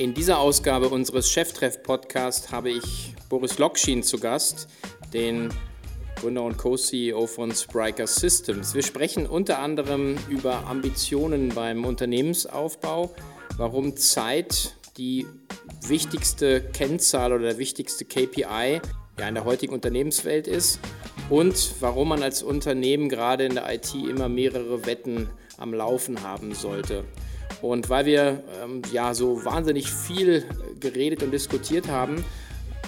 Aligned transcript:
In 0.00 0.14
dieser 0.14 0.38
Ausgabe 0.38 0.88
unseres 0.88 1.30
Cheftreff-Podcasts 1.30 2.50
habe 2.50 2.70
ich 2.70 3.14
Boris 3.28 3.58
Lokschin 3.58 4.02
zu 4.02 4.18
Gast, 4.18 4.66
den 5.12 5.50
Gründer 6.18 6.44
und 6.44 6.56
Co-CEO 6.56 7.26
von 7.26 7.54
Spriker 7.54 8.06
Systems. 8.06 8.72
Wir 8.72 8.82
sprechen 8.82 9.26
unter 9.26 9.58
anderem 9.58 10.16
über 10.30 10.66
Ambitionen 10.66 11.50
beim 11.50 11.84
Unternehmensaufbau, 11.84 13.14
warum 13.58 13.94
Zeit 13.98 14.74
die 14.96 15.26
wichtigste 15.86 16.62
Kennzahl 16.62 17.34
oder 17.34 17.44
der 17.44 17.58
wichtigste 17.58 18.06
KPI 18.06 18.80
in 19.18 19.34
der 19.34 19.44
heutigen 19.44 19.74
Unternehmenswelt 19.74 20.48
ist 20.48 20.80
und 21.28 21.74
warum 21.80 22.08
man 22.08 22.22
als 22.22 22.42
Unternehmen 22.42 23.10
gerade 23.10 23.44
in 23.44 23.54
der 23.54 23.70
IT 23.70 23.94
immer 23.94 24.30
mehrere 24.30 24.86
Wetten 24.86 25.28
am 25.58 25.74
Laufen 25.74 26.22
haben 26.22 26.54
sollte. 26.54 27.04
Und 27.62 27.90
weil 27.90 28.06
wir 28.06 28.42
ähm, 28.62 28.82
ja 28.92 29.14
so 29.14 29.44
wahnsinnig 29.44 29.90
viel 29.90 30.44
geredet 30.78 31.22
und 31.22 31.30
diskutiert 31.30 31.88
haben, 31.88 32.24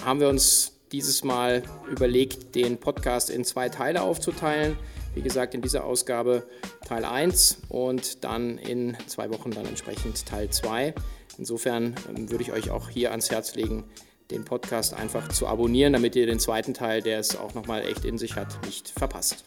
haben 0.03 0.19
wir 0.19 0.29
uns 0.29 0.73
dieses 0.91 1.23
Mal 1.23 1.63
überlegt, 1.89 2.55
den 2.55 2.77
Podcast 2.77 3.29
in 3.29 3.43
zwei 3.43 3.69
Teile 3.69 4.01
aufzuteilen. 4.01 4.77
Wie 5.15 5.21
gesagt, 5.21 5.53
in 5.53 5.61
dieser 5.61 5.83
Ausgabe 5.83 6.43
Teil 6.87 7.05
1 7.05 7.63
und 7.69 8.23
dann 8.23 8.57
in 8.57 8.97
zwei 9.07 9.29
Wochen 9.29 9.51
dann 9.51 9.65
entsprechend 9.65 10.25
Teil 10.25 10.49
2. 10.49 10.93
Insofern 11.37 11.95
ähm, 12.09 12.31
würde 12.31 12.43
ich 12.43 12.51
euch 12.51 12.69
auch 12.71 12.89
hier 12.89 13.11
ans 13.11 13.31
Herz 13.31 13.55
legen, 13.55 13.83
den 14.31 14.45
Podcast 14.45 14.93
einfach 14.93 15.27
zu 15.29 15.47
abonnieren, 15.47 15.93
damit 15.93 16.15
ihr 16.15 16.25
den 16.25 16.39
zweiten 16.39 16.73
Teil, 16.73 17.01
der 17.01 17.19
es 17.19 17.37
auch 17.37 17.53
nochmal 17.53 17.83
echt 17.83 18.05
in 18.05 18.17
sich 18.17 18.35
hat, 18.35 18.65
nicht 18.65 18.89
verpasst. 18.89 19.43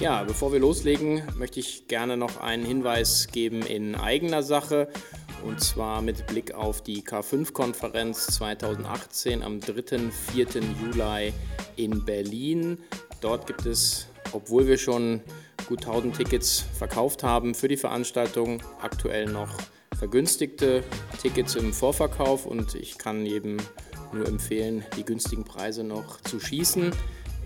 Ja, 0.00 0.22
bevor 0.22 0.52
wir 0.52 0.60
loslegen, 0.60 1.24
möchte 1.36 1.58
ich 1.58 1.88
gerne 1.88 2.16
noch 2.16 2.40
einen 2.40 2.64
Hinweis 2.64 3.26
geben 3.32 3.62
in 3.62 3.96
eigener 3.96 4.44
Sache. 4.44 4.86
Und 5.44 5.60
zwar 5.60 6.02
mit 6.02 6.24
Blick 6.28 6.54
auf 6.54 6.82
die 6.82 7.02
K5-Konferenz 7.02 8.28
2018 8.28 9.42
am 9.42 9.58
3. 9.58 10.10
4. 10.32 10.46
Juli 10.80 11.32
in 11.74 12.04
Berlin. 12.04 12.78
Dort 13.20 13.48
gibt 13.48 13.66
es, 13.66 14.06
obwohl 14.30 14.68
wir 14.68 14.78
schon 14.78 15.20
gut 15.66 15.84
1000 15.84 16.16
Tickets 16.16 16.64
verkauft 16.78 17.24
haben 17.24 17.56
für 17.56 17.66
die 17.66 17.76
Veranstaltung, 17.76 18.62
aktuell 18.80 19.26
noch 19.26 19.50
vergünstigte 19.98 20.84
Tickets 21.20 21.56
im 21.56 21.72
Vorverkauf 21.72 22.46
und 22.46 22.76
ich 22.76 22.98
kann 22.98 23.26
jedem 23.26 23.56
nur 24.12 24.28
empfehlen, 24.28 24.84
die 24.96 25.04
günstigen 25.04 25.42
Preise 25.42 25.82
noch 25.82 26.20
zu 26.20 26.38
schießen 26.38 26.92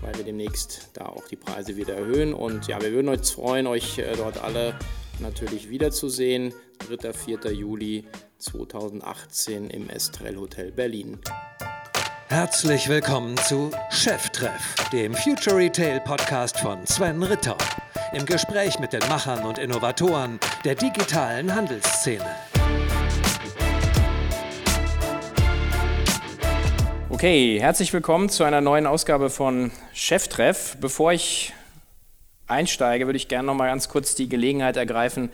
weil 0.03 0.15
wir 0.17 0.23
demnächst 0.23 0.89
da 0.93 1.05
auch 1.05 1.27
die 1.27 1.35
Preise 1.35 1.77
wieder 1.77 1.95
erhöhen. 1.95 2.33
Und 2.33 2.67
ja, 2.67 2.81
wir 2.81 2.91
würden 2.91 3.09
uns 3.09 3.31
freuen, 3.31 3.67
euch 3.67 3.97
äh, 3.97 4.15
dort 4.15 4.43
alle 4.43 4.77
natürlich 5.19 5.69
wiederzusehen. 5.69 6.53
3. 6.87 7.13
4. 7.13 7.53
Juli 7.53 8.05
2018 8.39 9.69
im 9.69 9.89
Estrell 9.89 10.35
Hotel 10.35 10.71
Berlin. 10.71 11.19
Herzlich 12.27 12.89
willkommen 12.89 13.37
zu 13.37 13.71
Cheftreff, 13.91 14.75
dem 14.91 15.13
Future 15.13 15.55
Retail 15.55 16.01
Podcast 16.01 16.59
von 16.59 16.85
Sven 16.85 17.21
Ritter. 17.21 17.57
Im 18.11 18.25
Gespräch 18.25 18.79
mit 18.79 18.91
den 18.91 19.07
Machern 19.07 19.45
und 19.45 19.57
Innovatoren 19.57 20.39
der 20.65 20.75
digitalen 20.75 21.53
Handelsszene. 21.53 22.25
Okay, 27.23 27.57
herzlich 27.57 27.93
willkommen 27.93 28.27
zu 28.27 28.43
einer 28.43 28.59
neuen 28.59 28.85
Ausgabe 28.85 29.29
von 29.29 29.71
Cheftreff. 29.93 30.75
Bevor 30.81 31.13
ich 31.13 31.53
einsteige, 32.47 33.05
würde 33.05 33.15
ich 33.15 33.29
gerne 33.29 33.45
noch 33.45 33.53
mal 33.53 33.67
ganz 33.67 33.87
kurz 33.87 34.13
die 34.13 34.27
Gelegenheit 34.27 34.75
ergreifen 34.75 35.29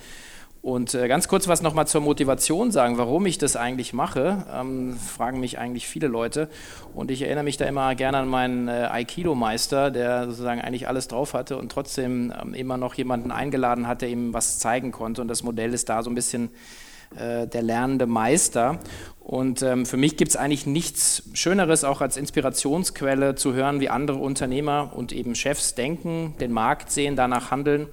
und 0.62 0.94
äh, 0.94 1.08
ganz 1.08 1.28
kurz 1.28 1.48
was 1.48 1.64
noch 1.64 1.73
mal 1.73 1.88
zur 1.88 2.02
Motivation 2.02 2.70
sagen, 2.70 3.00
warum 3.00 3.26
ich 3.26 3.40
das 3.40 3.56
eigentlich 3.56 3.94
mache. 3.94 4.45
Ähm, 4.54 4.98
fragen 4.98 5.40
mich 5.40 5.58
eigentlich 5.58 5.88
viele 5.88 6.06
Leute 6.06 6.48
und 6.94 7.10
ich 7.10 7.23
erinnere 7.23 7.44
mich 7.44 7.58
da 7.58 7.66
immer 7.66 7.95
gerne 7.95 8.20
an 8.20 8.28
meinen 8.28 8.67
äh, 8.67 8.88
Aikido-Meister, 8.92 9.90
der 9.90 10.28
sozusagen 10.28 10.62
eigentlich 10.62 10.88
alles 10.88 11.08
drauf 11.08 11.34
hatte 11.34 11.58
und 11.58 11.72
trotzdem 11.72 12.32
ähm, 12.39 12.54
immer 12.54 12.78
noch 12.78 12.94
jemanden 12.94 13.32
eingeladen 13.32 13.88
hat, 13.88 14.04
der 14.04 14.10
ihm 14.10 14.32
was 14.32 14.60
zeigen 14.60 14.92
konnte 14.92 15.23
und 15.23 15.28
das 15.28 15.42
Modell 15.42 15.73
ist 15.73 15.89
da 15.89 16.04
so 16.04 16.11
ein 16.11 16.16
bisschen 16.16 16.52
äh, 17.15 17.47
der 17.47 17.61
lernende 17.61 18.05
Meister. 18.05 18.80
Und 19.20 19.61
ähm, 19.61 19.86
für 19.86 19.97
mich 19.97 20.17
gibt 20.17 20.30
es 20.30 20.36
eigentlich 20.36 20.65
nichts 20.65 21.23
Schöneres, 21.33 21.83
auch 21.83 22.02
als 22.02 22.17
Inspirationsquelle 22.17 23.36
zu 23.36 23.53
hören, 23.53 23.80
wie 23.80 23.89
andere 23.89 24.17
Unternehmer 24.17 24.92
und 24.95 25.11
eben 25.11 25.36
Chefs 25.36 25.75
denken, 25.75 26.33
den 26.39 26.52
Markt 26.52 26.92
sehen, 26.92 27.15
danach 27.15 27.52
handeln. 27.52 27.87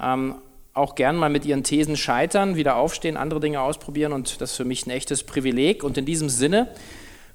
Ähm, 0.00 0.34
auch 0.74 0.94
gern 0.96 1.16
mal 1.16 1.30
mit 1.30 1.46
ihren 1.46 1.62
Thesen 1.62 1.96
scheitern, 1.96 2.56
wieder 2.56 2.76
aufstehen, 2.76 3.16
andere 3.16 3.40
Dinge 3.40 3.60
ausprobieren 3.60 4.12
und 4.12 4.40
das 4.40 4.50
ist 4.50 4.56
für 4.56 4.64
mich 4.64 4.86
ein 4.86 4.90
echtes 4.90 5.22
Privileg. 5.22 5.84
Und 5.84 5.96
in 5.96 6.04
diesem 6.04 6.28
Sinne 6.28 6.68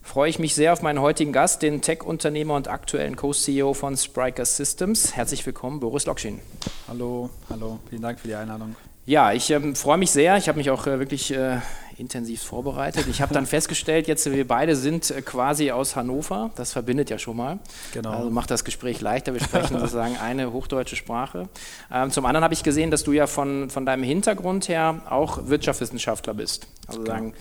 freue 0.01 0.29
ich 0.29 0.39
mich 0.39 0.55
sehr 0.55 0.73
auf 0.73 0.81
meinen 0.81 0.99
heutigen 0.99 1.31
Gast, 1.31 1.61
den 1.61 1.81
Tech-Unternehmer 1.81 2.55
und 2.55 2.67
aktuellen 2.67 3.15
Co-CEO 3.15 3.73
von 3.73 3.95
Spriker 3.95 4.45
Systems. 4.45 5.15
Herzlich 5.15 5.45
willkommen, 5.45 5.79
Boris 5.79 6.05
Lokschin. 6.05 6.39
Hallo, 6.87 7.29
hallo, 7.49 7.79
vielen 7.89 8.01
Dank 8.01 8.19
für 8.19 8.27
die 8.27 8.35
Einladung. 8.35 8.75
Ja, 9.05 9.33
ich 9.33 9.49
ähm, 9.49 9.75
freue 9.75 9.97
mich 9.97 10.11
sehr. 10.11 10.37
Ich 10.37 10.47
habe 10.47 10.57
mich 10.57 10.69
auch 10.69 10.85
äh, 10.85 10.99
wirklich 10.99 11.33
äh, 11.33 11.57
intensiv 11.97 12.41
vorbereitet. 12.41 13.07
Ich 13.09 13.21
habe 13.21 13.33
dann 13.33 13.45
festgestellt, 13.47 14.07
jetzt 14.07 14.31
wir 14.31 14.47
beide 14.47 14.75
sind 14.75 15.11
äh, 15.11 15.21
quasi 15.21 15.71
aus 15.71 15.95
Hannover. 15.95 16.51
Das 16.55 16.73
verbindet 16.73 17.09
ja 17.09 17.17
schon 17.17 17.37
mal. 17.37 17.59
Genau. 17.93 18.11
Also 18.11 18.29
macht 18.29 18.51
das 18.51 18.63
Gespräch 18.63 19.01
leichter. 19.01 19.33
Wir 19.33 19.41
sprechen 19.41 19.77
sozusagen 19.79 20.17
eine 20.17 20.53
hochdeutsche 20.53 20.95
Sprache. 20.95 21.49
Ähm, 21.91 22.11
zum 22.11 22.25
anderen 22.25 22.43
habe 22.43 22.53
ich 22.53 22.63
gesehen, 22.63 22.91
dass 22.91 23.03
du 23.03 23.11
ja 23.11 23.27
von, 23.27 23.69
von 23.69 23.85
deinem 23.85 24.03
Hintergrund 24.03 24.69
her 24.69 25.01
auch 25.09 25.47
Wirtschaftswissenschaftler 25.47 26.33
bist. 26.33 26.67
Also 26.87 27.01
genau. 27.01 27.11
sagen, 27.11 27.33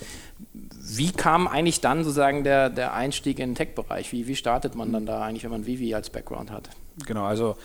wie 0.53 1.13
kam 1.13 1.47
eigentlich 1.47 1.81
dann 1.81 2.03
sozusagen 2.03 2.45
der, 2.45 2.71
der 2.71 2.95
Einstieg 2.95 3.39
in 3.39 3.51
den 3.51 3.55
Tech-Bereich? 3.55 4.13
Wie, 4.13 4.27
wie 4.27 4.37
startet 4.37 4.75
man 4.75 4.93
dann 4.93 5.07
da 5.07 5.23
eigentlich, 5.23 5.45
wenn 5.45 5.51
man 5.51 5.67
Vivi 5.67 5.95
als 5.95 6.11
Background 6.11 6.51
hat? 6.51 6.71
Genau, 7.07 7.25
also 7.25 7.57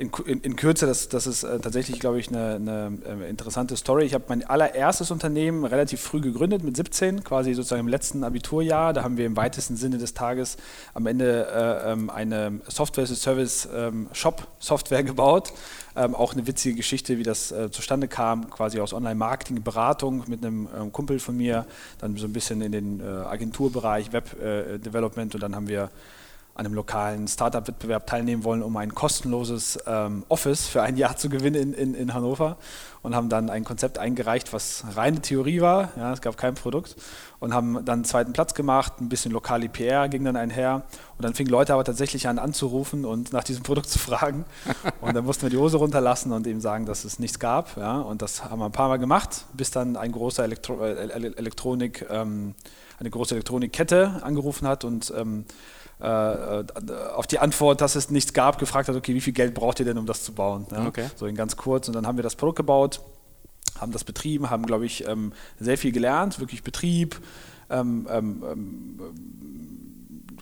in, 0.00 0.10
in, 0.24 0.40
in, 0.40 0.56
Kürze, 0.56 0.86
das, 0.86 1.10
das 1.10 1.26
ist 1.26 1.42
äh, 1.42 1.58
tatsächlich, 1.58 2.00
glaube 2.00 2.18
ich, 2.18 2.28
eine, 2.28 2.54
eine 2.54 2.96
äh, 3.04 3.28
interessante 3.28 3.76
Story. 3.76 4.06
Ich 4.06 4.14
habe 4.14 4.24
mein 4.28 4.42
allererstes 4.42 5.10
Unternehmen 5.10 5.66
relativ 5.66 6.00
früh 6.00 6.22
gegründet, 6.22 6.64
mit 6.64 6.74
17, 6.74 7.22
quasi 7.22 7.52
sozusagen 7.52 7.80
im 7.80 7.88
letzten 7.88 8.24
Abiturjahr. 8.24 8.94
Da 8.94 9.04
haben 9.04 9.18
wir 9.18 9.26
im 9.26 9.36
weitesten 9.36 9.76
Sinne 9.76 9.98
des 9.98 10.14
Tages 10.14 10.56
am 10.94 11.06
Ende 11.06 11.46
äh, 11.52 11.92
ähm, 11.92 12.08
eine 12.08 12.60
Software-as-Service-Shop-Software 12.66 15.00
ähm, 15.00 15.06
gebaut. 15.06 15.52
Ähm, 15.96 16.14
auch 16.14 16.32
eine 16.32 16.46
witzige 16.46 16.76
Geschichte, 16.76 17.18
wie 17.18 17.22
das 17.22 17.52
äh, 17.52 17.70
zustande 17.70 18.08
kam, 18.08 18.48
quasi 18.48 18.80
aus 18.80 18.94
Online-Marketing-Beratung 18.94 20.24
mit 20.28 20.42
einem 20.42 20.66
ähm, 20.74 20.92
Kumpel 20.92 21.18
von 21.18 21.36
mir, 21.36 21.66
dann 21.98 22.16
so 22.16 22.26
ein 22.26 22.32
bisschen 22.32 22.62
in 22.62 22.72
den 22.72 23.00
äh, 23.00 23.04
Agenturbereich, 23.04 24.14
Web-Development 24.14 25.34
und 25.34 25.42
dann 25.42 25.54
haben 25.54 25.68
wir 25.68 25.90
an 26.60 26.66
einem 26.66 26.74
lokalen 26.74 27.26
Startup-Wettbewerb 27.26 28.06
teilnehmen 28.06 28.44
wollen, 28.44 28.62
um 28.62 28.76
ein 28.76 28.94
kostenloses 28.94 29.78
ähm, 29.86 30.24
Office 30.28 30.66
für 30.66 30.82
ein 30.82 30.98
Jahr 30.98 31.16
zu 31.16 31.30
gewinnen 31.30 31.72
in, 31.72 31.72
in, 31.72 31.94
in, 31.94 32.12
Hannover 32.12 32.58
und 33.00 33.14
haben 33.14 33.30
dann 33.30 33.48
ein 33.48 33.64
Konzept 33.64 33.96
eingereicht, 33.98 34.52
was 34.52 34.84
reine 34.94 35.22
Theorie 35.22 35.62
war, 35.62 35.88
ja, 35.96 36.12
es 36.12 36.20
gab 36.20 36.36
kein 36.36 36.54
Produkt 36.54 36.96
und 37.40 37.54
haben 37.54 37.84
dann 37.84 38.00
einen 38.00 38.04
zweiten 38.04 38.32
Platz 38.32 38.54
gemacht, 38.54 39.00
ein 39.00 39.08
bisschen 39.08 39.32
lokale 39.32 39.68
PR 39.68 40.08
ging 40.08 40.24
dann 40.24 40.36
einher 40.36 40.82
und 41.16 41.24
dann 41.24 41.34
fingen 41.34 41.50
Leute 41.50 41.72
aber 41.72 41.84
tatsächlich 41.84 42.28
an 42.28 42.38
anzurufen 42.38 43.04
und 43.04 43.32
nach 43.32 43.42
diesem 43.42 43.62
Produkt 43.64 43.88
zu 43.88 43.98
fragen 43.98 44.44
und 45.00 45.16
dann 45.16 45.24
mussten 45.24 45.42
wir 45.42 45.50
die 45.50 45.56
Hose 45.56 45.78
runterlassen 45.78 46.32
und 46.32 46.46
eben 46.46 46.60
sagen, 46.60 46.86
dass 46.86 47.04
es 47.04 47.18
nichts 47.18 47.38
gab 47.38 47.76
ja, 47.76 47.98
und 47.98 48.22
das 48.22 48.44
haben 48.44 48.60
wir 48.60 48.66
ein 48.66 48.72
paar 48.72 48.88
Mal 48.88 48.98
gemacht, 48.98 49.46
bis 49.54 49.70
dann 49.70 49.96
ein 49.96 50.12
großer 50.12 50.44
Elektro 50.44 50.84
äh, 50.84 50.94
Elektronik, 50.94 52.06
ähm, 52.10 52.54
eine 52.98 53.10
große 53.10 53.34
Elektronikkette 53.34 54.20
angerufen 54.22 54.68
hat 54.68 54.84
und 54.84 55.12
ähm, 55.16 55.46
äh, 56.00 56.64
auf 57.14 57.26
die 57.26 57.38
Antwort, 57.38 57.80
dass 57.80 57.94
es 57.94 58.10
nichts 58.10 58.32
gab, 58.32 58.58
gefragt 58.58 58.88
hat, 58.88 58.96
okay, 58.96 59.14
wie 59.14 59.20
viel 59.20 59.34
Geld 59.34 59.54
braucht 59.54 59.80
ihr 59.80 59.86
denn, 59.86 59.98
um 59.98 60.06
das 60.06 60.22
zu 60.24 60.32
bauen? 60.32 60.66
Ja? 60.70 60.86
Okay. 60.86 61.06
So 61.16 61.26
in 61.26 61.34
ganz 61.34 61.56
kurz. 61.56 61.88
Und 61.88 61.94
dann 61.94 62.06
haben 62.06 62.16
wir 62.16 62.22
das 62.22 62.36
Produkt 62.36 62.56
gebaut, 62.56 63.00
haben 63.80 63.92
das 63.92 64.04
betrieben, 64.04 64.50
haben, 64.50 64.66
glaube 64.66 64.86
ich, 64.86 65.06
ähm, 65.06 65.32
sehr 65.58 65.78
viel 65.78 65.92
gelernt, 65.92 66.40
wirklich 66.40 66.62
Betrieb, 66.62 67.20
ähm, 67.70 68.06
ähm, 68.10 68.44
ähm 68.50 69.00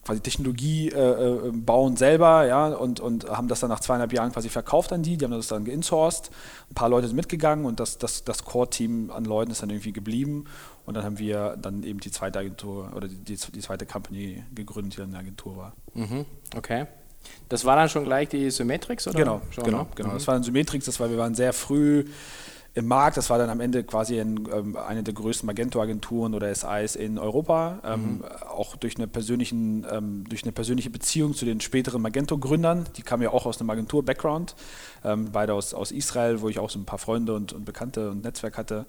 quasi 0.09 0.21
Technologie 0.21 0.89
äh, 0.89 1.49
äh, 1.49 1.53
bauen 1.53 1.99
selber, 1.99 2.47
ja, 2.47 2.69
und, 2.69 2.99
und 2.99 3.29
haben 3.29 3.47
das 3.47 3.61
dann 3.61 3.69
nach 3.69 3.81
zweieinhalb 3.81 4.11
Jahren 4.15 4.33
quasi 4.33 4.49
verkauft 4.49 4.91
an 4.91 5.03
die, 5.03 5.19
die 5.19 5.25
haben 5.27 5.33
das 5.33 5.49
dann 5.49 5.67
geinsourced, 5.67 6.31
ein 6.71 6.75
paar 6.75 6.89
Leute 6.89 7.09
sind 7.09 7.17
mitgegangen 7.17 7.67
und 7.67 7.79
das, 7.79 7.99
das, 7.99 8.25
das 8.25 8.43
Core-Team 8.43 9.11
an 9.11 9.27
Leuten 9.27 9.51
ist 9.51 9.61
dann 9.61 9.69
irgendwie 9.69 9.93
geblieben 9.93 10.47
und 10.87 10.95
dann 10.95 11.05
haben 11.05 11.19
wir 11.19 11.59
dann 11.61 11.83
eben 11.83 12.01
die 12.01 12.11
zweite 12.11 12.39
Agentur 12.39 12.91
oder 12.97 13.07
die, 13.07 13.17
die, 13.17 13.37
die 13.37 13.61
zweite 13.61 13.85
Company 13.85 14.43
gegründet, 14.55 14.95
die 14.95 15.01
dann 15.01 15.11
eine 15.11 15.19
Agentur 15.19 15.59
war. 15.59 15.73
Mhm, 15.93 16.25
okay. 16.57 16.87
Das 17.51 17.67
war 17.67 17.77
dann 17.77 17.91
schon 17.91 18.05
gleich 18.05 18.31
die 18.31 18.51
Symmetrix, 18.51 19.07
oder? 19.09 19.19
Genau, 19.19 19.43
schon, 19.51 19.65
genau, 19.65 19.83
ne? 19.83 19.87
genau. 19.95 20.09
Mhm. 20.09 20.15
Das 20.15 20.27
war 20.27 20.35
dann 20.35 20.43
Symmetrix, 20.43 20.87
das 20.87 20.99
war, 21.01 21.11
wir 21.11 21.19
waren 21.19 21.35
sehr 21.35 21.53
früh 21.53 22.07
im 22.79 22.87
Markt. 22.87 23.17
Das 23.17 23.29
war 23.29 23.39
dann 23.39 23.51
am 23.51 23.61
Ende 23.61 23.83
quasi 23.83 24.21
ein, 24.21 24.49
ähm, 24.55 24.77
eine 24.77 25.03
der 25.03 25.13
größten 25.13 25.47
Magento-Agenturen 25.47 26.35
oder 26.35 26.55
SIs 26.55 26.95
in 26.95 27.19
Europa. 27.19 27.81
Ähm, 27.85 28.19
mhm. 28.19 28.25
Auch 28.49 28.77
durch 28.77 28.97
eine, 28.97 29.09
persönlichen, 29.09 29.85
ähm, 29.91 30.25
durch 30.29 30.45
eine 30.45 30.53
persönliche 30.53 30.89
Beziehung 30.89 31.35
zu 31.35 31.45
den 31.45 31.61
späteren 31.61 32.01
Magento-Gründern. 32.01 32.87
Die 32.97 33.03
kamen 33.03 33.23
ja 33.23 33.31
auch 33.31 33.47
aus 33.47 33.61
einem 33.61 33.71
Agentur-Background. 33.71 34.55
Ähm, 35.05 35.31
beide 35.33 35.55
aus, 35.55 35.75
aus 35.75 35.91
Israel, 35.91 36.41
wo 36.41 36.49
ich 36.49 36.61
auch 36.61 36.71
so 36.71 36.79
ein 36.79 36.85
paar 36.85 36.99
Freunde 36.99 37.35
und, 37.35 37.53
und 37.53 37.65
Bekannte 37.65 38.11
und 38.11 38.23
Netzwerk 38.23 38.57
hatte. 38.57 38.87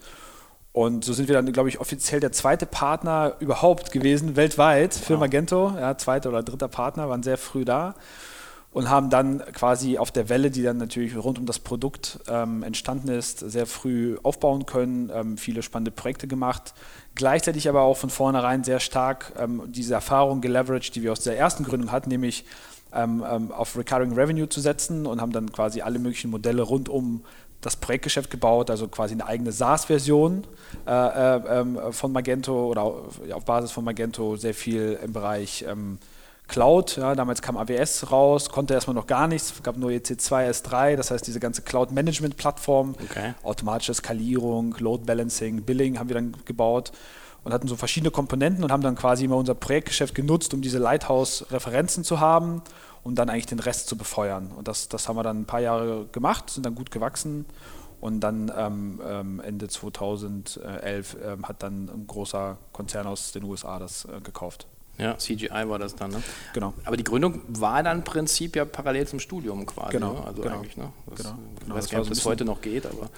Und 0.72 1.04
so 1.04 1.14
sind 1.14 1.28
wir 1.28 1.34
dann, 1.36 1.52
glaube 1.52 1.70
ich, 1.70 1.80
offiziell 1.80 2.20
der 2.20 2.32
zweite 2.32 2.68
Partner 2.68 3.36
überhaupt 3.40 3.92
gewesen, 3.92 4.36
weltweit 4.36 4.94
für 4.94 5.14
wow. 5.14 5.22
Magento. 5.22 5.74
Ja, 5.76 5.98
zweiter 5.98 6.30
oder 6.30 6.44
dritter 6.44 6.68
Partner, 6.68 7.10
waren 7.10 7.24
sehr 7.24 7.38
früh 7.38 7.66
da 7.66 7.96
und 8.72 8.90
haben 8.90 9.10
dann 9.10 9.40
quasi 9.54 9.98
auf 9.98 10.12
der 10.12 10.30
Welle, 10.30 10.52
die 10.52 10.62
dann 10.62 10.78
natürlich 10.78 11.16
rund 11.18 11.40
um 11.40 11.46
das 11.46 11.60
Produkt 11.60 12.20
ähm, 12.28 12.62
entstanden 12.62 13.10
ist, 13.10 13.40
sehr 13.40 13.66
früh 13.66 14.18
aufbauen 14.22 14.66
können, 14.66 15.10
ähm, 15.14 15.38
viele 15.38 15.64
spannende 15.64 15.92
Projekte 15.92 16.28
gemacht. 16.28 16.74
Gleichzeitig 17.16 17.68
aber 17.68 17.82
auch 17.82 17.98
von 17.98 18.12
vornherein 18.12 18.64
sehr 18.64 18.80
stark 18.80 19.34
ähm, 19.40 19.64
diese 19.68 19.96
Erfahrung 19.96 20.42
geleveraged, 20.42 20.96
die 20.96 21.02
wir 21.02 21.12
aus 21.12 21.22
der 21.22 21.38
ersten 21.38 21.64
Gründung 21.64 21.92
hatten, 21.92 22.10
nämlich 22.10 22.46
ähm, 22.94 23.24
ähm, 23.28 23.52
auf 23.52 23.76
Recurring 23.76 24.14
Revenue 24.14 24.50
zu 24.50 24.62
setzen 24.62 25.08
und 25.08 25.20
haben 25.20 25.32
dann 25.32 25.52
quasi 25.52 25.82
alle 25.82 25.98
möglichen 25.98 26.30
Modelle 26.30 26.62
rund 26.62 26.90
um 26.90 27.24
das 27.62 27.76
Projektgeschäft 27.76 28.30
gebaut, 28.30 28.70
also 28.70 28.88
quasi 28.88 29.14
eine 29.16 29.26
eigene 29.26 29.52
SaaS-Version 29.52 30.46
äh, 30.88 30.92
äh, 30.92 31.60
ähm, 31.60 31.80
von 31.92 32.12
Magento 32.12 32.68
oder 32.68 32.84
auf 32.84 33.46
Basis 33.46 33.72
von 33.72 33.84
Magento 33.84 34.38
sehr 34.38 34.54
viel 34.54 34.98
im 35.04 35.12
Bereich 35.12 35.66
Cloud. 36.50 36.98
Ja, 36.98 37.16
damals 37.16 37.42
kam 37.42 37.56
AWS 37.56 38.12
raus, 38.12 38.50
konnte 38.50 38.74
erstmal 38.74 38.96
noch 38.96 39.08
gar 39.08 39.28
nichts, 39.28 39.54
es 39.54 39.64
gab 39.64 39.78
nur 39.78 39.92
EC2, 39.92 40.50
S3, 40.50 40.98
das 40.98 41.12
heißt 41.12 41.26
diese 41.26 41.40
ganze 41.40 41.62
Cloud-Management-Plattform, 41.62 42.96
okay. 43.02 43.34
automatische 43.44 43.94
Skalierung, 43.94 44.76
Load 44.80 45.06
Balancing, 45.06 45.62
Billing 45.62 45.98
haben 45.98 46.10
wir 46.10 46.16
dann 46.16 46.36
gebaut 46.46 46.92
und 47.44 47.54
hatten 47.54 47.68
so 47.68 47.76
verschiedene 47.76 48.12
Komponenten 48.12 48.64
und 48.64 48.72
haben 48.72 48.84
dann 48.84 48.96
quasi 48.96 49.26
immer 49.26 49.38
unser 49.38 49.56
Projektgeschäft 49.56 50.14
genutzt, 50.14 50.54
um 50.54 50.62
diese 50.62 50.78
Lighthouse-Referenzen 50.80 52.04
zu 52.04 52.20
haben 52.20 52.62
und 53.04 53.16
dann 53.16 53.30
eigentlich 53.30 53.46
den 53.46 53.60
Rest 53.60 53.88
zu 53.88 53.98
befeuern. 53.98 54.52
Und 54.56 54.68
das, 54.68 54.90
das 54.90 55.08
haben 55.08 55.16
wir 55.16 55.24
dann 55.24 55.42
ein 55.42 55.46
paar 55.46 55.62
Jahre 55.62 56.08
gemacht, 56.12 56.50
sind 56.50 56.66
dann 56.66 56.76
gut 56.76 56.92
gewachsen. 56.92 57.46
Und 58.02 58.22
dann 58.22 58.52
ähm, 58.56 59.02
ähm 59.06 59.42
Ende 59.42 59.68
2011 59.68 61.18
ähm, 61.22 61.48
hat 61.48 61.64
dann 61.64 61.90
ein 61.90 62.08
großer 62.08 62.58
Konzern 62.72 63.08
aus 63.08 63.34
den 63.34 63.44
USA 63.44 63.78
das 63.78 64.06
äh, 64.06 64.22
gekauft. 64.22 64.68
Ja, 65.00 65.18
CGI 65.18 65.50
war 65.70 65.80
das 65.80 65.96
dann, 65.96 66.12
ne? 66.12 66.22
Genau. 66.54 66.74
Aber 66.84 66.98
die 66.98 67.06
Gründung 67.06 67.42
war 67.48 67.82
dann 67.82 68.00
im 68.00 68.04
Prinzip 68.04 68.58
ja 68.58 68.66
parallel 68.66 69.08
zum 69.08 69.20
Studium 69.20 69.66
quasi. 69.66 69.94
Genau. 69.94 70.14
Ne? 70.14 70.26
Also 70.26 70.42
genau. 70.42 70.56
eigentlich, 70.56 70.76
ne? 70.76 70.92
Das, 71.06 71.20
genau. 71.20 71.36
Ich 71.56 71.64
genau. 71.64 71.76
weiß 71.76 71.90
gar 71.90 72.00
nicht, 72.00 72.08
ob 72.10 72.14
das 72.14 72.26
heute 72.26 72.44
noch 72.44 72.62
geht, 72.62 72.86
aber. 72.86 73.10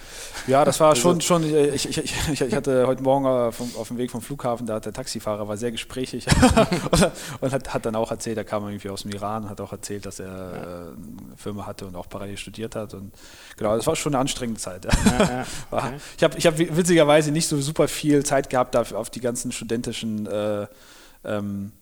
Ja, 0.46 0.64
das 0.64 0.78
war 0.78 0.90
also 0.90 1.02
schon, 1.02 1.20
schon 1.20 1.42
ich, 1.42 1.88
ich, 1.88 1.98
ich, 1.98 2.40
ich, 2.40 2.54
hatte 2.54 2.86
heute 2.86 3.02
Morgen 3.02 3.26
auf, 3.26 3.60
auf 3.76 3.88
dem 3.88 3.98
Weg 3.98 4.12
vom 4.12 4.22
Flughafen, 4.22 4.64
da 4.66 4.74
hat 4.74 4.86
der 4.86 4.92
Taxifahrer 4.92 5.48
war 5.48 5.56
sehr 5.56 5.72
gesprächig 5.72 6.26
und 7.40 7.52
hat, 7.52 7.74
hat, 7.74 7.84
dann 7.84 7.96
auch 7.96 8.12
erzählt, 8.12 8.38
er 8.38 8.44
kam 8.44 8.64
irgendwie 8.64 8.88
aus 8.88 9.02
dem 9.02 9.10
Iran, 9.10 9.50
hat 9.50 9.60
auch 9.60 9.72
erzählt, 9.72 10.06
dass 10.06 10.20
er 10.20 10.26
ja. 10.26 10.52
Äh, 10.52 10.86
eine 10.92 11.36
Firma 11.36 11.66
hatte 11.66 11.86
und 11.86 11.96
auch 11.96 12.08
parallel 12.08 12.36
studiert 12.36 12.76
hat. 12.76 12.94
Und 12.94 13.12
genau, 13.56 13.76
das 13.76 13.88
war 13.88 13.96
schon 13.96 14.14
eine 14.14 14.20
anstrengende 14.20 14.60
Zeit. 14.60 14.84
Ja. 14.84 14.92
Ja, 15.18 15.46
okay. 15.72 15.92
Ich 16.16 16.22
habe 16.22 16.38
ich 16.38 16.46
hab 16.46 16.58
witzigerweise 16.58 17.32
nicht 17.32 17.48
so 17.48 17.60
super 17.60 17.88
viel 17.88 18.24
Zeit 18.24 18.50
gehabt, 18.50 18.76
dafür 18.76 18.98
auf 18.98 19.10
die 19.10 19.20
ganzen 19.20 19.50
studentischen 19.50 20.26
äh, 20.26 20.68
ähm, 21.24 21.72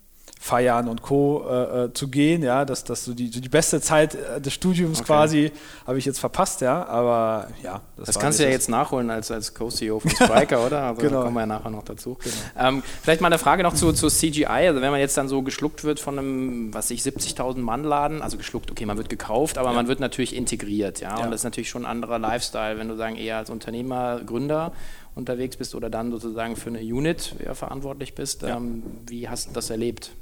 Feiern 0.43 0.89
und 0.89 1.03
Co. 1.03 1.47
Äh, 1.47 1.85
äh, 1.85 1.93
zu 1.93 2.09
gehen. 2.09 2.43
Ja, 2.43 2.65
das, 2.65 2.83
das 2.83 3.05
so 3.05 3.13
die, 3.13 3.29
so 3.29 3.41
die 3.41 3.51
beste 3.51 3.79
Zeit 3.83 4.15
äh, 4.15 4.41
des 4.41 4.55
Studiums 4.55 5.01
okay. 5.01 5.07
quasi 5.07 5.53
habe 5.87 5.99
ich 5.99 6.07
jetzt 6.07 6.19
verpasst, 6.19 6.63
ja. 6.63 6.87
Aber 6.87 7.49
ja, 7.63 7.83
das, 7.99 8.07
das 8.07 8.19
kannst 8.19 8.39
du 8.39 8.45
ja 8.45 8.49
jetzt 8.49 8.71
nachholen 8.71 9.11
als, 9.11 9.31
als 9.31 9.53
Co-CEO 9.53 10.01
von 10.01 10.11
Spriker, 10.11 10.65
oder? 10.65 10.85
Also 10.85 11.03
genau. 11.03 11.19
Da 11.19 11.25
kommen 11.25 11.35
wir 11.37 11.41
ja 11.41 11.47
nachher 11.47 11.69
noch 11.69 11.85
dazu. 11.85 12.17
Genau. 12.23 12.69
Ähm, 12.69 12.83
vielleicht 13.03 13.21
mal 13.21 13.27
eine 13.27 13.37
Frage 13.37 13.63
noch 13.63 13.75
zu, 13.75 13.93
zu 13.93 14.09
CGI. 14.09 14.47
Also 14.47 14.81
wenn 14.81 14.91
man 14.91 15.01
jetzt 15.01 15.19
dann 15.19 15.29
so 15.29 15.43
geschluckt 15.43 15.85
wird 15.85 16.01
von 16.01 16.19
einem, 16.19 16.73
was 16.73 16.91
ich 16.91 17.03
70.000 17.03 17.59
Mann 17.59 17.85
Laden, 17.85 18.23
also 18.23 18.39
geschluckt, 18.39 18.71
okay, 18.71 18.87
man 18.87 18.97
wird 18.97 19.11
gekauft, 19.11 19.59
aber 19.59 19.69
ja. 19.69 19.75
man 19.75 19.89
wird 19.89 20.01
natürlich 20.01 20.35
integriert, 20.35 21.01
ja? 21.01 21.19
ja. 21.19 21.25
Und 21.25 21.33
das 21.33 21.41
ist 21.41 21.45
natürlich 21.45 21.69
schon 21.69 21.85
ein 21.85 21.91
anderer 21.91 22.19
Lifestyle, 22.19 22.79
wenn 22.79 22.89
du 22.89 22.97
sagen 22.97 23.17
eher 23.17 23.37
als 23.37 23.51
Unternehmer, 23.51 24.23
Gründer 24.25 24.73
unterwegs 25.15 25.57
bist 25.57 25.75
oder 25.75 25.91
dann 25.91 26.11
sozusagen 26.11 26.57
für 26.57 26.71
eine 26.71 26.81
Unit 26.81 27.35
ja, 27.45 27.55
verantwortlich 27.55 28.15
bist. 28.15 28.43
Ja. 28.43 28.57
Ähm, 28.57 28.83
wie 29.07 29.29
hast 29.29 29.49
du 29.49 29.53
das 29.53 29.71
erlebt? 29.71 30.13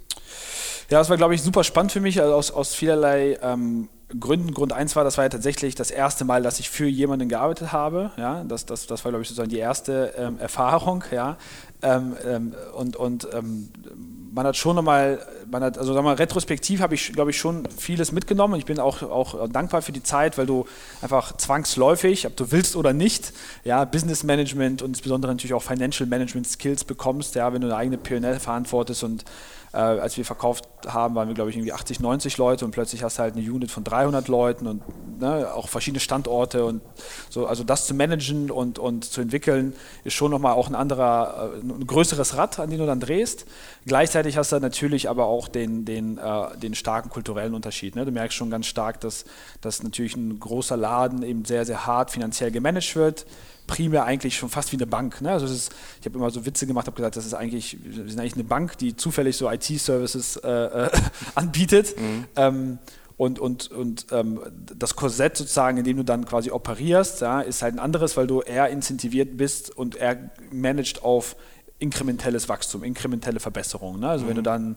Ja, 0.91 0.99
das 0.99 1.11
war, 1.11 1.19
glaube 1.19 1.35
ich, 1.35 1.43
super 1.43 1.65
spannend 1.65 1.93
für 1.93 2.01
mich, 2.01 2.21
also 2.21 2.35
aus, 2.35 2.51
aus 2.51 2.75
vielerlei 2.75 3.39
ähm, 3.43 3.89
Gründen. 4.19 4.55
Grund 4.55 4.73
eins 4.73 4.97
war, 4.97 5.05
das 5.05 5.19
war 5.19 5.25
ja 5.25 5.29
tatsächlich 5.29 5.75
das 5.75 5.91
erste 5.91 6.25
Mal, 6.25 6.43
dass 6.43 6.61
ich 6.61 6.71
für 6.71 6.87
jemanden 6.87 7.29
gearbeitet 7.29 7.73
habe. 7.73 8.11
Ja, 8.17 8.43
das, 8.45 8.65
das, 8.65 8.87
das 8.87 9.05
war, 9.05 9.13
glaube 9.13 9.23
ich, 9.23 9.29
sozusagen 9.29 9.51
die 9.51 9.59
erste 9.59 10.15
ähm, 10.17 10.39
Erfahrung. 10.39 11.05
Ja, 11.11 11.37
ähm, 11.83 12.17
ähm 12.25 12.55
und 12.75 12.97
und 12.97 13.29
ähm, 13.35 13.69
man 14.33 14.47
hat 14.47 14.57
schon 14.57 14.77
nochmal, 14.77 15.19
man 15.51 15.63
hat, 15.63 15.79
also 15.79 15.95
wir 15.95 16.03
mal, 16.03 16.15
retrospektiv 16.15 16.81
habe 16.81 16.95
ich, 16.95 17.13
glaube 17.13 17.31
ich, 17.31 17.39
schon 17.39 17.67
vieles 17.77 18.13
mitgenommen. 18.13 18.55
Ich 18.59 18.67
bin 18.67 18.79
auch, 18.79 19.03
auch 19.03 19.49
dankbar 19.49 19.83
für 19.83 19.93
die 19.93 20.03
Zeit, 20.03 20.39
weil 20.39 20.47
du 20.47 20.67
einfach 21.01 21.37
zwangsläufig, 21.37 22.27
ob 22.27 22.37
du 22.37 22.51
willst 22.51 22.77
oder 22.77 22.93
nicht, 22.93 23.33
ja, 23.65 23.85
Business 23.85 24.25
Management 24.25 24.83
und 24.83 24.91
insbesondere 24.91 25.33
natürlich 25.33 25.55
auch 25.55 25.63
Financial 25.63 26.09
Management 26.09 26.49
Skills 26.49 26.85
bekommst, 26.85 27.35
ja, 27.35 27.53
wenn 27.53 27.61
du 27.61 27.69
eine 27.69 27.77
eigene 27.77 27.99
PL 27.99 28.39
verantwortest 28.39 29.05
und 29.05 29.25
äh, 29.73 29.77
als 29.77 30.17
wir 30.17 30.25
verkauft 30.25 30.69
haben, 30.87 31.15
waren 31.15 31.29
wir, 31.29 31.35
glaube 31.35 31.51
ich, 31.51 31.57
irgendwie 31.57 31.73
80, 31.73 32.01
90 32.01 32.39
Leute 32.39 32.65
und 32.65 32.71
plötzlich 32.71 33.03
hast 33.03 33.19
du 33.19 33.23
halt 33.23 33.37
eine 33.37 33.51
Unit 33.51 33.71
von 33.71 33.85
300 33.85 34.29
Leuten 34.29 34.67
und 34.67 34.83
ne, 35.21 35.53
auch 35.53 35.69
verschiedene 35.69 36.01
Standorte 36.01 36.65
und 36.65 36.83
so. 37.29 37.47
Also 37.47 37.65
das 37.65 37.87
zu 37.87 37.95
managen 37.95 38.51
und, 38.51 38.79
und 38.79 39.05
zu 39.05 39.21
entwickeln, 39.21 39.75
ist 40.05 40.15
schon 40.15 40.31
nochmal 40.31 40.55
auch 40.55 40.69
ein 40.69 40.75
anderer, 40.75 41.53
äh, 41.55 41.61
ein 41.61 41.87
größeres 41.87 42.37
Rad, 42.37 42.59
an 42.59 42.71
dem 42.71 42.79
du 42.79 42.87
dann 42.87 43.01
drehst. 43.01 43.47
Gleichzeitig 43.87 44.37
hast 44.37 44.53
du 44.53 44.61
natürlich 44.61 45.09
aber 45.09 45.27
auch 45.27 45.49
den, 45.49 45.85
den, 45.85 46.19
äh, 46.19 46.57
den 46.57 46.75
starken 46.75 47.11
kulturellen 47.11 47.55
Unterschied. 47.55 47.97
Ne? 47.97 48.05
Du 48.05 48.13
merkst 48.13 48.37
schon 48.37 48.51
ganz 48.51 48.67
stark, 48.67 49.01
dass, 49.01 49.25
dass 49.61 49.83
natürlich 49.83 50.17
ein 50.17 50.39
großer 50.41 50.77
Laden 50.77 51.23
eben 51.23 51.45
sehr, 51.45 51.65
sehr 51.65 51.87
hart 51.87 52.11
finanziell 52.11 52.51
gemanagt 52.51 52.97
wird 52.97 53.27
primär 53.69 54.05
eigentlich 54.05 54.37
schon 54.37 54.49
fast 54.49 54.73
wie 54.73 54.77
eine 54.77 54.89
Bank. 54.89 55.21
Ne? 55.21 55.31
Also 55.31 55.47
ist, 55.47 55.73
ich 56.01 56.07
habe 56.07 56.19
immer 56.19 56.31
so 56.31 56.45
Witze 56.45 56.67
gemacht, 56.67 56.89
habe 56.89 56.97
gesagt, 56.97 57.17
das 57.17 57.25
ist 57.25 57.35
eigentlich, 57.35 57.79
wir 57.85 58.09
sind 58.09 58.19
eigentlich 58.19 58.35
eine 58.35 58.43
Bank, 58.43 58.77
die 58.79 58.97
zufällig 58.97 59.37
so 59.37 59.49
IT-Services 59.49 60.39
äh, 60.39 60.49
äh, 60.51 60.91
anbietet. 61.37 61.95
Mhm. 61.97 62.25
Ähm, 62.35 62.79
und, 63.17 63.39
und, 63.39 63.71
und 63.71 64.07
ähm, 64.13 64.41
das 64.77 64.97
Korsett 64.97 65.37
sozusagen, 65.37 65.79
in 65.79 65.85
dem 65.85 65.97
du 65.97 66.05
dann 66.05 66.25
quasi 66.25 66.51
operierst, 66.51 67.21
ja, 67.21 67.41
ist 67.41 67.63
halt 67.63 67.75
ein 67.75 67.81
anderes, 67.81 68.17
weil 68.17 68.27
du 68.27 68.41
eher 68.41 68.69
incentiviert 68.69 69.37
bist 69.37 69.77
und 69.77 69.97
er 69.97 70.31
managt 70.51 71.03
auf 71.03 71.37
inkrementelles 71.81 72.49
Wachstum, 72.49 72.83
inkrementelle 72.83 73.41
Verbesserungen. 73.41 74.01
Ne? 74.01 74.09
Also 74.09 74.25
mhm. 74.25 74.29
wenn 74.29 74.35
du 74.37 74.41
mhm. 74.41 74.45
dann 74.45 74.77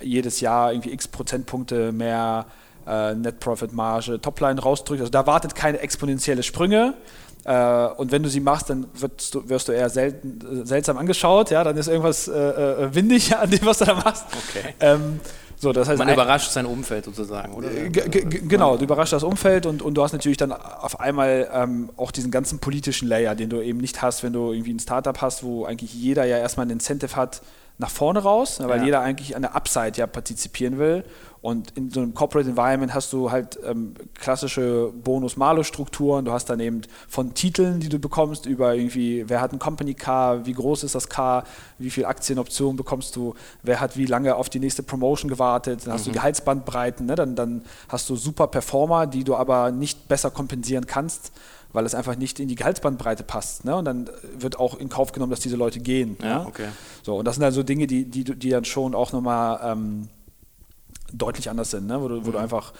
jedes 0.00 0.40
Jahr 0.40 0.72
irgendwie 0.72 0.92
x 0.92 1.08
Prozentpunkte 1.08 1.92
mehr 1.92 2.46
äh, 2.86 3.14
Net 3.14 3.38
Profit 3.40 3.72
Marge, 3.72 4.20
Topline 4.20 4.60
rausdrückst, 4.60 5.02
also 5.02 5.12
da 5.12 5.26
wartet 5.26 5.54
keine 5.54 5.78
exponentielle 5.78 6.42
Sprünge, 6.42 6.94
äh, 7.44 7.86
und 7.96 8.10
wenn 8.12 8.22
du 8.22 8.28
sie 8.28 8.40
machst, 8.40 8.70
dann 8.70 8.86
wirst 8.94 9.34
du, 9.34 9.48
wirst 9.48 9.68
du 9.68 9.72
eher 9.72 9.90
selten, 9.90 10.62
äh, 10.62 10.66
seltsam 10.66 10.96
angeschaut, 10.96 11.50
ja, 11.50 11.62
dann 11.62 11.76
ist 11.76 11.88
irgendwas 11.88 12.28
äh, 12.28 12.32
äh 12.32 12.94
windig 12.94 13.36
an 13.36 13.50
dem, 13.50 13.64
was 13.64 13.78
du 13.78 13.84
da 13.84 13.94
machst. 13.94 14.24
Okay. 14.50 14.74
Ähm, 14.80 15.20
so, 15.56 15.72
das 15.72 15.88
heißt, 15.88 15.98
Man 15.98 16.12
überrascht 16.12 16.50
sein 16.50 16.66
Umfeld 16.66 17.04
sozusagen, 17.04 17.54
oder? 17.54 17.68
Genau, 17.70 18.76
du 18.76 18.84
überraschst 18.84 19.12
das 19.12 19.22
Umfeld 19.22 19.66
und, 19.66 19.82
und 19.82 19.94
du 19.94 20.02
hast 20.02 20.12
natürlich 20.12 20.36
dann 20.36 20.52
auf 20.52 21.00
einmal 21.00 21.48
ähm, 21.52 21.90
auch 21.96 22.10
diesen 22.10 22.30
ganzen 22.30 22.58
politischen 22.58 23.08
Layer, 23.08 23.34
den 23.34 23.50
du 23.50 23.62
eben 23.62 23.78
nicht 23.78 24.02
hast, 24.02 24.22
wenn 24.22 24.32
du 24.32 24.52
irgendwie 24.52 24.74
ein 24.74 24.78
Startup 24.78 25.18
hast, 25.20 25.42
wo 25.42 25.64
eigentlich 25.64 25.94
jeder 25.94 26.24
ja 26.24 26.38
erstmal 26.38 26.66
ein 26.66 26.70
Incentive 26.70 27.16
hat, 27.16 27.40
nach 27.78 27.90
vorne 27.90 28.20
raus, 28.20 28.60
weil 28.60 28.78
ja. 28.78 28.84
jeder 28.84 29.00
eigentlich 29.00 29.34
an 29.34 29.42
der 29.42 29.56
Upside 29.56 29.92
ja 29.96 30.06
partizipieren 30.06 30.78
will. 30.78 31.04
Und 31.44 31.72
in 31.72 31.90
so 31.90 32.00
einem 32.00 32.14
Corporate 32.14 32.48
Environment 32.48 32.94
hast 32.94 33.12
du 33.12 33.30
halt 33.30 33.58
ähm, 33.66 33.92
klassische 34.14 34.90
Bonus-Malus-Strukturen. 35.04 36.24
Du 36.24 36.32
hast 36.32 36.46
dann 36.46 36.58
eben 36.58 36.80
von 37.06 37.34
Titeln, 37.34 37.80
die 37.80 37.90
du 37.90 37.98
bekommst, 37.98 38.46
über 38.46 38.74
irgendwie, 38.74 39.28
wer 39.28 39.42
hat 39.42 39.52
ein 39.52 39.58
Company 39.58 39.92
Car, 39.92 40.46
wie 40.46 40.54
groß 40.54 40.84
ist 40.84 40.94
das 40.94 41.10
Car, 41.10 41.44
wie 41.78 41.90
viele 41.90 42.08
Aktienoptionen 42.08 42.78
bekommst 42.78 43.14
du, 43.16 43.34
wer 43.62 43.78
hat 43.78 43.98
wie 43.98 44.06
lange 44.06 44.36
auf 44.36 44.48
die 44.48 44.58
nächste 44.58 44.82
Promotion 44.82 45.28
gewartet, 45.28 45.82
dann 45.84 45.92
hast 45.92 46.06
mhm. 46.06 46.12
du 46.12 46.18
Gehaltsbandbreiten, 46.18 47.04
ne? 47.04 47.14
dann, 47.14 47.36
dann 47.36 47.60
hast 47.90 48.08
du 48.08 48.16
super 48.16 48.46
Performer, 48.46 49.06
die 49.06 49.22
du 49.22 49.36
aber 49.36 49.70
nicht 49.70 50.08
besser 50.08 50.30
kompensieren 50.30 50.86
kannst 50.86 51.30
weil 51.74 51.84
es 51.86 51.94
einfach 51.96 52.16
nicht 52.16 52.38
in 52.38 52.46
die 52.46 52.54
Gehaltsbandbreite 52.54 53.24
passt. 53.24 53.64
Ne? 53.64 53.74
Und 53.74 53.84
dann 53.84 54.08
wird 54.38 54.60
auch 54.60 54.78
in 54.78 54.88
Kauf 54.88 55.10
genommen, 55.10 55.30
dass 55.30 55.40
diese 55.40 55.56
Leute 55.56 55.80
gehen. 55.80 56.16
Ja, 56.22 56.38
ne? 56.38 56.46
okay. 56.46 56.68
So, 57.02 57.16
und 57.16 57.24
das 57.24 57.34
sind 57.34 57.42
dann 57.42 57.52
so 57.52 57.64
Dinge, 57.64 57.88
die, 57.88 58.04
die, 58.04 58.22
die 58.22 58.48
dann 58.48 58.64
schon 58.64 58.94
auch 58.94 59.10
nochmal 59.10 59.58
ähm, 59.60 60.08
deutlich 61.18 61.50
anders 61.50 61.70
sind, 61.70 61.86
ne? 61.86 62.00
wo, 62.00 62.08
du, 62.08 62.24
wo 62.24 62.28
mhm. 62.28 62.32
du 62.32 62.38
einfach, 62.38 62.72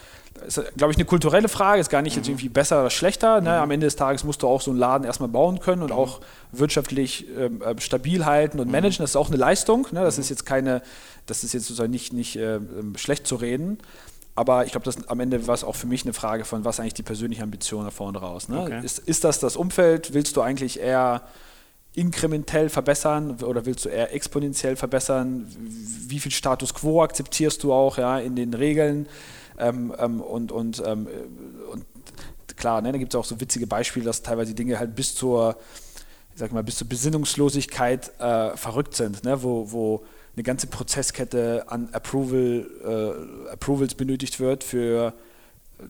ist, 0.46 0.60
glaube 0.76 0.92
ich, 0.92 0.98
eine 0.98 1.04
kulturelle 1.04 1.48
Frage, 1.48 1.80
ist 1.80 1.90
gar 1.90 2.02
nicht 2.02 2.14
mhm. 2.14 2.22
jetzt 2.22 2.28
irgendwie 2.28 2.48
besser 2.48 2.80
oder 2.80 2.90
schlechter. 2.90 3.40
Ne? 3.40 3.50
Mhm. 3.50 3.62
Am 3.62 3.70
Ende 3.70 3.86
des 3.86 3.96
Tages 3.96 4.24
musst 4.24 4.42
du 4.42 4.48
auch 4.48 4.60
so 4.60 4.70
einen 4.70 4.80
Laden 4.80 5.04
erstmal 5.04 5.28
bauen 5.28 5.60
können 5.60 5.82
und 5.82 5.90
mhm. 5.90 5.96
auch 5.96 6.20
wirtschaftlich 6.52 7.26
ähm, 7.38 7.62
äh, 7.62 7.80
stabil 7.80 8.24
halten 8.24 8.60
und 8.60 8.66
mhm. 8.66 8.72
managen. 8.72 9.02
Das 9.02 9.10
ist 9.10 9.16
auch 9.16 9.28
eine 9.28 9.36
Leistung. 9.36 9.86
Ne? 9.92 10.00
Das 10.00 10.18
ist 10.18 10.30
jetzt 10.30 10.46
keine, 10.46 10.82
das 11.26 11.44
ist 11.44 11.54
jetzt 11.54 11.66
sozusagen 11.66 11.90
nicht, 11.90 12.12
nicht 12.12 12.36
äh, 12.36 12.60
schlecht 12.96 13.26
zu 13.26 13.36
reden. 13.36 13.78
Aber 14.36 14.66
ich 14.66 14.72
glaube, 14.72 14.90
am 15.06 15.20
Ende 15.20 15.46
war 15.46 15.54
es 15.54 15.62
auch 15.62 15.76
für 15.76 15.86
mich 15.86 16.02
eine 16.02 16.12
Frage 16.12 16.44
von, 16.44 16.64
was 16.64 16.80
eigentlich 16.80 16.94
die 16.94 17.04
persönliche 17.04 17.42
Ambition 17.42 17.84
da 17.84 17.90
vorne 17.90 18.18
raus. 18.18 18.48
Ne? 18.48 18.60
Okay. 18.60 18.80
Ist, 18.82 18.98
ist 18.98 19.22
das 19.22 19.38
das 19.38 19.56
Umfeld? 19.56 20.12
Willst 20.12 20.36
du 20.36 20.42
eigentlich 20.42 20.80
eher 20.80 21.22
inkrementell 21.94 22.68
verbessern 22.68 23.42
oder 23.42 23.66
willst 23.66 23.84
du 23.84 23.88
eher 23.88 24.14
exponentiell 24.14 24.76
verbessern? 24.76 25.46
Wie 25.58 26.18
viel 26.18 26.32
Status 26.32 26.74
quo 26.74 27.02
akzeptierst 27.02 27.62
du 27.62 27.72
auch 27.72 27.98
ja, 27.98 28.18
in 28.18 28.36
den 28.36 28.54
Regeln? 28.54 29.06
Ähm, 29.58 29.94
ähm, 29.98 30.20
und, 30.20 30.50
und, 30.50 30.82
ähm, 30.84 31.06
und 31.70 31.84
klar, 32.56 32.82
ne, 32.82 32.90
da 32.90 32.98
gibt 32.98 33.14
es 33.14 33.18
auch 33.18 33.24
so 33.24 33.40
witzige 33.40 33.66
Beispiele, 33.66 34.04
dass 34.04 34.22
teilweise 34.22 34.54
Dinge 34.54 34.78
halt 34.78 34.96
bis 34.96 35.14
zur 35.14 35.56
sag 36.34 36.52
mal, 36.52 36.64
bis 36.64 36.76
zur 36.76 36.88
Besinnungslosigkeit 36.88 38.10
äh, 38.20 38.56
verrückt 38.56 38.94
sind, 38.94 39.24
ne? 39.24 39.42
wo, 39.42 39.70
wo 39.70 40.04
eine 40.34 40.42
ganze 40.42 40.66
Prozesskette 40.66 41.64
an 41.68 41.88
Approval, 41.92 42.66
äh, 43.48 43.52
Approvals 43.52 43.94
benötigt 43.94 44.40
wird 44.40 44.64
für 44.64 45.14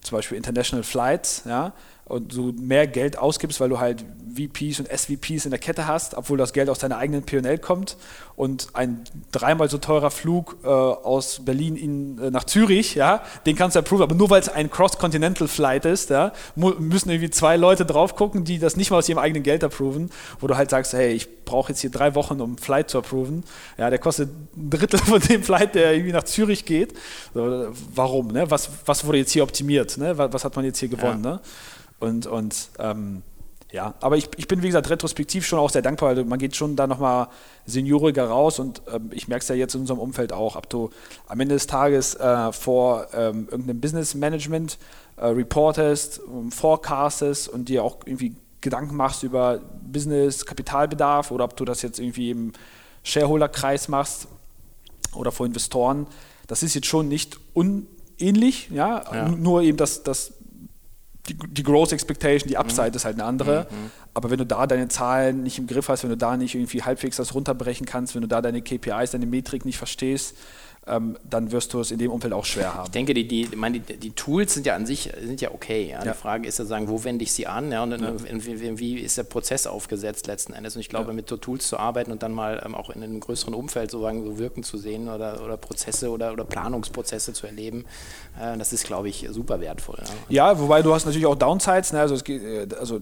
zum 0.01 0.17
Beispiel 0.17 0.37
International 0.37 0.83
Flights, 0.83 1.43
ja, 1.45 1.73
und 2.05 2.35
du 2.35 2.53
mehr 2.59 2.85
Geld 2.87 3.17
ausgibst, 3.17 3.59
weil 3.59 3.69
du 3.69 3.79
halt 3.79 4.05
VPs 4.35 4.79
und 4.79 4.89
SVPs 4.89 5.45
in 5.45 5.51
der 5.51 5.59
Kette 5.59 5.87
hast, 5.87 6.15
obwohl 6.15 6.37
das 6.37 6.53
Geld 6.53 6.69
aus 6.69 6.79
deiner 6.79 6.97
eigenen 6.97 7.23
PL 7.23 7.57
kommt 7.57 7.97
und 8.35 8.67
ein 8.73 9.03
dreimal 9.31 9.69
so 9.69 9.77
teurer 9.77 10.11
Flug 10.11 10.57
äh, 10.63 10.67
aus 10.67 11.41
Berlin 11.45 11.75
in, 11.77 12.19
äh, 12.19 12.31
nach 12.31 12.43
Zürich, 12.43 12.95
ja, 12.95 13.23
den 13.45 13.55
kannst 13.55 13.75
du 13.75 13.79
approven, 13.79 14.03
aber 14.03 14.15
nur 14.15 14.29
weil 14.29 14.41
es 14.41 14.49
ein 14.49 14.69
Cross-Continental 14.69 15.47
Flight 15.47 15.85
ist, 15.85 16.09
ja, 16.09 16.33
müssen 16.55 17.09
irgendwie 17.09 17.29
zwei 17.29 17.55
Leute 17.55 17.85
drauf 17.85 18.15
gucken, 18.15 18.43
die 18.43 18.59
das 18.59 18.75
nicht 18.75 18.91
mal 18.91 18.97
aus 18.97 19.09
ihrem 19.09 19.19
eigenen 19.19 19.43
Geld 19.43 19.63
approven, 19.63 20.11
wo 20.39 20.47
du 20.47 20.57
halt 20.57 20.69
sagst, 20.69 20.93
hey, 20.93 21.13
ich 21.13 21.45
brauche 21.45 21.71
jetzt 21.71 21.81
hier 21.81 21.91
drei 21.91 22.13
Wochen, 22.13 22.41
um 22.41 22.51
einen 22.51 22.57
Flight 22.57 22.89
zu 22.89 22.97
approven, 22.97 23.43
ja, 23.77 23.89
der 23.89 23.99
kostet 23.99 24.29
ein 24.55 24.69
Drittel 24.69 24.99
von 24.99 25.21
dem 25.21 25.43
Flight, 25.43 25.75
der 25.75 25.93
irgendwie 25.93 26.13
nach 26.13 26.23
Zürich 26.23 26.65
geht. 26.65 26.93
So, 27.33 27.67
warum? 27.93 28.27
Ne? 28.27 28.49
Was, 28.51 28.69
was 28.85 29.05
wurde 29.05 29.19
jetzt 29.19 29.31
hier 29.31 29.43
optimiert? 29.43 29.97
Ne? 29.97 30.17
Was, 30.17 30.33
was 30.33 30.43
hat 30.43 30.55
man 30.55 30.65
jetzt 30.65 30.79
hier 30.79 30.89
gewonnen? 30.89 31.23
Ja. 31.23 31.31
Ne? 31.31 31.39
Und, 31.99 32.27
und 32.27 32.69
ähm, 32.79 33.23
ja, 33.71 33.93
aber 33.99 34.15
ich, 34.15 34.29
ich 34.37 34.47
bin, 34.47 34.61
wie 34.61 34.67
gesagt, 34.67 34.89
retrospektiv 34.89 35.45
schon 35.45 35.59
auch 35.59 35.69
sehr 35.69 35.81
dankbar. 35.81 36.09
Also 36.09 36.23
man 36.23 36.39
geht 36.39 36.55
schon 36.55 36.75
da 36.75 36.87
nochmal 36.87 37.27
senioriger 37.65 38.25
raus 38.25 38.59
und 38.59 38.81
ähm, 38.93 39.09
ich 39.11 39.27
merke 39.27 39.41
es 39.41 39.49
ja 39.49 39.55
jetzt 39.55 39.75
in 39.75 39.81
unserem 39.81 39.99
Umfeld 39.99 40.31
auch, 40.31 40.55
ob 40.55 40.69
du 40.69 40.91
am 41.27 41.39
Ende 41.39 41.55
des 41.55 41.67
Tages 41.67 42.15
äh, 42.15 42.53
vor 42.53 43.07
ähm, 43.13 43.47
irgendeinem 43.51 43.81
Business 43.81 44.15
Management 44.15 44.77
äh, 45.17 45.25
reportest, 45.25 46.21
forecastest 46.51 47.49
und 47.49 47.67
dir 47.67 47.83
auch 47.83 47.97
irgendwie 48.05 48.35
Gedanken 48.61 48.95
machst 48.95 49.23
über 49.23 49.59
Business, 49.81 50.45
Kapitalbedarf 50.45 51.31
oder 51.31 51.43
ob 51.43 51.57
du 51.57 51.65
das 51.65 51.81
jetzt 51.81 51.99
irgendwie 51.99 52.31
im 52.31 52.53
Shareholder-Kreis 53.03 53.89
machst 53.89 54.27
oder 55.13 55.31
vor 55.31 55.45
Investoren. 55.45 56.07
Das 56.47 56.63
ist 56.63 56.75
jetzt 56.75 56.87
schon 56.87 57.07
nicht 57.07 57.39
unähnlich, 57.53 58.69
ja, 58.71 59.03
ja. 59.13 59.27
nur 59.27 59.63
eben 59.63 59.77
das, 59.77 60.03
das 60.03 60.31
die, 61.27 61.35
die 61.49 61.63
Growth 61.63 61.91
Expectation, 61.91 62.47
die 62.47 62.57
Upside 62.57 62.89
mhm. 62.89 62.95
ist 62.95 63.05
halt 63.05 63.15
eine 63.15 63.25
andere. 63.25 63.67
Mhm. 63.69 63.91
Aber 64.13 64.29
wenn 64.29 64.37
du 64.37 64.45
da 64.45 64.67
deine 64.67 64.87
Zahlen 64.87 65.43
nicht 65.43 65.59
im 65.59 65.67
Griff 65.67 65.89
hast, 65.89 66.03
wenn 66.03 66.09
du 66.09 66.17
da 66.17 66.37
nicht 66.37 66.55
irgendwie 66.55 66.83
halbwegs 66.83 67.17
das 67.17 67.33
runterbrechen 67.33 67.85
kannst, 67.85 68.15
wenn 68.15 68.21
du 68.21 68.27
da 68.27 68.41
deine 68.41 68.61
KPIs, 68.61 69.11
deine 69.11 69.25
Metrik 69.25 69.65
nicht 69.65 69.77
verstehst, 69.77 70.35
ähm, 70.87 71.17
dann 71.27 71.51
wirst 71.51 71.73
du 71.73 71.79
es 71.79 71.89
in 71.89 71.97
dem 71.97 72.11
Umfeld 72.11 72.33
auch 72.33 72.45
schwer 72.45 72.75
haben. 72.75 72.85
Ich 72.85 72.91
denke, 72.91 73.13
die, 73.13 73.27
die, 73.27 73.55
meine, 73.55 73.79
die, 73.79 73.97
die 73.97 74.11
Tools 74.11 74.53
sind 74.53 74.67
ja 74.67 74.75
an 74.75 74.85
sich 74.85 75.11
sind 75.19 75.41
ja 75.41 75.51
okay. 75.51 75.89
Ja? 75.89 76.03
Ja. 76.03 76.11
Die 76.13 76.17
Frage 76.17 76.47
ist 76.47 76.59
ja 76.59 76.65
sagen, 76.65 76.87
wo 76.87 77.03
wende 77.03 77.23
ich 77.23 77.33
sie 77.33 77.47
an 77.47 77.71
ja? 77.71 77.81
und 77.83 77.91
ja. 77.91 78.13
Wie, 78.29 78.79
wie, 78.79 78.99
ist 78.99 79.17
der 79.17 79.23
Prozess 79.23 79.65
aufgesetzt 79.65 80.27
letzten 80.27 80.53
Endes. 80.53 80.75
Und 80.75 80.81
ich 80.81 80.89
glaube, 80.89 81.13
mit 81.13 81.27
so 81.27 81.37
Tools 81.37 81.67
zu 81.67 81.77
arbeiten 81.77 82.11
und 82.11 82.21
dann 82.21 82.31
mal 82.31 82.61
ähm, 82.63 82.75
auch 82.75 82.91
in 82.91 83.01
einem 83.01 83.19
größeren 83.19 83.55
Umfeld 83.55 83.89
sozusagen 83.89 84.23
so 84.23 84.37
wirken 84.37 84.63
zu 84.63 84.77
sehen 84.77 85.09
oder, 85.09 85.41
oder 85.43 85.57
Prozesse 85.57 86.09
oder, 86.11 86.33
oder 86.33 86.45
Planungsprozesse 86.45 87.33
zu 87.33 87.47
erleben, 87.47 87.85
äh, 88.39 88.55
das 88.57 88.71
ist, 88.71 88.85
glaube 88.85 89.09
ich, 89.09 89.27
super 89.31 89.59
wertvoll. 89.61 89.97
Ja, 90.29 90.59
wobei 90.59 90.83
du 90.83 90.93
hast 90.93 91.05
natürlich 91.05 91.25
auch 91.25 91.35
Downsides. 91.35 91.93
Ne? 91.93 92.01
Also, 92.01 92.15
geht, 92.17 92.43
äh, 92.43 92.67
also 92.79 92.99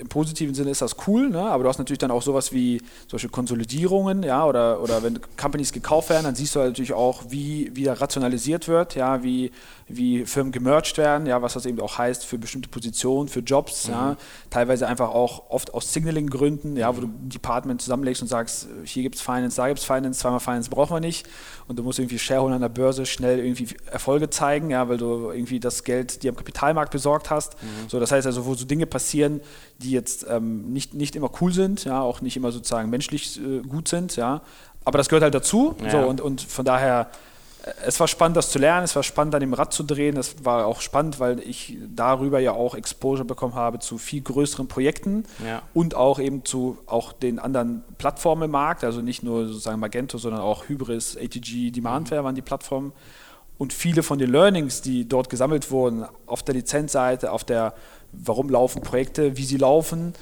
im 0.00 0.08
positiven 0.08 0.54
Sinne 0.54 0.70
ist 0.70 0.80
das 0.80 0.96
cool, 1.06 1.28
ne? 1.28 1.42
aber 1.42 1.64
du 1.64 1.68
hast 1.68 1.78
natürlich 1.78 1.98
dann 1.98 2.10
auch 2.10 2.22
sowas 2.22 2.52
wie 2.52 2.80
solche 3.08 3.28
Konsolidierungen 3.28 4.22
ja? 4.22 4.46
oder, 4.46 4.82
oder 4.82 5.02
wenn 5.02 5.20
Companies 5.36 5.72
gekauft 5.72 6.08
werden, 6.08 6.24
dann 6.24 6.34
siehst 6.34 6.54
du 6.54 6.60
halt 6.60 6.70
natürlich 6.70 6.94
auch, 6.94 7.25
wie 7.30 7.74
wieder 7.74 8.00
rationalisiert 8.00 8.68
wird, 8.68 8.94
ja, 8.94 9.22
wie, 9.22 9.50
wie 9.88 10.24
Firmen 10.26 10.52
gemerged 10.52 10.98
werden, 10.98 11.26
ja, 11.26 11.40
was 11.42 11.54
das 11.54 11.66
eben 11.66 11.80
auch 11.80 11.98
heißt 11.98 12.24
für 12.24 12.38
bestimmte 12.38 12.68
Positionen, 12.68 13.28
für 13.28 13.40
Jobs, 13.40 13.88
mhm. 13.88 13.94
ja, 13.94 14.16
teilweise 14.50 14.86
einfach 14.86 15.10
auch 15.10 15.50
oft 15.50 15.74
aus 15.74 15.92
Signaling-Gründen, 15.92 16.76
ja, 16.76 16.96
wo 16.96 17.00
du 17.00 17.06
ein 17.06 17.28
Department 17.28 17.82
zusammenlegst 17.82 18.22
und 18.22 18.28
sagst, 18.28 18.68
hier 18.84 19.02
gibt 19.02 19.16
es 19.16 19.20
Finance, 19.20 19.56
da 19.56 19.68
gibt 19.68 19.78
es 19.78 19.84
Finance, 19.84 20.20
zweimal 20.20 20.40
Finance 20.40 20.70
brauchen 20.70 20.96
wir 20.96 21.00
nicht 21.00 21.26
und 21.68 21.78
du 21.78 21.82
musst 21.82 21.98
irgendwie 21.98 22.18
Shareholder 22.18 22.56
an 22.56 22.60
der 22.60 22.68
Börse 22.68 23.06
schnell 23.06 23.38
irgendwie 23.38 23.68
Erfolge 23.90 24.30
zeigen, 24.30 24.70
ja, 24.70 24.88
weil 24.88 24.98
du 24.98 25.30
irgendwie 25.30 25.60
das 25.60 25.84
Geld 25.84 26.22
dir 26.22 26.30
am 26.30 26.36
Kapitalmarkt 26.36 26.92
besorgt 26.92 27.30
hast. 27.30 27.54
Mhm. 27.62 27.88
So, 27.88 28.00
das 28.00 28.12
heißt 28.12 28.26
also, 28.26 28.46
wo 28.46 28.54
so 28.54 28.64
Dinge 28.64 28.86
passieren, 28.86 29.40
die 29.78 29.90
jetzt 29.90 30.26
ähm, 30.28 30.72
nicht, 30.72 30.94
nicht 30.94 31.16
immer 31.16 31.30
cool 31.40 31.52
sind, 31.52 31.84
ja, 31.84 32.00
auch 32.00 32.20
nicht 32.20 32.36
immer 32.36 32.52
sozusagen 32.52 32.90
menschlich 32.90 33.40
äh, 33.40 33.60
gut 33.60 33.88
sind, 33.88 34.16
ja, 34.16 34.42
aber 34.86 34.98
das 34.98 35.08
gehört 35.08 35.24
halt 35.24 35.34
dazu. 35.34 35.74
Ja. 35.82 35.90
So, 35.90 35.98
und, 35.98 36.20
und 36.20 36.40
von 36.40 36.64
daher, 36.64 37.10
äh, 37.64 37.70
es 37.86 37.98
war 37.98 38.06
spannend, 38.06 38.36
das 38.36 38.50
zu 38.50 38.60
lernen, 38.60 38.84
es 38.84 38.94
war 38.94 39.02
spannend, 39.02 39.34
an 39.34 39.40
dem 39.40 39.52
Rad 39.52 39.72
zu 39.72 39.82
drehen. 39.82 40.16
Es 40.16 40.44
war 40.44 40.64
auch 40.64 40.80
spannend, 40.80 41.18
weil 41.18 41.40
ich 41.40 41.76
darüber 41.94 42.38
ja 42.38 42.52
auch 42.52 42.76
Exposure 42.76 43.24
bekommen 43.24 43.56
habe 43.56 43.80
zu 43.80 43.98
viel 43.98 44.22
größeren 44.22 44.68
Projekten 44.68 45.24
ja. 45.44 45.62
und 45.74 45.96
auch 45.96 46.20
eben 46.20 46.44
zu 46.44 46.78
auch 46.86 47.12
den 47.12 47.40
anderen 47.40 47.82
Plattformen 47.98 48.44
im 48.44 48.52
Markt, 48.52 48.84
also 48.84 49.00
nicht 49.00 49.24
nur 49.24 49.48
sozusagen 49.48 49.80
Magento, 49.80 50.18
sondern 50.18 50.40
auch 50.40 50.68
Hybris, 50.68 51.16
ATG, 51.16 51.72
Demandware 51.72 52.22
waren 52.22 52.36
die 52.36 52.42
Plattformen. 52.42 52.92
Und 53.58 53.72
viele 53.72 54.04
von 54.04 54.20
den 54.20 54.30
Learnings, 54.30 54.82
die 54.82 55.08
dort 55.08 55.30
gesammelt 55.30 55.72
wurden, 55.72 56.04
auf 56.26 56.44
der 56.44 56.54
Lizenzseite, 56.54 57.32
auf 57.32 57.42
der, 57.42 57.74
warum 58.12 58.50
laufen 58.50 58.82
Projekte, 58.82 59.36
wie 59.36 59.44
sie 59.44 59.56
laufen, 59.56 60.14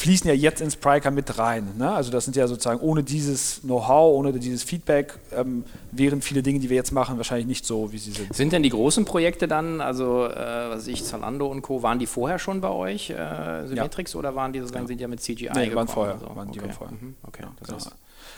fließen 0.00 0.26
ja 0.28 0.34
jetzt 0.34 0.62
ins 0.62 0.74
Spryker 0.74 1.10
mit 1.10 1.38
rein. 1.38 1.74
Ne? 1.76 1.92
Also 1.92 2.10
das 2.10 2.24
sind 2.24 2.34
ja 2.34 2.48
sozusagen 2.48 2.80
ohne 2.80 3.02
dieses 3.02 3.60
Know-how, 3.60 4.16
ohne 4.16 4.32
dieses 4.32 4.62
Feedback 4.62 5.18
ähm, 5.30 5.64
wären 5.92 6.22
viele 6.22 6.42
Dinge, 6.42 6.58
die 6.58 6.70
wir 6.70 6.76
jetzt 6.76 6.90
machen, 6.92 7.18
wahrscheinlich 7.18 7.46
nicht 7.46 7.66
so, 7.66 7.92
wie 7.92 7.98
sie 7.98 8.12
sind. 8.12 8.34
Sind 8.34 8.52
denn 8.52 8.62
die 8.62 8.70
großen 8.70 9.04
Projekte 9.04 9.46
dann, 9.46 9.82
also 9.82 10.26
äh, 10.26 10.70
was 10.70 10.86
ich, 10.86 11.04
Zalando 11.04 11.46
und 11.46 11.60
Co., 11.60 11.82
waren 11.82 11.98
die 11.98 12.06
vorher 12.06 12.38
schon 12.38 12.62
bei 12.62 12.70
euch, 12.70 13.10
äh, 13.10 13.66
Symmetrix, 13.66 14.14
ja. 14.14 14.18
oder 14.18 14.34
waren 14.34 14.54
die 14.54 14.60
sozusagen, 14.60 14.84
ja. 14.84 14.88
sind 14.88 15.00
ja 15.02 15.08
mit 15.08 15.20
CGI 15.20 15.32
nee, 15.34 15.66
gekommen? 15.66 15.74
waren 15.74 15.88
vorher. 15.88 16.18
So. 16.18 16.34
Waren 16.34 16.48
okay. 16.48 16.60
die 16.64 16.72
vorher. 16.72 16.96
Mhm. 16.98 17.14
Okay. 17.22 17.42
Ja, 17.42 17.52
genau. 17.66 17.78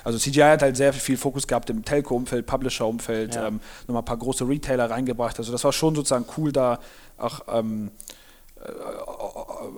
Also 0.05 0.19
CGI 0.19 0.41
hat 0.41 0.63
halt 0.63 0.77
sehr 0.77 0.93
viel 0.93 1.17
Fokus 1.17 1.47
gehabt 1.47 1.71
im 1.71 1.85
Telco-Umfeld, 1.85 2.45
Publisher-Umfeld, 2.45 3.37
ähm, 3.37 3.61
nochmal 3.87 4.03
ein 4.03 4.05
paar 4.05 4.17
große 4.17 4.49
Retailer 4.49 4.91
reingebracht. 4.91 5.39
Also 5.39 5.53
das 5.53 5.63
war 5.63 5.73
schon 5.73 5.95
sozusagen 5.95 6.25
cool, 6.37 6.51
da 6.51 6.81
auch 7.19 7.43
ähm, 7.53 7.89
äh, 7.89 8.22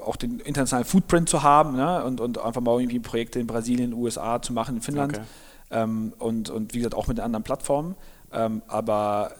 auch 0.04 0.16
den 0.16 0.40
internationalen 0.40 0.84
Footprint 0.84 1.28
zu 1.28 1.42
haben 1.42 1.76
ne? 1.76 2.04
und, 2.04 2.20
und 2.20 2.38
einfach 2.38 2.60
mal 2.60 2.80
irgendwie 2.80 3.00
Projekte 3.00 3.40
in 3.40 3.46
Brasilien, 3.46 3.92
USA 3.92 4.40
zu 4.42 4.52
machen, 4.52 4.76
in 4.76 4.82
Finnland 4.82 5.18
okay. 5.18 5.26
ähm, 5.70 6.12
und, 6.18 6.50
und 6.50 6.74
wie 6.74 6.78
gesagt 6.78 6.94
auch 6.94 7.06
mit 7.06 7.20
anderen 7.20 7.42
Plattformen. 7.42 7.96
Ähm, 8.32 8.62
aber 8.68 9.32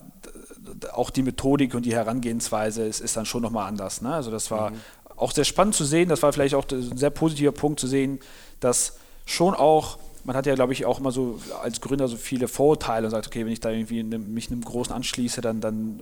auch 0.92 1.10
die 1.10 1.22
Methodik 1.22 1.74
und 1.74 1.84
die 1.84 1.92
Herangehensweise 1.92 2.86
ist, 2.86 3.00
ist 3.00 3.16
dann 3.16 3.26
schon 3.26 3.42
nochmal 3.42 3.68
anders. 3.68 4.00
Ne? 4.00 4.14
Also 4.14 4.30
das 4.30 4.50
war 4.50 4.70
mhm. 4.70 4.76
auch 5.16 5.32
sehr 5.32 5.44
spannend 5.44 5.74
zu 5.74 5.84
sehen, 5.84 6.08
das 6.08 6.22
war 6.22 6.32
vielleicht 6.32 6.54
auch 6.54 6.64
ein 6.70 6.96
sehr 6.96 7.10
positiver 7.10 7.52
Punkt 7.52 7.80
zu 7.80 7.86
sehen, 7.86 8.20
dass 8.60 8.96
schon 9.26 9.54
auch 9.54 9.98
man 10.24 10.34
hat 10.36 10.46
ja, 10.46 10.54
glaube 10.54 10.72
ich, 10.72 10.86
auch 10.86 11.00
immer 11.00 11.12
so 11.12 11.38
als 11.62 11.80
Gründer 11.80 12.08
so 12.08 12.16
viele 12.16 12.48
Vorurteile 12.48 13.06
und 13.06 13.10
sagt, 13.10 13.26
okay, 13.26 13.44
wenn 13.44 13.52
ich 13.52 13.60
da 13.60 13.70
irgendwie 13.70 14.02
ne, 14.02 14.18
mich 14.18 14.50
einem 14.50 14.62
Großen 14.62 14.92
anschließe, 14.92 15.42
dann, 15.42 15.60
dann 15.60 16.00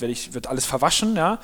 äh, 0.00 0.06
ich, 0.06 0.34
wird 0.34 0.46
alles 0.46 0.66
verwaschen. 0.66 1.16
Ja? 1.16 1.38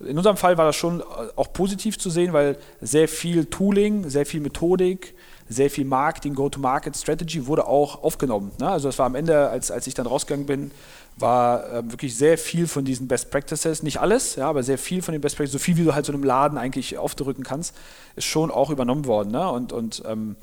In 0.00 0.16
unserem 0.16 0.36
Fall 0.36 0.56
war 0.56 0.64
das 0.64 0.76
schon 0.76 1.00
äh, 1.00 1.04
auch 1.34 1.52
positiv 1.52 1.98
zu 1.98 2.10
sehen, 2.10 2.32
weil 2.32 2.56
sehr 2.80 3.08
viel 3.08 3.46
Tooling, 3.46 4.08
sehr 4.08 4.24
viel 4.24 4.40
Methodik, 4.40 5.14
sehr 5.48 5.68
viel 5.68 5.84
Marketing, 5.84 6.34
Go-to-Market-Strategy 6.34 7.46
wurde 7.46 7.66
auch 7.66 8.02
aufgenommen. 8.04 8.52
Ne? 8.60 8.70
Also 8.70 8.88
das 8.88 8.98
war 8.98 9.06
am 9.06 9.16
Ende, 9.16 9.48
als, 9.48 9.70
als 9.72 9.86
ich 9.88 9.94
dann 9.94 10.06
rausgegangen 10.06 10.46
bin, 10.46 10.70
war 11.16 11.70
äh, 11.72 11.90
wirklich 11.90 12.16
sehr 12.16 12.38
viel 12.38 12.68
von 12.68 12.84
diesen 12.84 13.08
Best 13.08 13.30
Practices, 13.30 13.82
nicht 13.82 14.00
alles, 14.00 14.36
ja, 14.36 14.48
aber 14.48 14.62
sehr 14.62 14.78
viel 14.78 15.02
von 15.02 15.12
den 15.12 15.20
Best 15.20 15.36
Practices, 15.36 15.60
so 15.60 15.64
viel 15.64 15.76
wie 15.76 15.84
du 15.84 15.94
halt 15.94 16.06
so 16.06 16.12
einem 16.12 16.24
Laden 16.24 16.56
eigentlich 16.56 16.96
aufdrücken 16.96 17.44
kannst, 17.44 17.74
ist 18.16 18.24
schon 18.24 18.50
auch 18.50 18.70
übernommen 18.70 19.06
worden. 19.06 19.32
Ne? 19.32 19.50
Und, 19.50 19.72
und 19.72 20.02
ähm, 20.06 20.36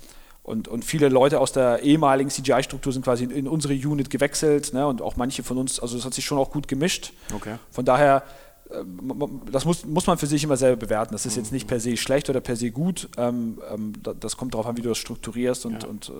und, 0.49 0.67
und 0.67 0.83
viele 0.83 1.09
Leute 1.09 1.39
aus 1.39 1.51
der 1.51 1.83
ehemaligen 1.83 2.31
CGI-Struktur 2.31 2.91
sind 2.91 3.05
quasi 3.05 3.25
in, 3.25 3.31
in, 3.31 3.47
unsere 3.47 3.75
Unit 3.75 4.09
gewechselt 4.09 4.73
ne? 4.73 4.87
und 4.87 4.99
auch 5.01 5.15
manche 5.15 5.43
von 5.43 5.59
uns, 5.59 5.79
also 5.79 5.95
das 5.95 6.05
hat 6.05 6.15
sich 6.15 6.25
schon 6.25 6.39
auch 6.39 6.49
gut 6.49 6.67
gemischt. 6.67 7.13
Okay. 7.35 7.57
Von 7.69 7.85
daher, 7.85 8.23
äh, 8.71 8.83
das 9.51 9.65
muss, 9.65 9.85
muss 9.85 10.07
man 10.07 10.17
für 10.17 10.25
sich 10.25 10.43
immer 10.43 10.57
selber 10.57 10.77
bewerten. 10.77 11.13
Das 11.13 11.27
ist 11.27 11.37
jetzt 11.37 11.51
nicht 11.51 11.67
per 11.67 11.79
se 11.79 11.97
schlecht 11.97 12.31
oder 12.31 12.41
per 12.41 12.55
se 12.55 12.71
gut. 12.71 13.09
Ähm, 13.17 13.59
ähm, 13.71 13.93
das 14.19 14.37
kommt 14.37 14.55
darauf 14.55 14.65
an, 14.65 14.75
wie 14.75 14.81
du 14.81 14.89
das 14.89 14.97
strukturierst 14.97 15.67
und, 15.67 15.83
ja. 15.83 15.89
und 15.89 16.09
äh, 16.09 16.13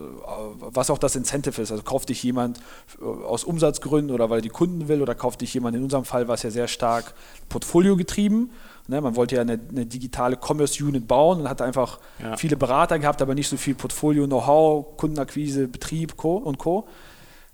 was 0.59 0.91
auch 0.91 0.99
das 0.99 1.15
Incentive 1.15 1.59
ist. 1.59 1.71
Also 1.71 1.81
kauft 1.81 2.09
dich 2.09 2.21
jemand 2.21 2.59
äh, 3.01 3.03
aus 3.03 3.43
Umsatzgründen 3.43 4.13
oder 4.13 4.29
weil 4.29 4.39
er 4.39 4.43
die 4.43 4.49
Kunden 4.49 4.87
will 4.87 5.01
oder 5.01 5.15
kauft 5.15 5.41
dich 5.41 5.55
jemand, 5.55 5.75
in 5.75 5.81
unserem 5.81 6.05
Fall 6.05 6.27
war 6.27 6.35
es 6.35 6.43
ja 6.43 6.51
sehr 6.51 6.67
stark 6.67 7.15
Portfolio 7.49 7.97
getrieben 7.97 8.51
Ne, 8.89 9.01
man 9.01 9.15
wollte 9.15 9.35
ja 9.35 9.41
eine, 9.41 9.59
eine 9.69 9.85
digitale 9.85 10.35
Commerce-Unit 10.35 11.07
bauen 11.07 11.41
und 11.41 11.49
hat 11.49 11.61
einfach 11.61 11.99
ja. 12.23 12.35
viele 12.37 12.57
Berater 12.57 12.97
gehabt, 12.97 13.21
aber 13.21 13.35
nicht 13.35 13.47
so 13.47 13.55
viel 13.55 13.75
Portfolio, 13.75 14.25
Know-how, 14.25 14.97
Kundenakquise, 14.97 15.67
Betrieb 15.67 16.17
Co. 16.17 16.37
und 16.37 16.57
Co. 16.57 16.87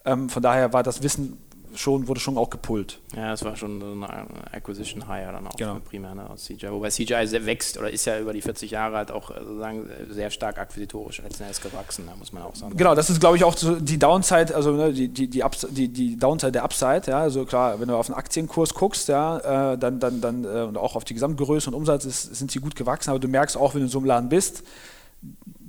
Ähm, 0.05 0.29
von 0.29 0.41
daher 0.41 0.71
war 0.71 0.81
das 0.81 1.03
Wissen 1.03 1.37
schon, 1.75 2.07
wurde 2.07 2.19
schon 2.19 2.37
auch 2.37 2.49
gepullt. 2.49 2.99
Ja, 3.15 3.33
es 3.33 3.43
war 3.43 3.55
schon 3.55 3.81
eine 3.81 4.07
Acquisition 4.51 5.07
Hire 5.07 5.31
dann 5.31 5.47
auch 5.47 5.55
genau. 5.55 5.77
primär 5.83 6.15
ne, 6.15 6.29
aus 6.29 6.45
CGI. 6.45 6.71
Wobei 6.71 6.89
CGI 6.89 7.45
wächst 7.45 7.77
oder 7.77 7.89
ist 7.89 8.05
ja 8.05 8.19
über 8.19 8.33
die 8.33 8.41
40 8.41 8.71
Jahre 8.71 8.97
halt 8.97 9.11
auch 9.11 9.31
äh, 9.31 9.39
sozusagen 9.39 9.89
sehr 10.09 10.29
stark 10.31 10.57
akquisitorisch 10.57 11.21
letzten 11.21 11.43
Endes 11.43 11.61
gewachsen, 11.61 12.05
da 12.07 12.15
muss 12.15 12.33
man 12.33 12.43
auch 12.43 12.55
sagen. 12.55 12.75
Genau, 12.77 12.95
das 12.95 13.09
ist 13.09 13.19
glaube 13.19 13.37
ich 13.37 13.43
auch 13.43 13.55
so 13.55 13.75
die 13.79 13.99
Downside, 13.99 14.55
also 14.55 14.71
ne, 14.71 14.93
die, 14.93 15.07
die, 15.07 15.27
die, 15.27 15.43
Ups, 15.43 15.67
die, 15.69 15.87
die 15.87 16.17
Downside 16.17 16.51
der 16.51 16.63
Upside, 16.63 17.03
ja, 17.07 17.19
also 17.19 17.45
klar, 17.45 17.79
wenn 17.79 17.87
du 17.87 17.95
auf 17.95 18.07
den 18.07 18.15
Aktienkurs 18.15 18.73
guckst, 18.73 19.07
ja, 19.07 19.73
äh, 19.73 19.77
dann, 19.77 19.99
dann, 19.99 20.21
dann 20.21 20.43
äh, 20.43 20.61
und 20.63 20.77
auch 20.77 20.95
auf 20.95 21.03
die 21.03 21.13
Gesamtgröße 21.13 21.69
und 21.69 21.75
Umsatz 21.75 22.05
ist, 22.05 22.35
sind 22.35 22.51
sie 22.51 22.59
gut 22.59 22.75
gewachsen, 22.75 23.09
aber 23.09 23.19
du 23.19 23.27
merkst 23.27 23.57
auch, 23.57 23.73
wenn 23.73 23.81
du 23.81 23.85
in 23.85 23.91
so 23.91 23.99
einem 23.99 24.07
Laden 24.07 24.29
bist, 24.29 24.63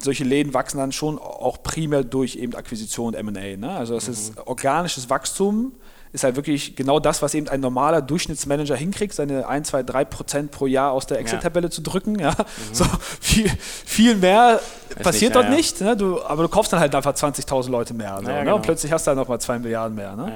solche 0.03 0.25
Läden 0.25 0.55
wachsen 0.55 0.79
dann 0.79 0.93
schon 0.93 1.19
auch 1.19 1.63
primär 1.63 2.05
durch 2.05 2.37
eben 2.37 2.55
Akquisition 2.55 3.09
und 3.09 3.15
M&A. 3.15 3.57
Ne? 3.57 3.71
Also 3.71 3.95
das 3.95 4.07
mhm. 4.07 4.13
ist 4.13 4.47
organisches 4.47 5.09
Wachstum, 5.11 5.73
ist 6.13 6.25
halt 6.25 6.37
wirklich 6.37 6.77
genau 6.77 7.01
das, 7.01 7.23
was 7.23 7.35
eben 7.35 7.49
ein 7.49 7.61
normaler 7.61 8.03
Durchschnittsmanager 8.03 8.77
hinkriegt, 8.77 9.15
seine 9.15 9.47
1, 9.47 9.69
2, 9.69 9.83
3 9.83 10.05
Prozent 10.05 10.51
pro 10.51 10.67
Jahr 10.67 10.93
aus 10.93 11.07
der 11.07 11.19
Excel-Tabelle 11.19 11.67
ja. 11.67 11.71
zu 11.71 11.83
drücken. 11.83 12.19
Ja? 12.19 12.31
Mhm. 12.31 12.75
So 12.75 12.85
viel, 13.21 13.51
viel 13.85 14.17
mehr 14.17 14.61
Weiß 14.95 15.03
passiert 15.03 15.35
nicht, 15.35 15.37
dort 15.37 15.45
ja, 15.47 15.51
nicht, 15.51 15.81
ne? 15.81 15.97
du, 15.97 16.23
aber 16.23 16.45
du 16.45 16.49
kaufst 16.49 16.73
dann 16.73 16.81
halt 16.81 16.95
einfach 16.95 17.15
20.000 17.15 17.71
Leute 17.71 17.95
mehr. 17.95 18.19
So, 18.23 18.29
ne? 18.31 18.41
genau. 18.41 18.57
Und 18.57 18.63
plötzlich 18.63 18.93
hast 18.93 19.07
du 19.07 19.11
dann 19.11 19.19
nochmal 19.19 19.41
2 19.41 19.59
Milliarden 19.59 19.95
mehr. 19.95 20.17
Ne? 20.17 20.33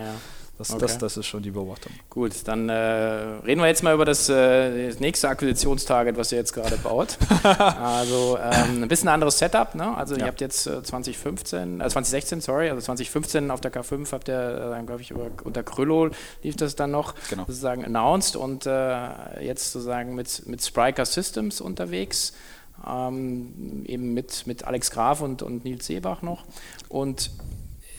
Das, 0.61 0.69
okay. 0.73 0.81
das, 0.81 0.99
das, 0.99 1.17
ist 1.17 1.27
schon 1.27 1.43
die 1.43 1.53
Beobachtung. 1.53 1.91
Gut, 2.11 2.33
dann 2.45 2.69
äh, 2.69 2.75
reden 2.75 3.63
wir 3.63 3.69
jetzt 3.69 3.83
mal 3.83 3.95
über 3.95 4.05
das, 4.05 4.29
äh, 4.29 4.89
das 4.89 5.01
nächste 5.01 5.31
Akquisitionstarget, 5.31 6.19
was 6.19 6.33
ihr 6.33 6.39
jetzt 6.39 6.53
gerade 6.53 6.77
baut. 6.77 7.17
also 7.43 8.39
ähm, 8.39 8.83
ein 8.83 8.89
bisschen 8.89 9.09
anderes 9.09 9.39
Setup. 9.39 9.75
Ne? 9.75 9.97
Also 9.97 10.17
ja. 10.17 10.21
ihr 10.21 10.27
habt 10.27 10.43
jetzt 10.43 10.67
äh, 10.67 10.83
2015, 10.83 11.81
äh, 11.81 11.89
2016, 11.89 12.43
sorry, 12.43 12.69
also 12.69 12.83
2015 12.83 13.51
auf 13.51 13.63
der 13.63 13.73
K5 13.73 14.13
habt 14.13 14.29
ihr, 14.29 14.77
äh, 14.79 14.85
glaube 14.85 15.01
ich, 15.01 15.13
über, 15.13 15.31
unter 15.45 15.63
Krüllo 15.63 16.11
lief 16.43 16.57
das 16.57 16.77
dann 16.77 16.91
noch 16.91 17.15
genau. 17.31 17.45
sozusagen 17.47 17.83
announced 17.83 18.37
und 18.37 18.67
äh, 18.67 19.43
jetzt 19.43 19.73
sozusagen 19.73 20.15
mit, 20.15 20.47
mit 20.47 20.63
Spriker 20.63 21.07
Systems 21.07 21.63
unterwegs. 21.63 22.35
Ähm, 22.87 23.85
eben 23.87 24.13
mit, 24.13 24.47
mit 24.47 24.65
Alex 24.65 24.91
Graf 24.91 25.23
und, 25.23 25.43
und 25.43 25.65
Nils 25.65 25.87
Seebach 25.87 26.21
noch. 26.21 26.45
Und 26.91 27.31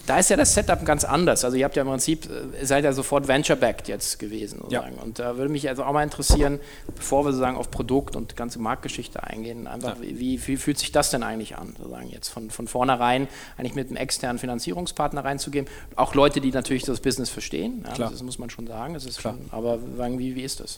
da 0.07 0.19
ist 0.19 0.29
ja 0.29 0.37
das 0.37 0.53
Setup 0.53 0.83
ganz 0.85 1.03
anders. 1.03 1.45
Also 1.45 1.57
ihr 1.57 1.65
habt 1.65 1.75
ja 1.75 1.83
im 1.83 1.89
Prinzip, 1.89 2.25
äh, 2.25 2.65
seid 2.65 2.83
ja 2.83 2.93
sofort 2.93 3.27
venture-backed 3.27 3.87
jetzt 3.87 4.19
gewesen. 4.19 4.63
Ja. 4.69 4.85
Und 5.01 5.19
da 5.19 5.37
würde 5.37 5.51
mich 5.51 5.67
also 5.69 5.83
auch 5.83 5.93
mal 5.93 6.03
interessieren, 6.03 6.59
bevor 6.95 7.25
wir 7.25 7.31
sozusagen 7.31 7.57
auf 7.57 7.71
Produkt 7.71 8.15
und 8.15 8.35
ganze 8.35 8.59
Marktgeschichte 8.59 9.23
eingehen, 9.23 9.67
einfach 9.67 9.97
ja. 9.97 10.01
wie, 10.01 10.47
wie, 10.47 10.57
fühlt 10.57 10.79
sich 10.79 10.91
das 10.91 11.09
denn 11.09 11.23
eigentlich 11.23 11.57
an, 11.57 11.75
sozusagen 11.77 12.09
jetzt 12.09 12.29
von, 12.29 12.49
von 12.49 12.67
vornherein 12.67 13.27
eigentlich 13.57 13.75
mit 13.75 13.87
einem 13.87 13.97
externen 13.97 14.39
Finanzierungspartner 14.39 15.23
reinzugehen. 15.23 15.67
Auch 15.95 16.15
Leute, 16.15 16.41
die 16.41 16.51
natürlich 16.51 16.83
das 16.83 16.99
Business 16.99 17.29
verstehen, 17.29 17.85
ja, 17.97 18.09
das 18.09 18.23
muss 18.23 18.39
man 18.39 18.49
schon 18.49 18.67
sagen. 18.67 18.93
Das 18.93 19.05
ist 19.05 19.19
Klar. 19.19 19.35
Schon, 19.35 19.57
aber 19.57 19.79
wie, 20.17 20.35
wie 20.35 20.41
ist 20.41 20.59
das? 20.59 20.77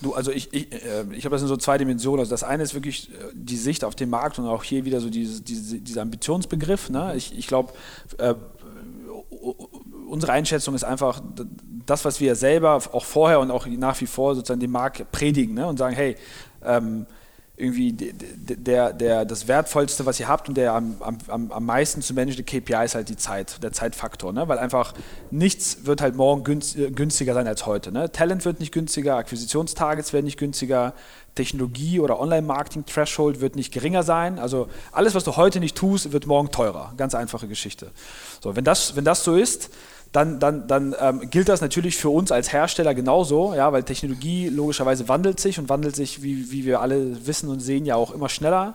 Du, 0.00 0.14
also 0.14 0.30
ich, 0.30 0.52
ich, 0.52 0.72
äh, 0.72 1.04
ich 1.12 1.24
habe 1.24 1.34
das 1.34 1.42
in 1.42 1.48
so 1.48 1.56
zwei 1.56 1.78
Dimensionen. 1.78 2.20
Also 2.20 2.30
das 2.30 2.42
eine 2.42 2.62
ist 2.62 2.74
wirklich 2.74 3.10
äh, 3.10 3.14
die 3.34 3.56
Sicht 3.56 3.84
auf 3.84 3.94
den 3.94 4.10
Markt 4.10 4.38
und 4.38 4.46
auch 4.46 4.64
hier 4.64 4.84
wieder 4.84 5.00
so 5.00 5.10
diese, 5.10 5.42
diese, 5.42 5.78
dieser 5.78 6.02
Ambitionsbegriff. 6.02 6.90
Ne? 6.90 7.14
Ich, 7.16 7.36
ich 7.36 7.46
glaube, 7.46 7.72
äh, 8.18 8.34
unsere 10.08 10.32
Einschätzung 10.32 10.74
ist 10.74 10.84
einfach 10.84 11.20
das, 11.86 12.04
was 12.04 12.20
wir 12.20 12.36
selber 12.36 12.74
auch 12.92 13.04
vorher 13.04 13.40
und 13.40 13.50
auch 13.50 13.66
nach 13.66 14.00
wie 14.00 14.06
vor 14.06 14.34
sozusagen 14.34 14.60
dem 14.60 14.70
Markt 14.70 15.10
predigen 15.10 15.54
ne? 15.54 15.66
und 15.66 15.78
sagen, 15.78 15.94
hey, 15.94 16.16
ähm, 16.64 17.06
irgendwie 17.56 17.92
der, 17.92 18.92
der, 18.92 19.24
das 19.24 19.46
Wertvollste, 19.46 20.06
was 20.06 20.18
ihr 20.18 20.26
habt 20.26 20.48
und 20.48 20.56
der 20.56 20.72
am, 20.72 20.96
am, 21.00 21.52
am 21.52 21.64
meisten 21.66 22.00
zu 22.00 22.14
managende 22.14 22.44
KPI 22.44 22.84
ist 22.84 22.94
halt 22.94 23.08
die 23.08 23.16
Zeit, 23.16 23.62
der 23.62 23.72
Zeitfaktor. 23.72 24.32
Ne? 24.32 24.48
Weil 24.48 24.58
einfach 24.58 24.94
nichts 25.30 25.84
wird 25.84 26.00
halt 26.00 26.16
morgen 26.16 26.44
günstiger 26.44 27.34
sein 27.34 27.46
als 27.46 27.66
heute. 27.66 27.92
Ne? 27.92 28.10
Talent 28.10 28.44
wird 28.46 28.58
nicht 28.58 28.72
günstiger, 28.72 29.16
Akquisitionstargets 29.16 30.12
werden 30.12 30.24
nicht 30.24 30.38
günstiger, 30.38 30.94
Technologie 31.34 32.00
oder 32.00 32.20
Online-Marketing-Threshold 32.20 33.40
wird 33.40 33.56
nicht 33.56 33.72
geringer 33.72 34.02
sein. 34.02 34.38
Also 34.38 34.68
alles, 34.92 35.14
was 35.14 35.24
du 35.24 35.36
heute 35.36 35.60
nicht 35.60 35.76
tust, 35.76 36.12
wird 36.12 36.26
morgen 36.26 36.50
teurer. 36.50 36.92
Ganz 36.96 37.14
einfache 37.14 37.48
Geschichte. 37.48 37.90
So, 38.42 38.54
wenn, 38.54 38.64
das, 38.64 38.96
wenn 38.96 39.04
das 39.04 39.24
so 39.24 39.34
ist, 39.34 39.70
dann, 40.12 40.40
dann, 40.40 40.66
dann 40.66 40.94
ähm, 41.00 41.30
gilt 41.30 41.48
das 41.48 41.62
natürlich 41.62 41.96
für 41.96 42.10
uns 42.10 42.30
als 42.32 42.52
Hersteller 42.52 42.94
genauso, 42.94 43.54
ja, 43.54 43.72
weil 43.72 43.82
Technologie 43.82 44.50
logischerweise 44.50 45.08
wandelt 45.08 45.40
sich 45.40 45.58
und 45.58 45.70
wandelt 45.70 45.96
sich, 45.96 46.22
wie, 46.22 46.52
wie 46.52 46.66
wir 46.66 46.80
alle 46.80 47.26
wissen 47.26 47.48
und 47.48 47.60
sehen, 47.60 47.86
ja 47.86 47.96
auch 47.96 48.10
immer 48.12 48.28
schneller. 48.28 48.74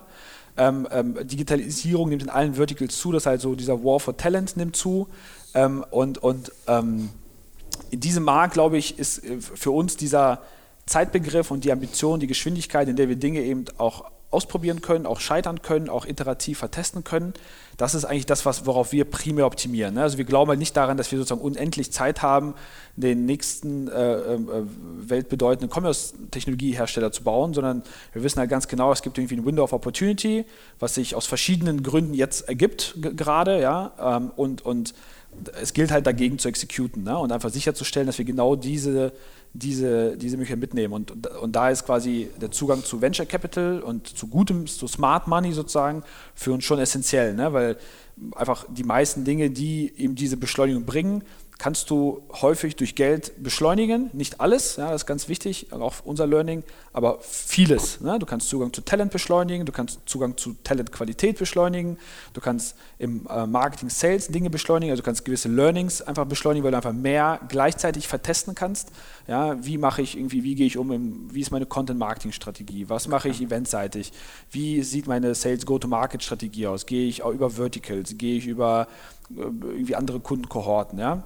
Ähm, 0.56 0.88
ähm, 0.90 1.16
Digitalisierung 1.22 2.08
nimmt 2.08 2.24
in 2.24 2.28
allen 2.28 2.54
Verticals 2.54 2.98
zu, 2.98 3.12
das 3.12 3.26
heißt 3.26 3.42
so 3.42 3.54
dieser 3.54 3.84
War 3.84 4.00
for 4.00 4.16
Talent 4.16 4.56
nimmt 4.56 4.74
zu. 4.74 5.06
Ähm, 5.54 5.84
und 5.90 6.18
und 6.18 6.50
ähm, 6.66 7.10
in 7.90 8.00
diesem 8.00 8.24
Markt, 8.24 8.54
glaube 8.54 8.76
ich, 8.76 8.98
ist 8.98 9.24
äh, 9.24 9.40
für 9.40 9.70
uns 9.70 9.96
dieser 9.96 10.42
Zeitbegriff 10.88 11.50
und 11.50 11.64
die 11.64 11.72
Ambition, 11.72 12.20
die 12.20 12.26
Geschwindigkeit, 12.26 12.88
in 12.88 12.96
der 12.96 13.08
wir 13.08 13.16
Dinge 13.16 13.42
eben 13.42 13.64
auch 13.78 14.10
ausprobieren 14.30 14.82
können, 14.82 15.06
auch 15.06 15.20
scheitern 15.20 15.62
können, 15.62 15.88
auch 15.88 16.04
iterativ 16.04 16.58
vertesten 16.58 17.02
können. 17.02 17.32
Das 17.78 17.94
ist 17.94 18.04
eigentlich 18.04 18.26
das, 18.26 18.44
was, 18.44 18.66
worauf 18.66 18.92
wir 18.92 19.06
primär 19.06 19.46
optimieren. 19.46 19.94
Ne? 19.94 20.02
Also 20.02 20.18
wir 20.18 20.26
glauben 20.26 20.50
halt 20.50 20.58
nicht 20.58 20.76
daran, 20.76 20.98
dass 20.98 21.10
wir 21.10 21.18
sozusagen 21.18 21.40
unendlich 21.40 21.92
Zeit 21.92 22.20
haben, 22.20 22.54
den 22.96 23.24
nächsten 23.24 23.88
äh, 23.88 24.34
äh, 24.34 24.38
weltbedeutenden 24.98 25.70
Commerce-Technologiehersteller 25.70 27.10
zu 27.10 27.22
bauen, 27.22 27.54
sondern 27.54 27.82
wir 28.12 28.22
wissen 28.22 28.40
halt 28.40 28.50
ganz 28.50 28.68
genau, 28.68 28.92
es 28.92 29.00
gibt 29.00 29.16
irgendwie 29.16 29.36
ein 29.36 29.46
Window 29.46 29.62
of 29.62 29.72
Opportunity, 29.72 30.44
was 30.78 30.96
sich 30.96 31.14
aus 31.14 31.26
verschiedenen 31.26 31.82
Gründen 31.82 32.12
jetzt 32.12 32.48
ergibt 32.48 32.96
gerade, 32.96 33.62
ja, 33.62 33.92
ähm, 33.98 34.30
und, 34.36 34.62
und 34.62 34.92
es 35.60 35.72
gilt 35.72 35.90
halt 35.90 36.06
dagegen 36.06 36.38
zu 36.38 36.48
exekuten 36.48 37.02
ne? 37.02 37.18
und 37.18 37.32
einfach 37.32 37.50
sicherzustellen, 37.50 38.06
dass 38.06 38.18
wir 38.18 38.24
genau 38.24 38.56
diese 38.56 39.12
diese, 39.54 40.16
diese 40.16 40.36
Möglichkeit 40.36 40.60
mitnehmen. 40.60 40.92
Und, 40.92 41.26
und, 41.26 41.56
da 41.56 41.70
ist 41.70 41.86
quasi 41.86 42.28
der 42.40 42.50
Zugang 42.50 42.84
zu 42.84 43.00
Venture 43.00 43.26
Capital 43.26 43.80
und 43.80 44.06
zu 44.06 44.26
gutem, 44.28 44.66
zu 44.66 44.86
Smart 44.86 45.26
Money 45.26 45.52
sozusagen 45.52 46.02
für 46.34 46.52
uns 46.52 46.64
schon 46.64 46.78
essentiell, 46.78 47.34
ne? 47.34 47.52
weil 47.52 47.76
einfach 48.34 48.66
die 48.68 48.84
meisten 48.84 49.24
Dinge, 49.24 49.50
die 49.50 49.92
eben 49.96 50.14
diese 50.14 50.36
Beschleunigung 50.36 50.84
bringen, 50.84 51.22
kannst 51.58 51.90
du 51.90 52.22
häufig 52.40 52.76
durch 52.76 52.94
Geld 52.94 53.32
beschleunigen. 53.42 54.10
Nicht 54.12 54.40
alles, 54.40 54.76
ja, 54.76 54.92
das 54.92 55.02
ist 55.02 55.06
ganz 55.06 55.28
wichtig, 55.28 55.72
auch 55.72 55.94
unser 56.04 56.26
Learning, 56.26 56.62
aber 56.92 57.18
vieles. 57.20 58.00
Ne? 58.00 58.16
Du 58.20 58.26
kannst 58.26 58.48
Zugang 58.48 58.72
zu 58.72 58.80
Talent 58.80 59.10
beschleunigen, 59.10 59.66
du 59.66 59.72
kannst 59.72 60.00
Zugang 60.06 60.36
zu 60.36 60.54
Talentqualität 60.62 61.36
beschleunigen, 61.36 61.98
du 62.32 62.40
kannst 62.40 62.76
im 62.98 63.26
äh, 63.28 63.46
Marketing, 63.46 63.90
Sales 63.90 64.28
Dinge 64.28 64.50
beschleunigen, 64.50 64.92
also 64.92 65.02
du 65.02 65.04
kannst 65.04 65.24
gewisse 65.24 65.48
Learnings 65.48 66.00
einfach 66.00 66.26
beschleunigen, 66.26 66.64
weil 66.64 66.70
du 66.70 66.76
einfach 66.76 66.92
mehr 66.92 67.40
gleichzeitig 67.48 68.06
vertesten 68.06 68.54
kannst. 68.54 68.90
Ja, 69.26 69.62
wie 69.64 69.78
mache 69.78 70.00
ich 70.00 70.16
irgendwie, 70.16 70.44
wie 70.44 70.54
gehe 70.54 70.66
ich 70.66 70.78
um, 70.78 70.92
im, 70.92 71.34
wie 71.34 71.40
ist 71.40 71.50
meine 71.50 71.66
Content-Marketing-Strategie, 71.66 72.88
was 72.88 73.08
mache 73.08 73.28
ich 73.28 73.42
eventseitig, 73.42 74.12
wie 74.52 74.82
sieht 74.82 75.08
meine 75.08 75.34
Sales-Go-to-Market-Strategie 75.34 76.68
aus, 76.68 76.86
gehe 76.86 77.08
ich 77.08 77.24
auch 77.24 77.32
über 77.32 77.50
Verticals, 77.50 78.16
gehe 78.16 78.38
ich 78.38 78.46
über 78.46 78.86
äh, 79.30 79.40
irgendwie 79.40 79.96
andere 79.96 80.20
Kundenkohorten, 80.20 81.00
ja, 81.00 81.24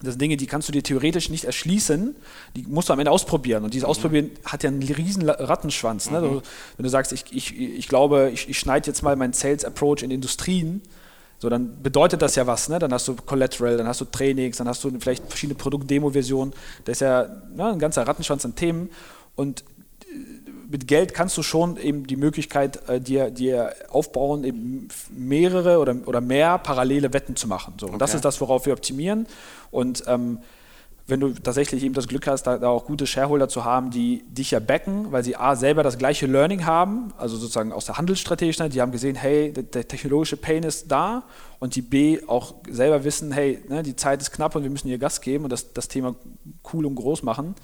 das 0.00 0.12
sind 0.12 0.22
Dinge, 0.22 0.36
die 0.36 0.46
kannst 0.46 0.68
du 0.68 0.72
dir 0.72 0.82
theoretisch 0.82 1.28
nicht 1.28 1.44
erschließen, 1.44 2.14
die 2.54 2.62
musst 2.68 2.88
du 2.88 2.92
am 2.92 2.98
Ende 3.00 3.10
ausprobieren. 3.10 3.64
Und 3.64 3.74
dieses 3.74 3.86
mhm. 3.86 3.90
Ausprobieren 3.90 4.30
hat 4.44 4.62
ja 4.62 4.68
einen 4.68 4.82
riesen 4.82 5.28
Rattenschwanz. 5.28 6.10
Ne? 6.10 6.20
Mhm. 6.20 6.42
wenn 6.76 6.84
du 6.84 6.88
sagst, 6.88 7.12
ich, 7.12 7.24
ich, 7.32 7.58
ich 7.58 7.88
glaube, 7.88 8.30
ich, 8.32 8.48
ich 8.48 8.58
schneide 8.58 8.86
jetzt 8.86 9.02
mal 9.02 9.16
meinen 9.16 9.32
Sales 9.32 9.64
Approach 9.64 10.02
in 10.02 10.10
Industrien, 10.10 10.82
so, 11.40 11.48
dann 11.48 11.82
bedeutet 11.82 12.20
das 12.20 12.34
ja 12.34 12.46
was. 12.48 12.68
Ne? 12.68 12.78
Dann 12.80 12.92
hast 12.92 13.06
du 13.06 13.14
Collateral, 13.14 13.76
dann 13.76 13.86
hast 13.86 14.00
du 14.00 14.04
Trainings, 14.04 14.56
dann 14.56 14.68
hast 14.68 14.82
du 14.82 14.90
vielleicht 14.98 15.24
verschiedene 15.28 15.56
Produkt-Demo-Versionen. 15.56 16.52
Das 16.84 16.96
ist 16.96 17.00
ja 17.00 17.28
ne, 17.54 17.66
ein 17.66 17.78
ganzer 17.78 18.06
Rattenschwanz 18.06 18.44
an 18.44 18.56
Themen. 18.56 18.90
Und 19.36 19.62
mit 20.68 20.86
Geld 20.86 21.14
kannst 21.14 21.36
du 21.38 21.42
schon 21.42 21.78
eben 21.78 22.06
die 22.06 22.16
Möglichkeit 22.16 22.88
äh, 22.88 23.00
dir, 23.00 23.30
dir 23.30 23.74
aufbauen, 23.88 24.44
eben 24.44 24.88
mehrere 25.10 25.78
oder, 25.78 25.96
oder 26.06 26.20
mehr 26.20 26.58
parallele 26.58 27.12
Wetten 27.12 27.36
zu 27.36 27.48
machen. 27.48 27.74
So, 27.80 27.86
und 27.86 27.98
das 28.00 28.14
ist 28.14 28.24
das, 28.24 28.40
worauf 28.40 28.66
wir 28.66 28.74
optimieren. 28.74 29.26
Und 29.70 30.04
ähm, 30.06 30.40
wenn 31.06 31.20
du 31.20 31.30
tatsächlich 31.30 31.82
eben 31.84 31.94
das 31.94 32.06
Glück 32.06 32.26
hast, 32.26 32.42
da, 32.42 32.58
da, 32.58 32.68
auch 32.68 32.84
gute 32.84 33.06
Shareholder 33.06 33.48
zu 33.48 33.64
haben, 33.64 33.90
die 33.90 34.24
dich 34.28 34.50
ja 34.50 34.60
backen, 34.60 35.10
weil 35.10 35.24
sie 35.24 35.36
A, 35.36 35.56
selber 35.56 35.82
das 35.82 35.96
gleiche 35.96 36.26
Learning 36.26 36.66
haben, 36.66 37.14
also 37.16 37.38
sozusagen 37.38 37.72
aus 37.72 37.86
der 37.86 37.96
Handelsstrategie, 37.96 38.68
die 38.68 38.82
haben 38.82 38.92
gesehen, 38.92 39.16
hey, 39.16 39.50
der, 39.50 39.62
der, 39.62 39.88
technologische 39.88 40.36
Pain 40.36 40.64
ist 40.64 40.92
da 40.92 41.22
und 41.60 41.76
die 41.76 41.82
B 41.82 42.20
auch 42.26 42.56
selber 42.70 43.04
wissen, 43.04 43.32
hey, 43.32 43.62
ne, 43.68 43.82
die 43.82 43.96
Zeit 43.96 44.20
ist 44.20 44.32
knapp 44.32 44.54
und 44.54 44.64
wir 44.64 44.70
müssen 44.70 44.88
hier 44.88 44.98
Gas 44.98 45.22
geben 45.22 45.44
und 45.44 45.50
das, 45.50 45.72
das 45.72 45.88
Thema 45.88 46.14
cool 46.74 46.84
und 46.84 46.94
groß 46.94 47.22
machen 47.22 47.54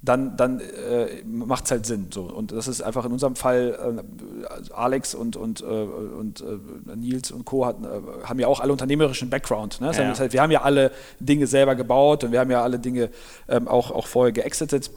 dann, 0.00 0.36
dann 0.36 0.60
äh, 0.60 1.24
macht 1.24 1.64
es 1.64 1.70
halt 1.72 1.84
Sinn. 1.84 2.06
So. 2.10 2.22
Und 2.22 2.52
das 2.52 2.68
ist 2.68 2.82
einfach 2.82 3.04
in 3.04 3.12
unserem 3.12 3.34
Fall, 3.34 3.98
äh, 3.98 4.72
Alex 4.72 5.14
und, 5.14 5.36
und, 5.36 5.60
äh, 5.60 5.64
und 5.64 6.40
äh, 6.40 6.96
Nils 6.96 7.32
und 7.32 7.44
Co. 7.44 7.66
Hatten, 7.66 7.84
äh, 7.84 7.88
haben 8.24 8.38
ja 8.38 8.46
auch 8.46 8.60
alle 8.60 8.70
unternehmerischen 8.70 9.28
Background. 9.28 9.80
Ne? 9.80 9.88
Das 9.88 9.98
ja. 9.98 10.16
heißt, 10.16 10.32
wir 10.32 10.40
haben 10.40 10.52
ja 10.52 10.62
alle 10.62 10.92
Dinge 11.18 11.48
selber 11.48 11.74
gebaut 11.74 12.22
und 12.22 12.30
wir 12.30 12.38
haben 12.38 12.50
ja 12.50 12.62
alle 12.62 12.78
Dinge 12.78 13.10
ähm, 13.48 13.66
auch, 13.66 13.90
auch 13.90 14.06
vorher 14.06 14.32
geexitet. 14.32 14.90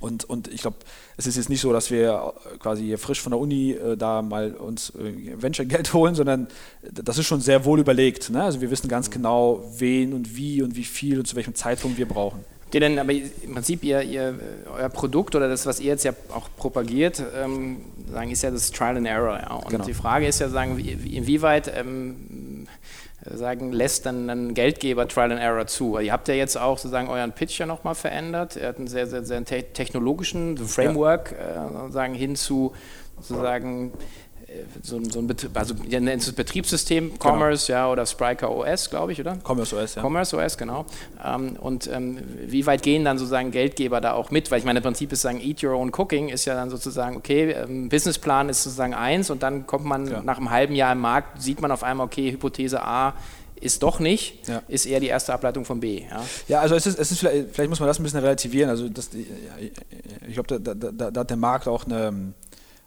Und, 0.00 0.24
und 0.24 0.48
ich 0.48 0.60
glaube, 0.60 0.78
es 1.16 1.26
ist 1.28 1.36
jetzt 1.36 1.48
nicht 1.48 1.60
so, 1.60 1.72
dass 1.72 1.90
wir 1.92 2.34
quasi 2.58 2.84
hier 2.84 2.98
frisch 2.98 3.20
von 3.20 3.30
der 3.30 3.38
Uni 3.38 3.70
äh, 3.70 3.96
da 3.96 4.22
mal 4.22 4.54
uns 4.54 4.92
Venture-Geld 4.94 5.92
holen, 5.94 6.16
sondern 6.16 6.48
das 6.82 7.16
ist 7.16 7.26
schon 7.26 7.40
sehr 7.40 7.64
wohl 7.64 7.78
überlegt. 7.78 8.30
Ne? 8.30 8.42
Also 8.42 8.60
wir 8.60 8.72
wissen 8.72 8.88
ganz 8.88 9.08
genau, 9.08 9.64
wen 9.78 10.12
und 10.12 10.36
wie 10.36 10.62
und 10.62 10.74
wie 10.74 10.84
viel 10.84 11.20
und 11.20 11.26
zu 11.26 11.36
welchem 11.36 11.54
Zeitpunkt 11.54 11.96
wir 11.96 12.08
brauchen. 12.08 12.44
Ihr 12.76 12.80
denn 12.80 12.98
aber 12.98 13.10
im 13.10 13.54
Prinzip 13.54 13.82
ihr, 13.84 14.02
ihr, 14.02 14.38
euer 14.70 14.90
Produkt 14.90 15.34
oder 15.34 15.48
das, 15.48 15.64
was 15.64 15.80
ihr 15.80 15.86
jetzt 15.86 16.04
ja 16.04 16.12
auch 16.34 16.50
propagiert, 16.58 17.22
ähm, 17.34 17.78
sagen, 18.12 18.30
ist 18.30 18.42
ja 18.42 18.50
das 18.50 18.70
Trial 18.70 18.98
and 18.98 19.06
Error. 19.06 19.38
Ja. 19.38 19.54
Und 19.54 19.70
genau. 19.70 19.84
die 19.86 19.94
Frage 19.94 20.26
ist 20.26 20.40
ja, 20.40 20.50
sagen, 20.50 20.78
inwieweit 20.78 21.72
ähm, 21.74 22.66
sagen, 23.24 23.72
lässt 23.72 24.04
dann 24.04 24.28
ein 24.28 24.52
Geldgeber 24.52 25.08
Trial 25.08 25.32
and 25.32 25.40
Error 25.40 25.66
zu? 25.66 25.98
Ihr 25.98 26.12
habt 26.12 26.28
ja 26.28 26.34
jetzt 26.34 26.58
auch 26.58 26.76
sozusagen 26.76 27.08
euren 27.08 27.32
Pitch 27.32 27.58
ja 27.58 27.64
nochmal 27.64 27.94
verändert. 27.94 28.58
Er 28.58 28.68
hat 28.68 28.76
einen 28.76 28.88
sehr, 28.88 29.06
sehr, 29.06 29.24
sehr 29.24 29.42
technologischen 29.46 30.58
Framework 30.58 31.34
ja. 31.34 31.86
äh, 31.86 31.90
sagen, 31.90 32.12
hin 32.12 32.36
zu 32.36 32.74
sozusagen 33.18 33.92
so, 34.82 35.02
so 35.04 35.18
ein 35.18 35.26
Betrieb, 35.26 35.50
also 35.54 35.74
ja, 35.88 36.00
nennt 36.00 36.22
es 36.22 36.32
Betriebssystem, 36.32 37.12
genau. 37.12 37.34
Commerce, 37.34 37.66
genau. 37.66 37.78
ja, 37.78 37.92
oder 37.92 38.06
Spriker 38.06 38.50
OS, 38.50 38.90
glaube 38.90 39.12
ich, 39.12 39.20
oder? 39.20 39.38
Commerce 39.46 39.76
OS, 39.76 39.94
ja. 39.94 40.02
Commerce 40.02 40.36
OS, 40.36 40.58
genau. 40.58 40.86
Ähm, 41.24 41.56
und 41.60 41.88
ähm, 41.92 42.18
wie 42.46 42.66
weit 42.66 42.82
gehen 42.82 43.04
dann 43.04 43.18
sozusagen 43.18 43.50
Geldgeber 43.50 44.00
da 44.00 44.12
auch 44.12 44.30
mit? 44.30 44.50
Weil 44.50 44.58
ich 44.58 44.64
meine, 44.64 44.78
im 44.78 44.82
Prinzip 44.82 45.12
ist 45.12 45.22
sagen, 45.22 45.40
Eat 45.40 45.62
Your 45.62 45.74
Own 45.74 45.92
Cooking 45.92 46.28
ist 46.28 46.44
ja 46.44 46.54
dann 46.54 46.70
sozusagen, 46.70 47.16
okay, 47.16 47.52
ähm, 47.52 47.88
Businessplan 47.88 48.48
ist 48.48 48.62
sozusagen 48.62 48.94
eins 48.94 49.30
und 49.30 49.42
dann 49.42 49.66
kommt 49.66 49.84
man 49.84 50.10
ja. 50.10 50.22
nach 50.22 50.38
einem 50.38 50.50
halben 50.50 50.74
Jahr 50.74 50.92
im 50.92 51.00
Markt, 51.00 51.40
sieht 51.40 51.60
man 51.60 51.70
auf 51.70 51.82
einmal, 51.82 52.06
okay, 52.06 52.32
Hypothese 52.32 52.82
A 52.82 53.14
ist 53.60 53.82
doch 53.82 54.00
nicht, 54.00 54.46
ja. 54.48 54.62
ist 54.68 54.86
eher 54.86 55.00
die 55.00 55.06
erste 55.06 55.32
Ableitung 55.32 55.64
von 55.64 55.80
B. 55.80 56.02
Ja, 56.02 56.24
ja 56.48 56.60
also 56.60 56.74
es 56.74 56.86
ist, 56.86 56.98
es 56.98 57.10
ist 57.10 57.18
vielleicht, 57.18 57.54
vielleicht, 57.54 57.70
muss 57.70 57.80
man 57.80 57.88
das 57.88 57.98
ein 57.98 58.02
bisschen 58.02 58.20
relativieren. 58.20 58.70
Also 58.70 58.88
das, 58.88 59.10
ich 59.14 60.34
glaube, 60.34 60.58
da, 60.58 60.74
da, 60.74 60.90
da, 60.92 61.10
da, 61.10 61.20
hat 61.20 61.30
der 61.30 61.36
Markt 61.36 61.66
auch 61.66 61.86
eine 61.86 62.34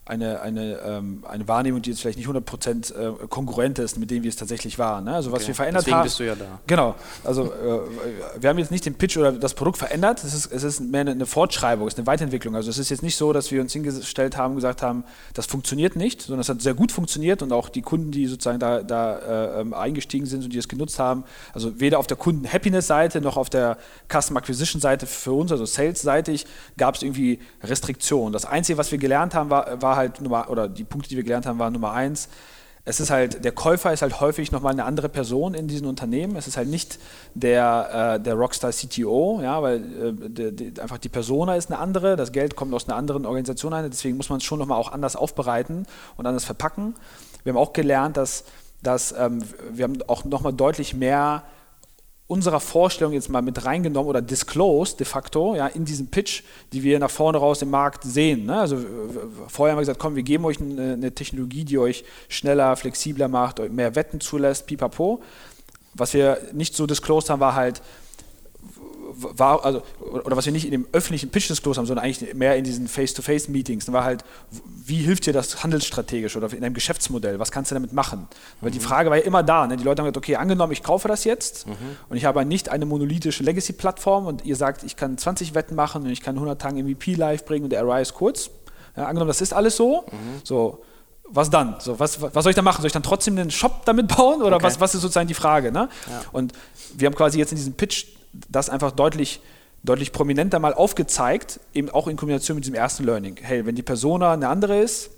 eine, 0.10 0.42
eine, 0.42 0.80
ähm, 0.84 1.24
eine 1.28 1.48
Wahrnehmung, 1.48 1.84
die 1.84 1.92
jetzt 1.92 2.02
vielleicht 2.02 2.18
nicht 2.18 2.28
100% 2.28 2.96
äh, 2.96 3.28
kongruent 3.28 3.78
ist 3.78 4.00
mit 4.00 4.10
dem, 4.10 4.24
wie 4.24 4.28
es 4.28 4.36
tatsächlich 4.36 4.80
war. 4.80 5.02
Ne? 5.02 5.14
Also 5.14 5.32
was 5.32 5.42
okay. 5.42 5.50
wir 5.50 5.56
verändert 5.56 5.84
Deswegen 5.84 5.98
haben. 5.98 6.04
bist 6.04 6.20
du 6.20 6.24
ja 6.24 6.36
da. 6.36 6.60
Genau. 6.66 6.96
Also 7.24 7.46
äh, 7.46 8.42
wir 8.42 8.50
haben 8.50 8.58
jetzt 8.58 8.72
nicht 8.72 8.88
den 8.88 8.96
Pitch 8.96 9.18
oder 9.18 9.32
das 9.32 9.54
Produkt 9.54 9.78
verändert, 9.78 10.24
es 10.24 10.34
ist, 10.34 10.52
es 10.52 10.64
ist 10.64 10.80
mehr 10.80 11.02
eine, 11.02 11.12
eine 11.12 11.28
Fortschreibung, 11.28 11.88
es 11.88 11.94
ist 11.94 12.00
eine 12.00 12.08
Weiterentwicklung. 12.08 12.56
Also 12.56 12.72
es 12.72 12.80
ist 12.80 12.90
jetzt 12.90 13.04
nicht 13.04 13.18
so, 13.18 13.34
dass 13.34 13.52
wir 13.52 13.62
uns 13.62 13.72
hingestellt 13.72 14.36
haben 14.36 14.52
und 14.52 14.58
gesagt 14.58 14.82
haben, 14.82 15.04
das 15.36 15.46
funktioniert 15.46 15.96
nicht, 15.96 16.24
sondern 16.24 16.42
es 16.42 16.50
hat 16.50 16.62
sehr 16.62 16.74
gut 16.74 16.92
funktioniert 16.92 17.44
und 17.44 17.54
auch 17.54 17.70
die 17.70 17.84
Kunden, 17.84 18.10
die 18.10 18.26
sozusagen 18.26 18.60
da, 18.60 18.82
da 18.82 19.18
äh, 19.20 19.62
ähm, 19.62 19.76
eingestiegen 19.76 20.26
sind 20.26 20.44
und 20.44 20.54
die 20.54 20.58
es 20.58 20.68
genutzt 20.68 20.98
haben, 20.98 21.24
also 21.54 21.80
weder 21.80 22.00
auf 22.00 22.08
der 22.08 22.18
Kunden-Happiness-Seite 22.18 23.22
noch 23.22 23.38
auf 23.38 23.52
der 23.52 23.78
Custom-Acquisition-Seite 24.12 25.06
für 25.06 25.34
uns, 25.34 25.52
also 25.52 25.66
Sales-seitig, 25.66 26.48
gab 26.78 26.96
es 26.96 27.04
irgendwie 27.04 27.40
Restriktionen. 27.64 28.34
Das 28.34 28.46
Einzige, 28.46 28.80
was 28.80 28.92
wir 28.92 28.98
gelernt 28.98 29.36
haben, 29.36 29.52
war, 29.52 29.80
war 29.84 29.99
halt 30.00 30.22
Nummer, 30.22 30.50
oder 30.50 30.68
die 30.68 30.84
Punkte, 30.84 31.10
die 31.10 31.16
wir 31.16 31.24
gelernt 31.24 31.46
haben, 31.46 31.60
waren 31.60 31.74
Nummer 31.74 31.92
eins, 31.92 32.30
es 32.86 33.00
ist 33.00 33.12
halt, 33.12 33.46
der 33.46 33.52
Käufer 33.52 33.94
ist 33.94 34.02
halt 34.02 34.20
häufig 34.20 34.52
nochmal 34.52 34.74
eine 34.74 34.84
andere 34.84 35.10
Person 35.10 35.54
in 35.54 35.68
diesen 35.68 35.86
Unternehmen. 35.86 36.36
Es 36.36 36.48
ist 36.48 36.58
halt 36.58 36.70
nicht 36.70 36.98
der, 37.36 38.16
äh, 38.16 38.24
der 38.24 38.34
Rockstar 38.34 38.72
CTO, 38.72 39.42
ja, 39.44 39.62
weil 39.62 39.78
äh, 39.78 40.30
de, 40.30 40.52
de, 40.52 40.82
einfach 40.82 40.98
die 40.98 41.10
Persona 41.10 41.56
ist 41.56 41.70
eine 41.70 41.80
andere, 41.80 42.16
das 42.16 42.32
Geld 42.32 42.56
kommt 42.56 42.74
aus 42.74 42.88
einer 42.88 42.98
anderen 42.98 43.28
Organisation 43.28 43.74
ein, 43.74 43.88
deswegen 43.90 44.18
muss 44.18 44.30
man 44.30 44.38
es 44.38 44.44
schon 44.44 44.58
nochmal 44.58 44.80
auch 44.80 44.92
anders 44.92 45.16
aufbereiten 45.16 45.86
und 46.18 46.26
anders 46.26 46.46
verpacken. 46.46 46.96
Wir 47.44 47.54
haben 47.54 47.60
auch 47.60 47.74
gelernt, 47.74 48.18
dass, 48.18 48.46
dass 48.82 49.12
ähm, 49.12 49.44
wir 49.72 49.84
haben 49.84 50.02
auch 50.08 50.24
nochmal 50.26 50.54
deutlich 50.54 50.96
mehr 50.96 51.44
unserer 52.30 52.60
Vorstellung 52.60 53.12
jetzt 53.14 53.28
mal 53.28 53.42
mit 53.42 53.66
reingenommen 53.66 54.08
oder 54.08 54.22
disclosed 54.22 55.00
de 55.00 55.06
facto 55.08 55.56
ja, 55.56 55.66
in 55.66 55.84
diesem 55.84 56.08
Pitch, 56.08 56.44
die 56.72 56.84
wir 56.84 57.00
nach 57.00 57.10
vorne 57.10 57.40
raus 57.40 57.64
im 57.64 57.72
Markt 57.72 58.04
sehen. 58.04 58.46
Ne? 58.46 58.60
Also 58.60 58.78
vorher 59.48 59.72
haben 59.72 59.80
wir 59.80 59.82
gesagt, 59.82 60.00
komm, 60.00 60.16
wir 60.16 60.22
geben 60.22 60.46
euch 60.46 60.62
eine, 60.62 60.94
eine, 60.94 61.12
Technologie, 61.12 61.66
die 61.66 61.80
euch 61.80 62.06
schneller, 62.28 62.76
flexibler 62.76 63.28
macht, 63.28 63.58
mehr 63.72 63.96
Wetten 63.96 64.22
zulässt, 64.22 64.68
pipapo. 64.68 65.24
Was 65.96 66.14
wir 66.14 66.40
nicht 66.54 66.76
so 66.76 66.86
disclosed 66.86 67.32
haben, 67.32 67.40
war 67.40 67.56
halt, 67.56 67.82
war, 69.14 69.64
also, 69.66 69.82
oder 70.00 70.36
was 70.36 70.46
wir 70.46 70.54
nicht 70.54 70.66
in 70.66 70.72
dem 70.72 70.88
öffentlichen 70.92 71.30
Pitch-Diskurs 71.30 71.78
haben, 71.78 71.86
sondern 71.86 72.06
eigentlich 72.06 72.34
mehr 72.34 72.56
in 72.56 72.64
diesen 72.64 72.88
Face-to-Face-Meetings, 72.88 73.92
war 73.92 74.04
halt, 74.04 74.24
wie 74.86 74.98
hilft 74.98 75.26
dir 75.26 75.34
das 75.34 75.64
handelsstrategisch 75.64 76.36
oder 76.36 76.52
in 76.54 76.62
deinem 76.62 76.74
Geschäftsmodell, 76.74 77.40
was 77.40 77.52
kannst 77.52 77.72
du 77.72 77.76
damit 77.76 77.94
machen? 77.94 78.28
Weil 78.62 78.70
mhm. 78.70 78.74
die 78.74 78.80
Frage 78.80 79.10
war 79.10 79.18
ja 79.18 79.24
immer 79.24 79.44
da, 79.44 79.68
ne? 79.68 79.78
die 79.78 79.84
Leute 79.84 80.02
haben 80.02 80.08
gesagt, 80.08 80.18
okay, 80.18 80.36
angenommen, 80.36 80.74
ich 80.74 80.84
kaufe 80.84 81.08
das 81.08 81.24
jetzt 81.24 81.68
mhm. 81.68 81.74
und 82.10 82.18
ich 82.18 82.26
habe 82.26 82.44
nicht 82.46 82.70
eine 82.70 82.86
monolithische 82.86 83.44
Legacy-Plattform 83.44 84.28
und 84.28 84.46
ihr 84.46 84.56
sagt, 84.56 84.84
ich 84.84 84.96
kann 84.96 85.18
20 85.18 85.56
Wetten 85.56 85.76
machen 85.76 86.04
und 86.04 86.10
ich 86.10 86.22
kann 86.22 86.36
100 86.36 86.62
Tage 86.62 86.84
MVP 86.84 87.16
live 87.16 87.46
bringen 87.46 87.66
und 87.66 87.72
der 87.72 87.84
ROI 87.84 88.02
ist 88.02 88.14
kurz. 88.14 88.50
Ja, 88.96 89.06
angenommen, 89.06 89.28
das 89.28 89.42
ist 89.42 89.54
alles 89.54 89.76
so, 89.76 90.06
mhm. 90.12 90.42
so 90.44 90.84
was 91.32 91.50
dann? 91.50 91.76
So, 91.80 92.00
was, 92.00 92.22
was 92.22 92.44
soll 92.44 92.50
ich 92.50 92.56
da 92.56 92.62
machen? 92.62 92.82
Soll 92.82 92.88
ich 92.88 92.94
dann 92.94 93.04
trotzdem 93.04 93.38
einen 93.38 93.52
Shop 93.52 93.86
damit 93.86 94.08
bauen? 94.16 94.42
Oder 94.42 94.56
okay. 94.56 94.66
was, 94.66 94.80
was 94.80 94.96
ist 94.96 95.02
sozusagen 95.02 95.28
die 95.28 95.34
Frage? 95.34 95.72
Ne? 95.72 95.90
Ja. 96.10 96.22
Und 96.32 96.54
wir 96.96 97.06
haben 97.06 97.16
quasi 97.16 97.38
jetzt 97.38 97.52
in 97.52 97.58
diesem 97.58 97.74
Pitch 97.74 98.06
das 98.34 98.70
einfach 98.70 98.92
deutlich, 98.92 99.42
deutlich 99.84 100.12
prominenter 100.12 100.60
mal 100.60 100.74
aufgezeigt, 100.74 101.60
eben 101.74 101.90
auch 101.90 102.08
in 102.08 102.18
Kombination 102.18 102.56
mit 102.56 102.66
diesem 102.66 102.76
ersten 102.76 103.04
Learning. 103.04 103.38
Hey, 103.42 103.66
wenn 103.66 103.76
die 103.76 103.84
Persona 103.84 104.34
eine 104.34 104.48
andere 104.48 104.80
ist 104.80 105.12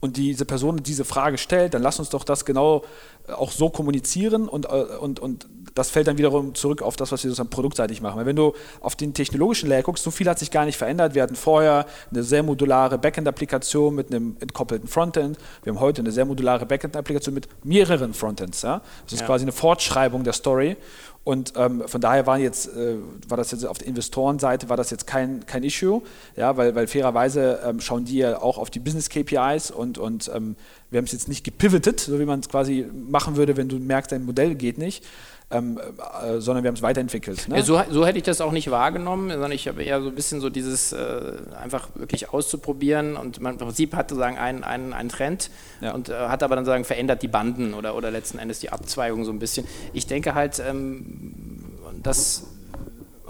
und 0.00 0.16
diese 0.16 0.44
Person 0.44 0.82
diese 0.82 1.04
Frage 1.04 1.38
stellt, 1.38 1.74
dann 1.74 1.82
lass 1.82 1.98
uns 1.98 2.08
doch 2.08 2.24
das 2.24 2.44
genau 2.44 2.84
äh, 3.28 3.32
auch 3.32 3.52
so 3.52 3.70
kommunizieren 3.70 4.48
und, 4.48 4.66
äh, 4.66 4.68
und, 4.68 5.20
und 5.20 5.46
das 5.74 5.90
fällt 5.90 6.06
dann 6.08 6.18
wiederum 6.18 6.54
zurück 6.54 6.82
auf 6.82 6.96
das, 6.96 7.12
was 7.12 7.22
wir 7.22 7.30
sozusagen 7.30 7.50
produktseitig 7.50 8.00
machen. 8.00 8.18
Weil 8.18 8.26
wenn 8.26 8.36
du 8.36 8.54
auf 8.80 8.96
den 8.96 9.14
technologischen 9.14 9.68
Layer 9.68 9.82
guckst, 9.82 10.02
so 10.02 10.10
viel 10.10 10.28
hat 10.28 10.38
sich 10.38 10.50
gar 10.50 10.64
nicht 10.64 10.76
verändert. 10.76 11.14
Wir 11.14 11.22
hatten 11.22 11.36
vorher 11.36 11.86
eine 12.10 12.22
sehr 12.22 12.42
modulare 12.42 12.98
Backend-Applikation 12.98 13.94
mit 13.94 14.10
einem 14.10 14.36
entkoppelten 14.40 14.88
Frontend. 14.88 15.38
Wir 15.62 15.72
haben 15.72 15.80
heute 15.80 16.00
eine 16.00 16.12
sehr 16.12 16.24
modulare 16.24 16.66
Backend-Applikation 16.66 17.34
mit 17.34 17.48
mehreren 17.64 18.14
Frontends. 18.14 18.62
Ja? 18.62 18.80
Das 19.04 19.14
ist 19.14 19.20
ja. 19.20 19.26
quasi 19.26 19.44
eine 19.44 19.52
Fortschreibung 19.52 20.24
der 20.24 20.32
Story. 20.32 20.76
Und 21.22 21.52
ähm, 21.56 21.82
von 21.86 22.00
daher 22.00 22.26
war, 22.26 22.38
jetzt, 22.38 22.74
äh, 22.74 22.96
war 23.28 23.36
das 23.36 23.50
jetzt 23.50 23.66
auf 23.66 23.76
der 23.76 23.88
Investorenseite 23.88 24.70
war 24.70 24.76
das 24.78 24.90
jetzt 24.90 25.06
kein, 25.06 25.44
kein 25.44 25.62
Issue, 25.62 26.02
ja, 26.34 26.56
weil, 26.56 26.74
weil 26.74 26.86
fairerweise 26.86 27.60
ähm, 27.64 27.80
schauen 27.80 28.06
die 28.06 28.18
ja 28.18 28.40
auch 28.40 28.56
auf 28.56 28.70
die 28.70 28.80
Business 28.80 29.10
KPIs 29.10 29.70
und, 29.70 29.98
und 29.98 30.30
ähm, 30.34 30.56
wir 30.90 30.98
haben 30.98 31.04
es 31.04 31.12
jetzt 31.12 31.28
nicht 31.28 31.44
gepivotet, 31.44 32.00
so 32.00 32.18
wie 32.18 32.24
man 32.24 32.40
es 32.40 32.48
quasi 32.48 32.86
machen 32.92 33.36
würde, 33.36 33.58
wenn 33.58 33.68
du 33.68 33.78
merkst, 33.78 34.12
dein 34.12 34.24
Modell 34.24 34.54
geht 34.54 34.78
nicht, 34.78 35.04
ähm, 35.50 35.78
äh, 35.78 36.40
sondern 36.40 36.62
wir 36.62 36.68
haben 36.68 36.76
es 36.76 36.82
weiterentwickelt. 36.82 37.48
Ne? 37.48 37.56
Ja, 37.56 37.62
so, 37.62 37.82
so, 37.90 38.06
hätte 38.06 38.18
ich 38.18 38.24
das 38.24 38.40
auch 38.40 38.52
nicht 38.52 38.70
wahrgenommen, 38.70 39.30
sondern 39.30 39.52
ich 39.52 39.66
habe 39.66 39.82
eher 39.82 40.00
so 40.00 40.08
ein 40.08 40.14
bisschen 40.14 40.40
so 40.40 40.48
dieses 40.48 40.92
äh, 40.92 41.32
einfach 41.60 41.88
wirklich 41.94 42.32
auszuprobieren 42.32 43.16
und 43.16 43.40
man 43.40 43.54
im 43.54 43.58
Prinzip 43.58 43.94
hat 43.94 44.10
sozusagen 44.10 44.38
einen, 44.38 44.62
einen, 44.62 44.92
einen 44.92 45.08
Trend 45.08 45.50
ja. 45.80 45.92
und 45.92 46.08
äh, 46.08 46.14
hat 46.14 46.42
aber 46.42 46.54
dann 46.54 46.64
sagen 46.64 46.84
verändert 46.84 47.22
die 47.22 47.28
Banden 47.28 47.74
oder, 47.74 47.96
oder 47.96 48.10
letzten 48.10 48.38
Endes 48.38 48.60
die 48.60 48.70
Abzweigung 48.70 49.24
so 49.24 49.32
ein 49.32 49.38
bisschen. 49.38 49.66
Ich 49.92 50.06
denke 50.06 50.34
halt, 50.34 50.60
ähm, 50.60 51.34
dass 52.02 52.49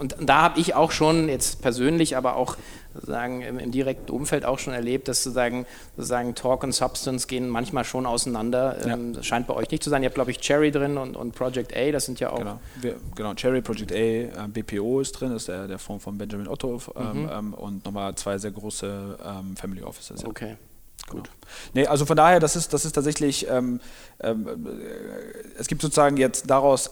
und 0.01 0.15
da 0.19 0.41
habe 0.41 0.59
ich 0.59 0.73
auch 0.73 0.91
schon 0.91 1.29
jetzt 1.29 1.61
persönlich, 1.61 2.17
aber 2.17 2.35
auch 2.35 2.57
sozusagen 2.95 3.41
im, 3.41 3.59
im, 3.59 3.71
direkten 3.71 4.11
Umfeld 4.11 4.45
auch 4.45 4.57
schon 4.57 4.73
erlebt, 4.73 5.07
dass 5.07 5.21
sozusagen, 5.21 5.67
sozusagen 5.95 6.33
Talk 6.33 6.63
und 6.63 6.71
Substance 6.73 7.27
gehen 7.27 7.47
manchmal 7.47 7.85
schon 7.85 8.07
auseinander. 8.07 8.77
Ja. 8.83 8.95
Ähm, 8.95 9.13
das 9.13 9.27
scheint 9.27 9.45
bei 9.45 9.53
euch 9.53 9.69
nicht 9.69 9.83
zu 9.83 9.91
sein. 9.91 10.01
Ihr 10.01 10.07
habt, 10.07 10.15
glaube 10.15 10.31
ich, 10.31 10.39
Cherry 10.39 10.71
drin 10.71 10.97
und, 10.97 11.15
und 11.15 11.35
Project 11.35 11.77
A, 11.77 11.91
das 11.91 12.05
sind 12.05 12.19
ja 12.19 12.31
auch. 12.31 12.39
Genau, 12.39 12.59
Wir, 12.81 12.95
genau 13.15 13.35
Cherry, 13.35 13.61
Project 13.61 13.91
A, 13.91 13.95
äh, 13.95 14.29
BPO 14.47 15.01
ist 15.01 15.11
drin, 15.13 15.29
das 15.29 15.43
ist 15.43 15.49
der, 15.49 15.67
der 15.67 15.77
Fonds 15.77 16.03
von 16.03 16.17
Benjamin 16.17 16.47
Otto 16.47 16.81
ähm, 16.95 17.23
mhm. 17.23 17.29
ähm, 17.31 17.53
und 17.53 17.85
nochmal 17.85 18.15
zwei 18.15 18.39
sehr 18.39 18.51
große 18.51 19.19
ähm, 19.23 19.55
Family 19.55 19.83
Offices. 19.83 20.23
Ja. 20.23 20.27
Okay. 20.27 20.57
Gut. 21.09 21.29
Nee, 21.73 21.85
also 21.85 22.05
von 22.05 22.17
daher, 22.17 22.39
das 22.39 22.55
ist, 22.55 22.73
das 22.73 22.85
ist 22.85 22.93
tatsächlich, 22.93 23.47
ähm, 23.49 23.79
ähm, 24.19 24.47
äh, 24.47 25.59
es 25.59 25.67
gibt 25.67 25.81
sozusagen 25.81 26.17
jetzt 26.17 26.49
daraus 26.49 26.89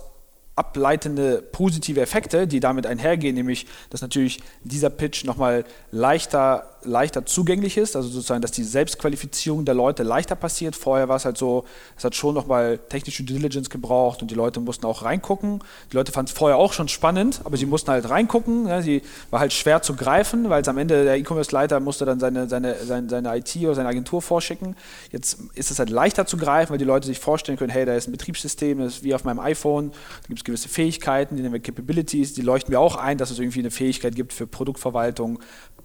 ableitende 0.59 1.41
positive 1.41 2.01
Effekte, 2.01 2.45
die 2.45 2.59
damit 2.59 2.85
einhergehen, 2.85 3.33
nämlich 3.33 3.65
dass 3.89 4.01
natürlich 4.01 4.41
dieser 4.63 4.89
Pitch 4.89 5.23
nochmal 5.23 5.63
leichter 5.91 6.78
leichter 6.83 7.25
zugänglich 7.25 7.77
ist, 7.77 7.95
also 7.95 8.09
sozusagen, 8.09 8.41
dass 8.41 8.51
die 8.51 8.63
Selbstqualifizierung 8.63 9.65
der 9.65 9.75
Leute 9.75 10.03
leichter 10.03 10.35
passiert. 10.35 10.75
Vorher 10.75 11.09
war 11.09 11.17
es 11.17 11.25
halt 11.25 11.37
so, 11.37 11.65
es 11.97 12.03
hat 12.03 12.15
schon 12.15 12.35
nochmal 12.35 12.77
technische 12.77 13.23
Diligence 13.23 13.69
gebraucht 13.69 14.21
und 14.21 14.31
die 14.31 14.35
Leute 14.35 14.59
mussten 14.59 14.85
auch 14.85 15.03
reingucken. 15.03 15.59
Die 15.91 15.95
Leute 15.95 16.11
fanden 16.11 16.31
es 16.31 16.37
vorher 16.37 16.57
auch 16.57 16.73
schon 16.73 16.87
spannend, 16.87 17.41
aber 17.43 17.57
sie 17.57 17.65
mussten 17.65 17.91
halt 17.91 18.09
reingucken. 18.09 18.67
Ja, 18.67 18.81
sie 18.81 19.01
war 19.29 19.39
halt 19.39 19.53
schwer 19.53 19.81
zu 19.81 19.95
greifen, 19.95 20.49
weil 20.49 20.61
es 20.61 20.67
am 20.67 20.77
Ende 20.77 21.03
der 21.03 21.17
E-Commerce-Leiter 21.17 21.79
musste 21.79 22.05
dann 22.05 22.19
seine, 22.19 22.47
seine, 22.47 22.75
seine, 22.83 23.09
seine 23.09 23.37
IT 23.37 23.55
oder 23.57 23.75
seine 23.75 23.89
Agentur 23.89 24.21
vorschicken. 24.21 24.75
Jetzt 25.11 25.39
ist 25.55 25.71
es 25.71 25.79
halt 25.79 25.89
leichter 25.89 26.25
zu 26.25 26.37
greifen, 26.37 26.71
weil 26.71 26.77
die 26.77 26.85
Leute 26.85 27.07
sich 27.07 27.19
vorstellen 27.19 27.57
können, 27.57 27.71
hey, 27.71 27.85
da 27.85 27.95
ist 27.95 28.07
ein 28.07 28.11
Betriebssystem, 28.11 28.79
das 28.79 28.97
ist 28.97 29.03
wie 29.03 29.13
auf 29.13 29.23
meinem 29.23 29.39
iPhone, 29.39 29.91
da 29.91 30.27
gibt 30.27 30.39
es 30.39 30.43
gewisse 30.43 30.69
Fähigkeiten, 30.69 31.35
die 31.35 31.41
nennen 31.41 31.53
wir 31.53 31.59
Capabilities, 31.59 32.33
die 32.33 32.41
leuchten 32.41 32.71
wir 32.71 32.79
auch 32.79 32.95
ein, 32.95 33.17
dass 33.17 33.31
es 33.31 33.39
irgendwie 33.39 33.59
eine 33.59 33.71
Fähigkeit 33.71 34.15
gibt 34.15 34.33
für 34.33 34.47
Produktverwaltung, 34.47 35.39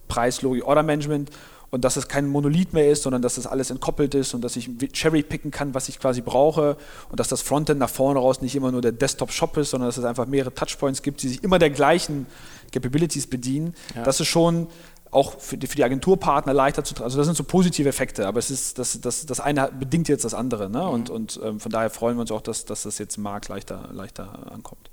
Preislogik, 0.09 0.67
Order-Management 0.67 1.31
und 1.71 1.85
dass 1.85 1.97
es 1.97 2.07
kein 2.07 2.29
Monolith 2.29 2.73
mehr 2.73 2.89
ist, 2.89 3.03
sondern 3.03 3.21
dass 3.21 3.35
das 3.35 3.49
alles 3.49 3.71
entkoppelt 3.71 4.15
ist 4.15 4.33
und 4.33 4.43
dass 4.43 4.55
ich 4.55 4.71
cherry-picken 4.93 5.51
kann, 5.51 5.75
was 5.75 5.89
ich 5.89 5.99
quasi 5.99 6.21
brauche 6.21 6.77
und 7.11 7.19
dass 7.19 7.29
das 7.29 7.43
Frontend 7.43 7.81
nach 7.81 7.91
vorne 7.91 8.21
raus 8.21 8.41
nicht 8.41 8.55
immer 8.55 8.71
nur 8.71 8.81
der 8.81 8.93
Desktop-Shop 8.93 9.57
ist, 9.57 9.71
sondern 9.71 9.89
dass 9.89 9.99
es 9.99 10.05
einfach 10.05 10.27
mehrere 10.27 10.55
Touchpoints 10.55 11.03
gibt, 11.03 11.23
die 11.23 11.29
sich 11.29 11.43
immer 11.43 11.59
der 11.59 11.71
gleichen 11.71 12.27
Capabilities 12.73 13.27
bedienen. 13.27 13.75
Ja. 13.97 14.05
Das 14.05 14.21
ist 14.21 14.29
schon 14.29 14.69
auch 15.11 15.39
für 15.41 15.57
die, 15.57 15.67
für 15.67 15.77
die 15.77 15.85
Agenturpartner 15.85 16.53
leichter 16.53 16.85
zu 16.85 17.03
Also 17.03 17.17
das 17.17 17.27
sind 17.27 17.37
so 17.37 17.45
positive 17.45 17.89
Effekte, 17.89 18.27
aber 18.27 18.39
es 18.39 18.51
ist 18.51 18.79
das, 18.79 19.01
das, 19.01 19.27
das 19.27 19.41
eine 19.41 19.71
bedingt 19.73 20.09
jetzt 20.09 20.25
das 20.25 20.35
andere. 20.35 20.69
Ne? 20.69 20.81
Mhm. 20.81 20.89
Und, 20.89 21.11
und 21.11 21.41
ähm, 21.43 21.61
von 21.61 21.73
daher 21.73 21.91
freuen 21.91 22.17
wir 22.17 22.23
uns 22.23 22.31
auch, 22.31 22.41
dass, 22.41 22.65
dass 22.65 22.83
das 22.83 22.99
jetzt 22.99 23.17
im 23.17 23.23
Markt 23.23 23.49
leichter, 23.49 23.89
leichter 23.93 24.53
ankommt. 24.53 24.91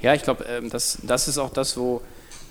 Ja, 0.00 0.14
ich 0.14 0.22
glaube, 0.22 0.44
ähm, 0.44 0.70
das, 0.70 0.98
das 1.02 1.28
ist 1.28 1.38
auch 1.38 1.50
das, 1.50 1.76
wo 1.76 2.00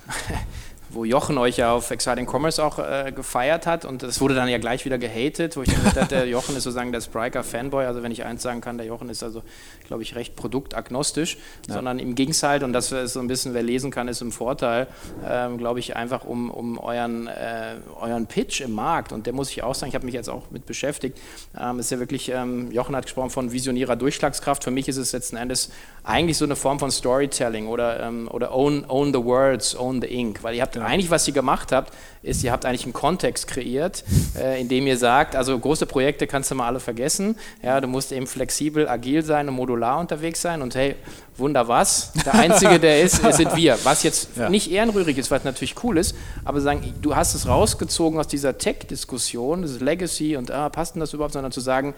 wo 0.89 1.05
Jochen 1.05 1.37
euch 1.37 1.57
ja 1.57 1.73
auf 1.73 1.91
Exciting 1.91 2.27
Commerce 2.27 2.63
auch 2.63 2.79
äh, 2.79 3.11
gefeiert 3.11 3.67
hat. 3.67 3.85
Und 3.85 4.03
das 4.03 4.21
wurde 4.21 4.35
dann 4.35 4.47
ja 4.47 4.57
gleich 4.57 4.85
wieder 4.85 4.97
gehatet, 4.97 5.57
wo 5.57 5.61
ich 5.61 5.73
gesagt 5.73 5.99
hatte, 5.99 6.25
Jochen 6.25 6.55
ist 6.55 6.63
sozusagen 6.63 6.91
der 6.91 7.01
Spriker-Fanboy, 7.01 7.85
also 7.85 8.03
wenn 8.03 8.11
ich 8.11 8.23
eins 8.23 8.43
sagen 8.43 8.61
kann, 8.61 8.77
der 8.77 8.87
Jochen 8.87 9.09
ist 9.09 9.23
also, 9.23 9.43
glaube 9.85 10.03
ich, 10.03 10.15
recht 10.15 10.35
produktagnostisch, 10.35 11.37
ja. 11.67 11.75
sondern 11.75 11.99
im 11.99 12.15
Gegenteil, 12.15 12.63
und 12.63 12.73
das 12.73 12.91
ist 12.91 13.13
so 13.13 13.19
ein 13.19 13.27
bisschen, 13.27 13.53
wer 13.53 13.63
lesen 13.63 13.91
kann, 13.91 14.07
ist 14.07 14.21
im 14.21 14.31
Vorteil, 14.31 14.87
ähm, 15.27 15.57
glaube 15.57 15.79
ich, 15.79 15.95
einfach 15.95 16.25
um, 16.25 16.51
um 16.51 16.77
euren, 16.77 17.27
äh, 17.27 17.75
euren 17.99 18.27
Pitch 18.27 18.61
im 18.61 18.73
Markt. 18.73 19.11
Und 19.11 19.25
der 19.25 19.33
muss 19.33 19.49
ich 19.49 19.63
auch 19.63 19.75
sagen, 19.75 19.89
ich 19.89 19.95
habe 19.95 20.05
mich 20.05 20.15
jetzt 20.15 20.29
auch 20.29 20.51
mit 20.51 20.65
beschäftigt, 20.65 21.19
ähm, 21.59 21.79
ist 21.79 21.91
ja 21.91 21.99
wirklich, 21.99 22.29
ähm, 22.29 22.71
Jochen 22.71 22.95
hat 22.95 23.05
gesprochen 23.05 23.29
von 23.29 23.51
visionärer 23.51 23.95
Durchschlagskraft, 23.95 24.63
für 24.63 24.71
mich 24.71 24.87
ist 24.87 24.97
es 24.97 25.13
letzten 25.13 25.37
Endes 25.37 25.71
eigentlich 26.03 26.37
so 26.37 26.45
eine 26.45 26.55
Form 26.55 26.79
von 26.79 26.91
Storytelling 26.91 27.67
oder, 27.67 27.99
ähm, 28.01 28.27
oder 28.31 28.53
own, 28.53 28.85
own 28.87 29.13
the 29.13 29.23
words, 29.23 29.75
own 29.75 30.01
the 30.01 30.07
ink, 30.07 30.43
weil 30.43 30.55
ihr 30.55 30.61
habt 30.61 30.74
ja. 30.75 30.85
eigentlich, 30.85 31.09
was 31.09 31.27
ihr 31.27 31.33
gemacht 31.33 31.71
habt, 31.71 31.93
ist, 32.21 32.43
ihr 32.43 32.51
habt 32.51 32.65
eigentlich 32.65 32.83
einen 32.83 32.93
Kontext 32.93 33.47
kreiert, 33.47 34.03
äh, 34.37 34.59
in 34.59 34.67
dem 34.67 34.87
ihr 34.87 34.97
sagt, 34.97 35.35
also 35.35 35.57
große 35.57 35.85
Projekte 35.85 36.27
kannst 36.27 36.51
du 36.51 36.55
mal 36.55 36.67
alle 36.67 36.79
vergessen, 36.79 37.37
ja, 37.61 37.79
du 37.79 37.87
musst 37.87 38.11
eben 38.11 38.27
flexibel, 38.27 38.87
agil 38.87 39.23
sein 39.23 39.47
und 39.47 39.55
modular 39.55 39.99
unterwegs 39.99 40.41
sein 40.41 40.61
und 40.61 40.75
hey, 40.75 40.95
Wunder 41.37 41.67
was, 41.67 42.13
der 42.25 42.33
Einzige, 42.33 42.79
der 42.79 43.01
ist, 43.01 43.21
sind 43.35 43.55
wir, 43.55 43.77
was 43.83 44.03
jetzt 44.03 44.29
ja. 44.37 44.49
nicht 44.49 44.71
ehrenrührig 44.71 45.17
ist, 45.17 45.31
was 45.31 45.43
natürlich 45.43 45.75
cool 45.83 45.97
ist, 45.97 46.15
aber 46.45 46.61
sagen, 46.61 46.93
du 47.01 47.15
hast 47.15 47.35
es 47.35 47.47
rausgezogen 47.47 48.19
aus 48.19 48.27
dieser 48.27 48.57
Tech-Diskussion, 48.57 49.61
das 49.61 49.71
ist 49.71 49.81
Legacy 49.81 50.37
und 50.37 50.51
ah, 50.51 50.69
passt 50.69 50.95
denn 50.95 51.01
das 51.01 51.13
überhaupt, 51.13 51.33
sondern 51.33 51.51
zu 51.51 51.61
sagen, 51.61 51.93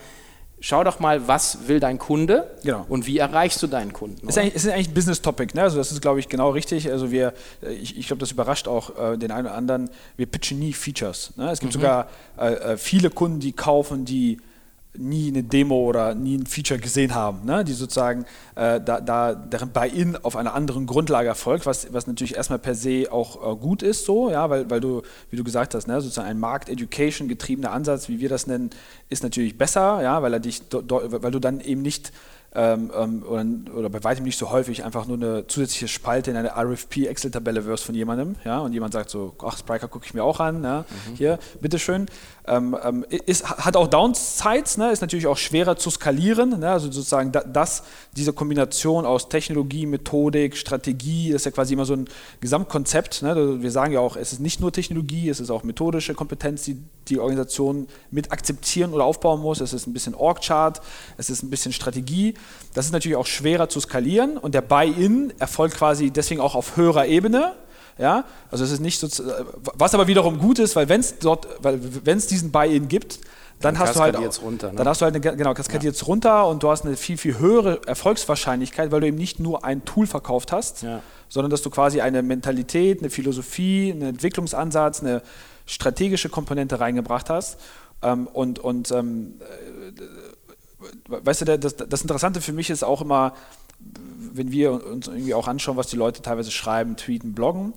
schau 0.60 0.84
doch 0.84 1.00
mal, 1.00 1.28
was 1.28 1.68
will 1.68 1.80
dein 1.80 1.98
Kunde 1.98 2.50
genau. 2.62 2.84
und 2.88 3.06
wie 3.06 3.18
erreichst 3.18 3.62
du 3.62 3.66
deinen 3.66 3.92
Kunden. 3.92 4.26
Es 4.28 4.36
ist, 4.36 4.38
eigentlich, 4.38 4.54
ist 4.54 4.68
eigentlich 4.68 4.88
ein 4.88 4.94
Business-Topic, 4.94 5.54
ne? 5.54 5.62
also 5.62 5.78
das 5.78 5.92
ist, 5.92 6.00
glaube 6.00 6.20
ich, 6.20 6.28
genau 6.28 6.50
richtig. 6.50 6.90
Also 6.90 7.10
wir, 7.10 7.32
äh, 7.62 7.72
ich, 7.72 7.96
ich 7.98 8.06
glaube, 8.06 8.20
das 8.20 8.32
überrascht 8.32 8.68
auch 8.68 9.12
äh, 9.12 9.16
den 9.16 9.30
einen 9.30 9.46
oder 9.46 9.56
anderen, 9.56 9.90
wir 10.16 10.26
pitchen 10.26 10.58
nie 10.58 10.72
Features. 10.72 11.32
Ne? 11.36 11.50
Es 11.50 11.60
gibt 11.60 11.74
mhm. 11.74 11.80
sogar 11.80 12.08
äh, 12.38 12.52
äh 12.52 12.76
viele 12.76 13.10
Kunden, 13.10 13.40
die 13.40 13.52
kaufen 13.52 14.04
die 14.04 14.38
nie 14.98 15.28
eine 15.28 15.42
Demo 15.42 15.76
oder 15.76 16.14
nie 16.14 16.36
ein 16.36 16.46
Feature 16.46 16.80
gesehen 16.80 17.14
haben, 17.14 17.44
ne? 17.44 17.64
die 17.64 17.72
sozusagen 17.72 18.24
äh, 18.56 18.80
da, 18.80 19.00
da 19.00 19.34
deren 19.34 19.70
Buy-in 19.70 20.16
auf 20.16 20.36
einer 20.36 20.54
anderen 20.54 20.86
Grundlage 20.86 21.28
erfolgt, 21.28 21.66
was, 21.66 21.92
was 21.92 22.06
natürlich 22.06 22.34
erstmal 22.36 22.58
per 22.58 22.74
se 22.74 23.06
auch 23.10 23.52
äh, 23.52 23.56
gut 23.56 23.82
ist, 23.82 24.04
so, 24.04 24.30
ja, 24.30 24.50
weil, 24.50 24.68
weil 24.70 24.80
du, 24.80 25.02
wie 25.30 25.36
du 25.36 25.44
gesagt 25.44 25.74
hast, 25.74 25.86
ne, 25.86 26.00
sozusagen 26.00 26.28
ein 26.28 26.38
Markt-Education 26.38 27.28
getriebener 27.28 27.72
Ansatz, 27.72 28.08
wie 28.08 28.20
wir 28.20 28.28
das 28.28 28.46
nennen, 28.46 28.70
ist 29.08 29.22
natürlich 29.22 29.56
besser, 29.56 30.02
ja, 30.02 30.22
weil 30.22 30.32
er 30.32 30.40
dich, 30.40 30.62
weil 30.70 31.30
du 31.30 31.38
dann 31.38 31.60
eben 31.60 31.82
nicht 31.82 32.12
ähm, 32.54 32.90
ähm, 32.96 33.22
oder, 33.28 33.44
oder, 33.76 33.90
bei 33.90 34.02
weitem 34.04 34.24
nicht 34.24 34.38
so 34.38 34.50
häufig 34.50 34.82
einfach 34.82 35.06
nur 35.06 35.18
eine 35.18 35.46
zusätzliche 35.46 35.86
Spalte 35.86 36.30
in 36.30 36.36
eine 36.36 36.56
RFP-Excel-Tabelle 36.56 37.66
wirst 37.66 37.84
von 37.84 37.94
jemandem, 37.94 38.36
ja, 38.44 38.60
und 38.60 38.72
jemand 38.72 38.94
sagt 38.94 39.10
so, 39.10 39.34
ach, 39.44 39.58
Spriker 39.58 39.86
gucke 39.86 40.06
ich 40.06 40.14
mir 40.14 40.24
auch 40.24 40.40
an, 40.40 40.64
ja, 40.64 40.80
mhm. 40.80 41.14
hier, 41.14 41.38
bitteschön. 41.60 42.06
Ähm, 42.46 42.74
ähm, 42.82 43.04
ist, 43.26 43.48
hat 43.48 43.76
auch 43.76 43.86
Downsides, 43.86 44.78
ne, 44.78 44.90
ist 44.90 45.02
natürlich 45.02 45.26
auch 45.26 45.36
schwerer 45.36 45.76
zu 45.76 45.90
skalieren, 45.90 46.58
ne, 46.58 46.70
also 46.70 46.90
sozusagen 46.90 47.32
da, 47.32 47.40
das, 47.40 47.82
diese 48.16 48.32
Kombination 48.32 49.04
aus 49.04 49.28
Technologie, 49.28 49.84
Methodik, 49.84 50.56
Strategie, 50.56 51.32
das 51.32 51.42
ist 51.42 51.44
ja 51.44 51.50
quasi 51.50 51.74
immer 51.74 51.84
so 51.84 51.92
ein 51.94 52.08
Gesamtkonzept, 52.40 53.22
ne, 53.22 53.60
wir 53.60 53.70
sagen 53.70 53.92
ja 53.92 54.00
auch, 54.00 54.16
es 54.16 54.32
ist 54.32 54.40
nicht 54.40 54.60
nur 54.60 54.72
Technologie, 54.72 55.28
es 55.28 55.40
ist 55.40 55.50
auch 55.50 55.64
methodische 55.64 56.14
Kompetenz, 56.14 56.62
die 56.62 56.78
die 57.10 57.18
Organisation 57.18 57.88
mit 58.10 58.32
akzeptieren 58.32 58.92
oder 58.92 59.04
aufbauen 59.04 59.40
muss, 59.40 59.60
es 59.60 59.72
ist 59.72 59.86
ein 59.86 59.92
bisschen 59.92 60.14
Org-Chart, 60.14 60.80
es 61.16 61.30
ist 61.30 61.42
ein 61.42 61.50
bisschen 61.50 61.72
Strategie, 61.72 62.34
das 62.74 62.86
ist 62.86 62.92
natürlich 62.92 63.16
auch 63.16 63.26
schwerer 63.26 63.68
zu 63.68 63.80
skalieren 63.80 64.36
und 64.36 64.54
der 64.54 64.62
Buy-in 64.62 65.32
erfolgt 65.38 65.76
quasi 65.76 66.10
deswegen 66.10 66.40
auch 66.40 66.54
auf 66.54 66.76
höherer 66.76 67.06
Ebene. 67.06 67.54
Ja, 67.98 68.24
also 68.52 68.62
es 68.62 68.70
ist 68.70 68.78
nicht 68.78 69.00
so, 69.00 69.08
was 69.74 69.92
aber 69.92 70.06
wiederum 70.06 70.38
gut 70.38 70.60
ist, 70.60 70.76
weil 70.76 70.88
wenn 70.88 71.00
es 71.00 71.18
dort, 71.18 71.48
weil 71.62 71.80
wenn 72.04 72.16
es 72.16 72.28
diesen 72.28 72.52
Buy-in 72.52 72.86
gibt, 72.86 73.18
dann, 73.60 73.74
dann 73.74 73.82
hast 73.82 73.96
du 73.96 74.00
halt 74.00 74.16
auch, 74.16 74.42
runter, 74.42 74.70
ne? 74.70 74.76
dann 74.76 74.86
hast 74.86 75.00
du 75.00 75.04
halt 75.04 75.16
eine, 75.16 75.36
genau 75.36 75.52
kaskadiert 75.52 75.96
ja. 75.96 76.06
runter 76.06 76.46
und 76.46 76.62
du 76.62 76.70
hast 76.70 76.84
eine 76.84 76.96
viel 76.96 77.16
viel 77.16 77.38
höhere 77.38 77.80
Erfolgswahrscheinlichkeit, 77.86 78.92
weil 78.92 79.00
du 79.00 79.08
eben 79.08 79.16
nicht 79.16 79.40
nur 79.40 79.64
ein 79.64 79.84
Tool 79.84 80.06
verkauft 80.06 80.52
hast, 80.52 80.82
ja. 80.82 81.02
sondern 81.28 81.50
dass 81.50 81.62
du 81.62 81.70
quasi 81.70 82.00
eine 82.00 82.22
Mentalität, 82.22 83.00
eine 83.00 83.10
Philosophie, 83.10 83.90
einen 83.90 84.10
Entwicklungsansatz, 84.10 85.00
eine 85.00 85.22
strategische 85.68 86.28
Komponente 86.28 86.80
reingebracht 86.80 87.30
hast 87.30 87.58
ähm, 88.02 88.26
und 88.26 88.58
und 88.58 88.90
ähm, 88.90 89.34
weißt 91.08 91.42
du, 91.42 91.58
das, 91.58 91.76
das 91.76 92.02
Interessante 92.02 92.40
für 92.40 92.52
mich 92.52 92.70
ist 92.70 92.82
auch 92.82 93.02
immer, 93.02 93.34
wenn 94.32 94.50
wir 94.50 94.84
uns 94.84 95.08
irgendwie 95.08 95.34
auch 95.34 95.48
anschauen, 95.48 95.76
was 95.76 95.88
die 95.88 95.96
Leute 95.96 96.22
teilweise 96.22 96.50
schreiben, 96.50 96.96
tweeten, 96.96 97.34
bloggen. 97.34 97.72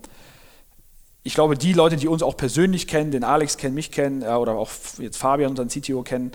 Ich 1.23 1.35
glaube, 1.35 1.55
die 1.55 1.73
Leute, 1.73 1.97
die 1.97 2.07
uns 2.07 2.23
auch 2.23 2.35
persönlich 2.35 2.87
kennen, 2.87 3.11
den 3.11 3.23
Alex 3.23 3.57
kennen, 3.57 3.75
mich 3.75 3.91
kennen, 3.91 4.21
ja, 4.21 4.37
oder 4.37 4.53
auch 4.53 4.71
jetzt 4.97 5.17
Fabian, 5.17 5.51
unseren 5.51 5.67
CTO 5.67 6.01
kennen, 6.01 6.31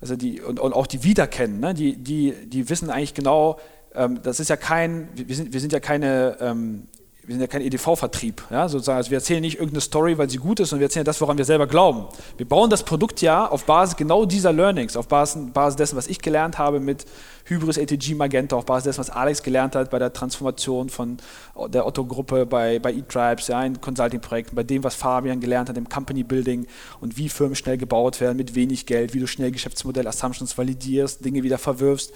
also 0.00 0.16
die, 0.16 0.40
und, 0.40 0.58
und 0.60 0.72
auch 0.72 0.86
die 0.86 1.02
wieder 1.02 1.26
kennen, 1.26 1.60
ne, 1.60 1.74
die, 1.74 1.96
die, 1.96 2.34
die 2.46 2.68
wissen 2.70 2.88
eigentlich 2.88 3.12
genau, 3.12 3.58
ähm, 3.94 4.22
das 4.22 4.40
ist 4.40 4.48
ja 4.48 4.56
kein, 4.56 5.08
wir 5.14 5.34
sind, 5.34 5.52
wir 5.52 5.60
sind 5.60 5.72
ja 5.72 5.80
keine 5.80 6.38
ähm, 6.40 6.88
wir 7.30 7.34
sind 7.34 7.42
ja 7.42 7.46
kein 7.46 7.62
EDV-Vertrieb, 7.62 8.42
ja, 8.50 8.68
sozusagen. 8.68 8.96
Also 8.96 9.12
wir 9.12 9.18
erzählen 9.18 9.40
nicht 9.40 9.54
irgendeine 9.54 9.82
Story, 9.82 10.18
weil 10.18 10.28
sie 10.28 10.38
gut 10.38 10.58
ist, 10.58 10.70
sondern 10.70 10.80
wir 10.80 10.86
erzählen 10.86 11.04
das, 11.04 11.20
woran 11.20 11.38
wir 11.38 11.44
selber 11.44 11.68
glauben. 11.68 12.06
Wir 12.36 12.48
bauen 12.48 12.70
das 12.70 12.82
Produkt 12.82 13.22
ja 13.22 13.46
auf 13.46 13.66
Basis 13.66 13.94
genau 13.94 14.24
dieser 14.24 14.52
Learnings, 14.52 14.96
auf 14.96 15.06
Basis, 15.06 15.40
Basis 15.52 15.76
dessen, 15.76 15.96
was 15.96 16.08
ich 16.08 16.20
gelernt 16.20 16.58
habe 16.58 16.80
mit 16.80 17.06
Hybris 17.50 17.78
ATG 17.78 18.14
Magenta, 18.14 18.56
auf 18.56 18.64
Basis 18.64 18.84
dessen, 18.84 19.00
was 19.00 19.10
Alex 19.10 19.42
gelernt 19.42 19.74
hat 19.74 19.90
bei 19.90 19.98
der 19.98 20.12
Transformation 20.12 20.88
von 20.88 21.18
der 21.68 21.86
Otto-Gruppe 21.86 22.46
bei, 22.46 22.78
bei 22.78 22.92
eTribes, 22.92 23.48
ja, 23.48 23.62
in 23.62 23.80
Consulting-Projekten, 23.80 24.54
bei 24.54 24.62
dem, 24.62 24.84
was 24.84 24.94
Fabian 24.94 25.40
gelernt 25.40 25.68
hat 25.68 25.76
im 25.76 25.88
Company 25.88 26.22
Building 26.22 26.66
und 27.00 27.16
wie 27.16 27.28
Firmen 27.28 27.56
schnell 27.56 27.76
gebaut 27.76 28.20
werden 28.20 28.36
mit 28.36 28.54
wenig 28.54 28.86
Geld, 28.86 29.14
wie 29.14 29.20
du 29.20 29.26
schnell 29.26 29.50
Geschäftsmodell-Assumptions 29.50 30.56
validierst, 30.56 31.24
Dinge 31.24 31.42
wieder 31.42 31.58
verwirfst 31.58 32.12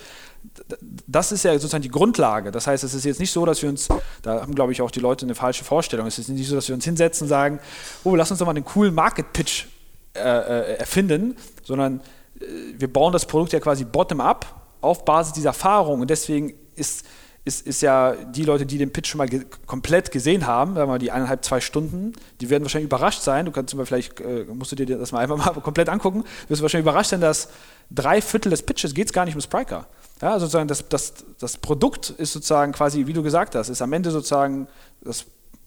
das 1.07 1.33
ist 1.33 1.45
ja 1.45 1.53
sozusagen 1.55 1.83
die 1.83 1.91
Grundlage. 1.91 2.51
Das 2.51 2.67
heißt, 2.67 2.85
es 2.85 2.95
ist 2.95 3.05
jetzt 3.05 3.21
nicht 3.21 3.33
so, 3.33 3.47
dass 3.47 3.63
wir 3.63 3.69
uns, 3.69 3.89
da 4.23 4.43
haben 4.43 4.55
glaube 4.55 4.73
ich 4.73 4.83
auch 4.83 4.91
die 4.91 5.01
Leute 5.01 5.25
eine 5.27 5.35
falsche 5.35 5.65
Vorstellung, 5.65 6.07
es 6.07 6.19
ist 6.19 6.29
nicht 6.29 6.49
so, 6.49 6.55
dass 6.55 6.69
wir 6.69 6.75
uns 6.75 6.85
hinsetzen 6.85 7.25
und 7.25 7.29
sagen, 7.29 7.61
oh, 8.05 8.15
lass 8.15 8.31
uns 8.31 8.41
doch 8.41 8.47
mal 8.47 8.51
einen 8.55 8.65
coolen 8.65 8.95
Market-Pitch 8.95 9.67
äh, 10.15 10.21
äh, 10.21 10.77
erfinden, 10.77 11.37
sondern 11.63 12.01
äh, 12.39 12.45
wir 12.79 12.93
bauen 12.93 13.13
das 13.13 13.27
Produkt 13.27 13.53
ja 13.53 13.61
quasi 13.61 13.85
bottom-up 13.85 14.64
auf 14.85 15.05
Basis 15.05 15.33
dieser 15.33 15.51
Erfahrung 15.51 16.01
und 16.01 16.11
deswegen 16.11 16.55
ist, 16.77 17.05
ist, 17.45 17.67
ist 17.67 17.83
ja 17.83 18.13
die 18.13 18.45
Leute, 18.45 18.65
die 18.65 18.79
den 18.79 18.93
Pitch 18.93 19.09
schon 19.09 19.19
mal 19.19 19.29
ge 19.29 19.45
komplett 19.67 20.11
gesehen 20.11 20.47
haben, 20.47 20.75
sagen 20.75 20.89
wir 20.89 20.93
mal 20.95 20.99
die 20.99 21.11
eineinhalb, 21.11 21.45
zwei 21.45 21.61
Stunden, 21.61 22.13
die 22.41 22.49
werden 22.49 22.65
wahrscheinlich 22.65 22.87
überrascht 22.87 23.21
sein. 23.21 23.45
Du 23.45 23.53
kannst 23.53 23.75
mal 23.75 23.85
vielleicht, 23.85 24.21
äh, 24.21 24.47
musst 24.53 24.73
du 24.73 24.77
dir 24.77 24.99
das 24.99 25.13
mal 25.13 25.19
einfach 25.19 25.37
mal 25.55 25.61
komplett 25.61 25.89
angucken, 25.89 26.23
du 26.23 26.51
wirst 26.51 26.63
wahrscheinlich 26.63 26.85
überrascht 26.85 27.11
sein, 27.11 27.21
dass 27.21 27.49
drei 27.91 28.23
Viertel 28.23 28.51
des 28.51 28.63
Pitches 28.63 28.95
geht 28.95 29.07
es 29.07 29.13
gar 29.13 29.25
nicht 29.25 29.35
um 29.35 29.41
Spriker. 29.41 29.87
Ja, 30.23 30.39
sozusagen 30.39 30.69
das, 30.69 30.89
das, 30.89 31.13
das 31.39 31.59
Produkt 31.59 32.11
ist 32.11 32.33
sozusagen 32.33 32.73
quasi, 32.73 33.07
wie 33.07 33.13
du 33.13 33.23
gesagt 33.23 33.55
hast, 33.55 33.69
ist 33.69 33.83
am 33.83 33.93
Ende 33.93 34.11
sozusagen, 34.11 34.69
das 35.03 35.27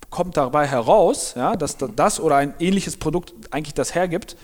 kommt 0.10 0.38
dabei 0.38 0.66
heraus, 0.66 1.34
ja, 1.36 1.56
dass 1.56 1.78
das 1.78 2.20
oder 2.20 2.38
ein 2.38 2.54
ähnliches 2.60 2.98
Produkt 2.98 3.34
eigentlich 3.52 3.74
das 3.74 3.94
hergibt, 3.94 4.38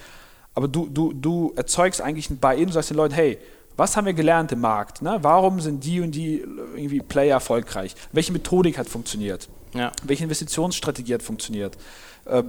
aber 0.53 0.67
du, 0.67 0.87
du, 0.87 1.13
du 1.13 1.53
erzeugst 1.55 2.01
eigentlich 2.01 2.29
ein 2.29 2.37
Buy-in 2.37 2.67
und 2.67 2.73
sagst 2.73 2.89
den 2.89 2.97
Leuten, 2.97 3.13
hey, 3.13 3.39
was 3.75 3.97
haben 3.97 4.05
wir 4.05 4.13
gelernt 4.13 4.51
im 4.51 4.61
Markt? 4.61 5.01
Ne? 5.01 5.19
Warum 5.21 5.59
sind 5.59 5.83
die 5.83 6.01
und 6.01 6.11
die 6.11 6.43
irgendwie 6.75 6.99
Player 6.99 7.35
erfolgreich? 7.35 7.95
Welche 8.11 8.31
Methodik 8.31 8.77
hat 8.77 8.87
funktioniert? 8.87 9.49
Ja. 9.73 9.91
Welche 10.03 10.23
Investitionsstrategie 10.23 11.15
hat 11.15 11.23
funktioniert? 11.23 11.77
Äh, 12.25 12.39
äh, 12.39 12.43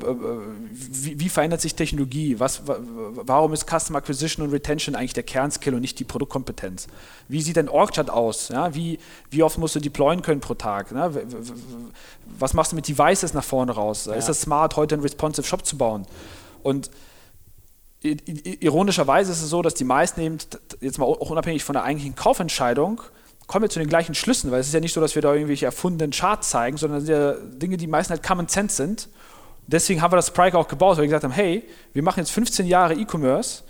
wie, 0.70 1.18
wie, 1.18 1.28
verändert 1.28 1.60
sich 1.60 1.74
Technologie? 1.74 2.38
Was, 2.38 2.62
warum 2.66 3.52
ist 3.52 3.66
Customer 3.68 3.98
Acquisition 3.98 4.46
und 4.46 4.52
Retention 4.52 4.94
eigentlich 4.94 5.14
der 5.14 5.24
Kernskill 5.24 5.74
und 5.74 5.80
nicht 5.80 5.98
die 5.98 6.04
Produktkompetenz? 6.04 6.87
Wie 7.28 7.42
sieht 7.42 7.58
ein 7.58 7.68
Org-Chart 7.68 8.08
aus? 8.08 8.50
Ja, 8.50 8.74
wie, 8.74 8.98
wie 9.30 9.42
oft 9.42 9.58
musst 9.58 9.74
du 9.74 9.80
deployen 9.80 10.22
können 10.22 10.40
pro 10.40 10.54
Tag? 10.54 10.92
Ne? 10.92 11.10
Was 12.38 12.54
machst 12.54 12.72
du 12.72 12.76
mit 12.76 12.87
Devices 12.87 13.34
nach 13.34 13.42
vorne 13.42 13.72
raus? 13.72 14.06
Ja. 14.06 14.14
Ist 14.14 14.28
das 14.28 14.42
smart, 14.42 14.76
heute 14.76 14.94
einen 14.94 15.02
responsive 15.02 15.46
Shop 15.46 15.66
zu 15.66 15.76
bauen? 15.76 16.06
Und 16.62 16.90
ironischerweise 18.05 19.33
ist 19.33 19.43
es 19.43 19.49
so, 19.49 19.62
dass 19.62 19.75
die 19.75 19.85
meisten 19.85 20.21
eben, 20.21 20.38
jetzt 20.81 20.99
mal 20.99 21.07
auch 21.07 21.31
unabhängig 21.31 21.64
von 21.64 21.73
der 21.73 21.85
eigentlichen 21.85 22.14
Kaufentscheidung, 22.14 23.01
kommen 23.47 23.64
wir 23.64 23.71
zu 23.71 23.79
den 23.79 23.88
gleichen 23.88 24.14
Schlüssen, 24.14 24.51
weil 24.51 24.61
es 24.61 24.69
ist 24.69 24.75
ja 24.75 24.81
nicht 24.81 24.93
so, 24.93 25.01
dass 25.01 25.14
wir 25.14 25.23
da 25.23 25.33
irgendwelche 25.33 25.67
erfundenen 25.67 26.11
Charts 26.11 26.51
zeigen, 26.51 26.77
sondern 26.77 27.01
es 27.01 27.07
sind 27.07 27.14
ja 27.14 27.33
Dinge, 27.33 27.77
die 27.77 27.87
meistens 27.87 28.17
halt 28.17 28.27
Common 28.27 28.49
Sense 28.49 28.77
sind. 28.77 29.09
Deswegen 29.67 30.03
haben 30.03 30.12
wir 30.12 30.17
das 30.17 30.29
Sprike 30.29 30.59
auch 30.59 30.69
gebaut, 30.69 30.97
weil 30.97 31.05
wir 31.05 31.09
gesagt 31.09 31.25
haben, 31.25 31.33
hey, 31.33 31.64
wir 31.95 32.03
machen 32.03 32.21
jetzt 32.21 32.31
15 32.31 32.67
Jahre 32.67 32.95
E-Commerce, 32.95 33.62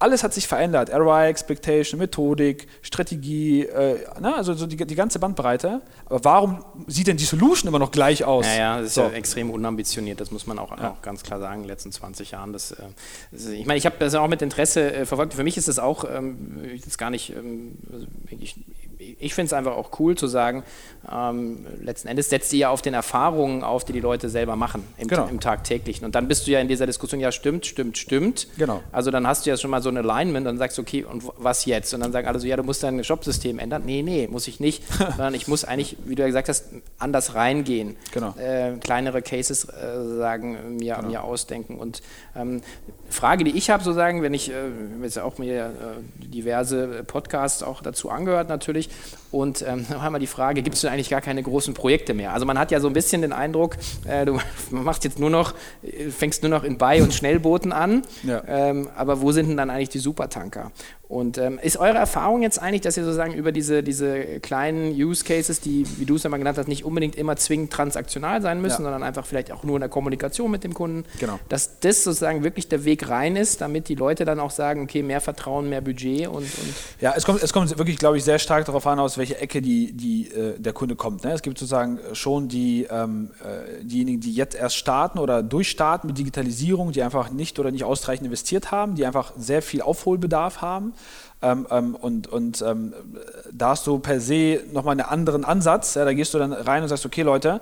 alles 0.00 0.22
hat 0.22 0.32
sich 0.32 0.46
verändert, 0.46 0.90
ROI, 0.90 1.28
Expectation, 1.28 1.98
Methodik, 1.98 2.68
Strategie, 2.82 3.64
äh, 3.64 3.98
ne? 4.20 4.34
also 4.34 4.54
so 4.54 4.66
die, 4.66 4.76
die, 4.76 4.94
ganze 4.94 5.18
Bandbreite. 5.18 5.80
Aber 6.06 6.24
warum 6.24 6.64
sieht 6.86 7.08
denn 7.08 7.16
die 7.16 7.24
Solution 7.24 7.68
immer 7.68 7.80
noch 7.80 7.90
gleich 7.90 8.24
aus? 8.24 8.46
Ja, 8.46 8.56
ja, 8.56 8.76
das 8.78 8.88
ist 8.88 8.94
so. 8.94 9.02
ja 9.02 9.10
extrem 9.10 9.50
unambitioniert, 9.50 10.20
das 10.20 10.30
muss 10.30 10.46
man 10.46 10.58
auch, 10.60 10.76
ja. 10.78 10.92
auch, 10.92 11.02
ganz 11.02 11.24
klar 11.24 11.40
sagen, 11.40 11.56
in 11.56 11.62
den 11.62 11.68
letzten 11.68 11.90
20 11.90 12.30
Jahren. 12.30 12.52
Das, 12.52 12.70
äh, 12.72 12.84
ich 13.52 13.66
meine, 13.66 13.78
ich 13.78 13.86
habe 13.86 13.96
das 13.98 14.14
auch 14.14 14.28
mit 14.28 14.40
Interesse 14.40 14.92
äh, 14.92 15.06
verfolgt. 15.06 15.34
Für 15.34 15.44
mich 15.44 15.56
ist 15.56 15.66
das 15.66 15.80
auch, 15.80 16.04
ähm, 16.08 16.60
jetzt 16.74 16.98
gar 16.98 17.10
nicht, 17.10 17.30
ähm, 17.30 17.78
also 17.92 18.06
ich, 18.38 18.54
ich 19.18 19.34
finde 19.34 19.46
es 19.46 19.52
einfach 19.52 19.72
auch 19.72 19.98
cool 19.98 20.16
zu 20.16 20.26
sagen, 20.26 20.62
ähm, 21.10 21.66
letzten 21.80 22.08
Endes 22.08 22.30
setzt 22.30 22.52
ihr 22.52 22.58
ja 22.58 22.70
auf 22.70 22.82
den 22.82 22.94
Erfahrungen 22.94 23.62
auf, 23.62 23.84
die 23.84 23.92
die 23.92 24.00
Leute 24.00 24.28
selber 24.28 24.56
machen 24.56 24.84
im, 24.96 25.08
genau. 25.08 25.26
im, 25.26 25.40
tagtäglichen. 25.40 26.04
Und 26.04 26.14
dann 26.14 26.28
bist 26.28 26.46
du 26.46 26.50
ja 26.50 26.60
in 26.60 26.68
dieser 26.68 26.86
Diskussion, 26.86 27.20
ja 27.20 27.32
stimmt, 27.32 27.66
stimmt, 27.66 27.98
stimmt. 27.98 28.48
Genau. 28.58 28.82
Also 28.92 29.10
dann 29.10 29.26
hast 29.26 29.46
du 29.46 29.50
ja 29.50 29.56
schon 29.56 29.70
mal 29.70 29.82
so 29.82 29.88
ein 29.88 29.96
Alignment 29.96 30.46
und 30.46 30.58
sagst, 30.58 30.78
okay, 30.78 31.04
und 31.04 31.24
was 31.36 31.64
jetzt? 31.64 31.94
Und 31.94 32.00
dann 32.00 32.12
sagen 32.12 32.26
alle 32.26 32.38
so, 32.38 32.46
ja, 32.46 32.56
du 32.56 32.62
musst 32.62 32.82
dein 32.82 33.02
Shopsystem 33.02 33.58
ändern. 33.58 33.82
Nee, 33.84 34.02
nee, 34.02 34.28
muss 34.28 34.48
ich 34.48 34.60
nicht, 34.60 34.82
sondern 34.98 35.34
ich 35.34 35.48
muss 35.48 35.64
eigentlich, 35.64 35.96
wie 36.04 36.14
du 36.14 36.22
ja 36.22 36.26
gesagt 36.26 36.48
hast, 36.48 36.66
anders 36.98 37.34
reingehen. 37.34 37.96
Genau. 38.12 38.34
Äh, 38.36 38.76
kleinere 38.80 39.22
Cases 39.22 39.64
äh, 39.64 40.16
sagen, 40.16 40.76
mir, 40.76 40.96
genau. 40.96 41.08
mir 41.08 41.24
ausdenken. 41.24 41.78
Und 41.78 42.02
ähm, 42.36 42.62
Frage, 43.10 43.44
die 43.44 43.56
ich 43.56 43.70
habe, 43.70 43.82
so 43.82 43.92
sagen, 43.92 44.22
wenn 44.22 44.34
ich, 44.34 44.50
äh, 44.50 44.54
jetzt 45.02 45.18
auch 45.18 45.38
mir 45.38 45.66
äh, 45.66 46.26
diverse 46.26 47.04
Podcasts 47.06 47.62
auch 47.62 47.82
dazu 47.82 48.10
angehört 48.10 48.48
natürlich, 48.48 48.90
und 49.30 49.62
ähm, 49.62 49.86
dann 49.88 50.02
wir 50.12 50.18
die 50.18 50.26
Frage, 50.26 50.62
gibt 50.62 50.76
es 50.76 50.82
denn 50.82 50.90
eigentlich 50.90 51.10
gar 51.10 51.20
keine 51.20 51.42
großen 51.42 51.74
Projekte 51.74 52.14
mehr? 52.14 52.32
Also 52.32 52.46
man 52.46 52.58
hat 52.58 52.70
ja 52.70 52.80
so 52.80 52.86
ein 52.88 52.94
bisschen 52.94 53.22
den 53.22 53.32
Eindruck, 53.32 53.76
äh, 54.06 54.24
du 54.24 54.38
machst 54.70 55.04
jetzt 55.04 55.18
nur 55.18 55.30
noch, 55.30 55.54
äh, 55.82 56.10
fängst 56.10 56.42
nur 56.42 56.50
noch 56.50 56.64
in 56.64 56.78
Bei- 56.78 57.02
und 57.02 57.12
Schnellbooten 57.12 57.72
an, 57.72 58.02
ja. 58.22 58.42
ähm, 58.46 58.88
aber 58.96 59.20
wo 59.20 59.32
sind 59.32 59.48
denn 59.48 59.56
dann 59.56 59.70
eigentlich 59.70 59.90
die 59.90 59.98
Supertanker? 59.98 60.72
Und 61.08 61.38
ähm, 61.38 61.58
ist 61.62 61.78
eure 61.78 61.96
Erfahrung 61.96 62.42
jetzt 62.42 62.60
eigentlich, 62.60 62.82
dass 62.82 62.98
ihr 62.98 63.04
sozusagen 63.04 63.32
über 63.32 63.50
diese, 63.50 63.82
diese 63.82 64.40
kleinen 64.40 64.92
Use 64.92 65.24
Cases, 65.24 65.58
die, 65.58 65.86
wie 65.98 66.04
du 66.04 66.16
es 66.16 66.22
ja 66.22 66.28
mal 66.28 66.36
genannt 66.36 66.58
hast, 66.58 66.68
nicht 66.68 66.84
unbedingt 66.84 67.16
immer 67.16 67.36
zwingend 67.36 67.72
transaktional 67.72 68.42
sein 68.42 68.60
müssen, 68.60 68.82
ja. 68.82 68.90
sondern 68.90 69.02
einfach 69.02 69.24
vielleicht 69.24 69.50
auch 69.50 69.64
nur 69.64 69.76
in 69.76 69.80
der 69.80 69.88
Kommunikation 69.88 70.50
mit 70.50 70.64
dem 70.64 70.74
Kunden, 70.74 71.04
genau. 71.18 71.40
dass 71.48 71.80
das 71.80 72.04
sozusagen 72.04 72.44
wirklich 72.44 72.68
der 72.68 72.84
Weg 72.84 73.08
rein 73.08 73.36
ist, 73.36 73.62
damit 73.62 73.88
die 73.88 73.94
Leute 73.94 74.26
dann 74.26 74.38
auch 74.38 74.50
sagen, 74.50 74.82
okay, 74.82 75.02
mehr 75.02 75.22
Vertrauen, 75.22 75.70
mehr 75.70 75.80
Budget 75.80 76.28
und. 76.28 76.36
und 76.36 76.74
ja, 77.00 77.14
es 77.16 77.24
kommt, 77.24 77.42
es 77.42 77.54
kommt 77.54 77.78
wirklich, 77.78 77.96
glaube 77.96 78.18
ich, 78.18 78.24
sehr 78.24 78.38
stark 78.38 78.66
darauf 78.66 78.86
an, 78.86 78.98
aus 78.98 79.16
welcher 79.16 79.40
Ecke 79.40 79.62
die, 79.62 79.94
die, 79.94 80.28
äh, 80.30 80.58
der 80.58 80.74
Kunde 80.74 80.94
kommt. 80.94 81.24
Ne? 81.24 81.32
Es 81.32 81.40
gibt 81.40 81.58
sozusagen 81.58 82.00
schon 82.12 82.48
die, 82.48 82.86
ähm, 82.90 83.30
äh, 83.42 83.82
diejenigen, 83.82 84.20
die 84.20 84.34
jetzt 84.34 84.54
erst 84.54 84.76
starten 84.76 85.18
oder 85.18 85.42
durchstarten 85.42 86.08
mit 86.08 86.18
Digitalisierung, 86.18 86.92
die 86.92 87.02
einfach 87.02 87.30
nicht 87.30 87.58
oder 87.58 87.70
nicht 87.70 87.84
ausreichend 87.84 88.26
investiert 88.26 88.72
haben, 88.72 88.94
die 88.94 89.06
einfach 89.06 89.32
sehr 89.38 89.62
viel 89.62 89.80
Aufholbedarf 89.80 90.60
haben. 90.60 90.92
Ähm, 91.40 91.66
ähm, 91.70 91.94
und 91.94 92.26
und 92.26 92.62
ähm, 92.62 92.94
da 93.52 93.70
hast 93.70 93.86
du 93.86 93.98
per 93.98 94.20
se 94.20 94.60
nochmal 94.72 94.92
einen 94.92 95.08
anderen 95.08 95.44
Ansatz. 95.44 95.94
Ja, 95.94 96.04
da 96.04 96.12
gehst 96.12 96.34
du 96.34 96.38
dann 96.38 96.52
rein 96.52 96.82
und 96.82 96.88
sagst, 96.88 97.06
okay 97.06 97.22
Leute, 97.22 97.60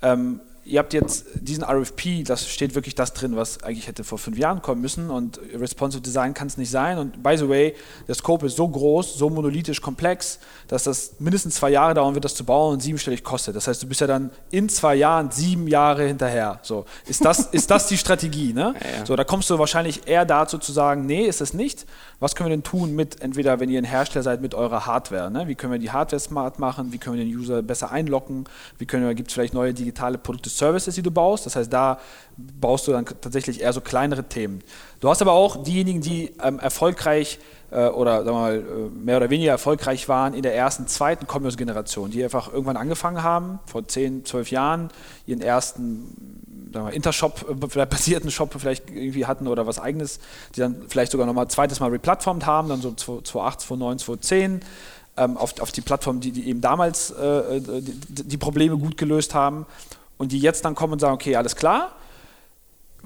ähm, 0.00 0.40
ihr 0.68 0.78
habt 0.78 0.92
jetzt 0.92 1.26
diesen 1.34 1.64
RFP, 1.64 2.24
das 2.24 2.48
steht 2.48 2.74
wirklich 2.74 2.94
das 2.94 3.14
drin, 3.14 3.36
was 3.36 3.62
eigentlich 3.62 3.88
hätte 3.88 4.04
vor 4.04 4.18
fünf 4.18 4.38
Jahren 4.38 4.62
kommen 4.62 4.80
müssen 4.80 5.10
und 5.10 5.40
Responsive 5.54 6.02
Design 6.02 6.34
kann 6.34 6.46
es 6.46 6.56
nicht 6.56 6.70
sein. 6.70 6.98
Und 6.98 7.22
by 7.22 7.36
the 7.36 7.48
way, 7.48 7.74
der 8.06 8.14
Scope 8.14 8.46
ist 8.46 8.56
so 8.56 8.68
groß, 8.68 9.16
so 9.16 9.30
monolithisch 9.30 9.80
komplex, 9.80 10.38
dass 10.68 10.84
das 10.84 11.14
mindestens 11.18 11.56
zwei 11.56 11.70
Jahre 11.70 11.94
dauern 11.94 12.14
wird, 12.14 12.24
das 12.24 12.34
zu 12.34 12.44
bauen 12.44 12.74
und 12.74 12.80
siebenstellig 12.80 13.24
kostet. 13.24 13.56
Das 13.56 13.66
heißt, 13.66 13.82
du 13.82 13.86
bist 13.86 14.00
ja 14.00 14.06
dann 14.06 14.30
in 14.50 14.68
zwei 14.68 14.94
Jahren 14.94 15.30
sieben 15.30 15.68
Jahre 15.68 16.06
hinterher. 16.06 16.60
So, 16.62 16.84
ist 17.06 17.24
das, 17.24 17.46
ist 17.52 17.70
das 17.70 17.88
die 17.88 17.96
Strategie? 17.96 18.52
Ne? 18.52 18.74
Ja, 18.80 18.98
ja. 18.98 19.06
So, 19.06 19.16
da 19.16 19.24
kommst 19.24 19.48
du 19.50 19.58
wahrscheinlich 19.58 20.06
eher 20.06 20.24
dazu 20.24 20.58
zu 20.58 20.72
sagen, 20.72 21.06
nee, 21.06 21.24
ist 21.24 21.40
es 21.40 21.54
nicht. 21.54 21.86
Was 22.20 22.34
können 22.34 22.50
wir 22.50 22.56
denn 22.56 22.64
tun 22.64 22.94
mit, 22.94 23.22
entweder 23.22 23.60
wenn 23.60 23.70
ihr 23.70 23.80
ein 23.80 23.84
Hersteller 23.84 24.22
seid, 24.22 24.42
mit 24.42 24.54
eurer 24.54 24.86
Hardware? 24.86 25.30
Ne? 25.30 25.46
Wie 25.46 25.54
können 25.54 25.72
wir 25.72 25.78
die 25.78 25.92
Hardware 25.92 26.20
smart 26.20 26.58
machen? 26.58 26.92
Wie 26.92 26.98
können 26.98 27.16
wir 27.16 27.24
den 27.24 27.34
User 27.34 27.62
besser 27.62 27.92
einlocken? 27.92 28.44
Wie 28.76 28.86
können 28.86 29.06
wir, 29.06 29.14
gibt 29.14 29.28
es 29.28 29.34
vielleicht 29.34 29.54
neue 29.54 29.72
digitale 29.72 30.18
Produkte, 30.18 30.50
Services, 30.58 30.94
die 30.94 31.02
du 31.02 31.10
baust? 31.10 31.46
Das 31.46 31.56
heißt, 31.56 31.72
da 31.72 31.98
baust 32.36 32.86
du 32.86 32.92
dann 32.92 33.06
tatsächlich 33.06 33.60
eher 33.60 33.72
so 33.72 33.80
kleinere 33.80 34.24
Themen. 34.24 34.62
Du 35.00 35.08
hast 35.08 35.22
aber 35.22 35.32
auch 35.32 35.62
diejenigen, 35.62 36.00
die 36.00 36.32
ähm, 36.42 36.58
erfolgreich 36.58 37.38
äh, 37.70 37.88
oder 37.88 38.24
sagen 38.24 38.36
wir 38.36 38.40
mal, 38.40 38.56
äh, 38.56 38.62
mehr 38.90 39.16
oder 39.18 39.30
weniger 39.30 39.52
erfolgreich 39.52 40.08
waren 40.08 40.34
in 40.34 40.42
der 40.42 40.54
ersten, 40.54 40.86
zweiten 40.86 41.26
Commerce-Generation, 41.26 42.10
die 42.10 42.22
einfach 42.24 42.52
irgendwann 42.52 42.76
angefangen 42.76 43.22
haben, 43.22 43.58
vor 43.66 43.86
10, 43.86 44.24
12 44.24 44.50
Jahren, 44.50 44.88
ihren 45.26 45.40
ersten 45.40 46.38
Intershop, 46.92 47.46
äh, 47.48 47.86
basierten 47.86 48.30
Shop 48.30 48.54
vielleicht 48.58 48.90
irgendwie 48.90 49.26
hatten 49.26 49.48
oder 49.48 49.66
was 49.66 49.78
eigenes, 49.78 50.20
die 50.54 50.60
dann 50.60 50.82
vielleicht 50.88 51.12
sogar 51.12 51.26
nochmal 51.26 51.48
zweites 51.48 51.80
Mal 51.80 51.90
replatformt 51.90 52.46
haben, 52.46 52.68
dann 52.68 52.80
so 52.80 52.92
2008, 52.92 53.60
2009, 53.60 53.98
2010 53.98 54.60
ähm, 55.16 55.36
auf, 55.36 55.60
auf 55.60 55.72
die 55.72 55.80
Plattform, 55.80 56.20
die, 56.20 56.32
die 56.32 56.48
eben 56.48 56.60
damals 56.60 57.10
äh, 57.10 57.56
äh, 57.56 57.60
die, 57.80 58.24
die, 58.24 58.36
Probleme 58.36 58.78
gut 58.78 58.96
gelöst 58.96 59.34
haben 59.34 59.66
und 60.18 60.32
die 60.32 60.38
jetzt 60.38 60.64
dann 60.64 60.74
kommen 60.74 60.94
und 60.94 60.98
sagen, 60.98 61.14
okay, 61.14 61.36
alles 61.36 61.56
klar, 61.56 61.92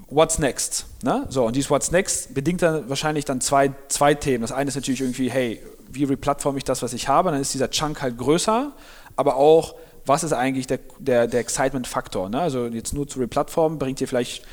what's 0.09 0.39
next? 0.39 0.87
Ne? 1.03 1.27
So, 1.29 1.47
und 1.47 1.57
dieses 1.57 1.71
What's 1.71 1.91
next 1.91 2.35
bedingt 2.35 2.63
dann 2.63 2.89
wahrscheinlich 2.89 3.25
dann 3.25 3.41
zwei, 3.41 3.73
zwei 3.89 4.15
Themen. 4.15 4.43
Das 4.43 4.53
eine 4.53 4.69
ist 4.69 4.75
natürlich 4.75 5.01
irgendwie, 5.01 5.31
hey, 5.31 5.63
wie 5.91 6.05
replatforme 6.05 6.59
ich 6.59 6.65
das, 6.65 6.83
was 6.83 6.93
ich 6.93 7.09
habe? 7.09 7.31
Dann 7.31 7.41
ist 7.41 7.55
dieser 7.55 7.71
Chunk 7.71 8.03
halt 8.03 8.19
größer, 8.19 8.73
aber 9.17 9.37
auch, 9.37 9.75
was 10.05 10.25
ist 10.25 10.33
eigentlich 10.33 10.67
der, 10.67 10.81
der, 10.99 11.29
der 11.29 11.41
Excitement-Faktor? 11.41 12.29
Ne? 12.29 12.41
Also 12.41 12.67
jetzt 12.67 12.93
nur 12.93 13.07
zu 13.07 13.21
replatformen 13.21 13.79
bringt 13.79 14.01
dir 14.01 14.09
vielleicht 14.09 14.45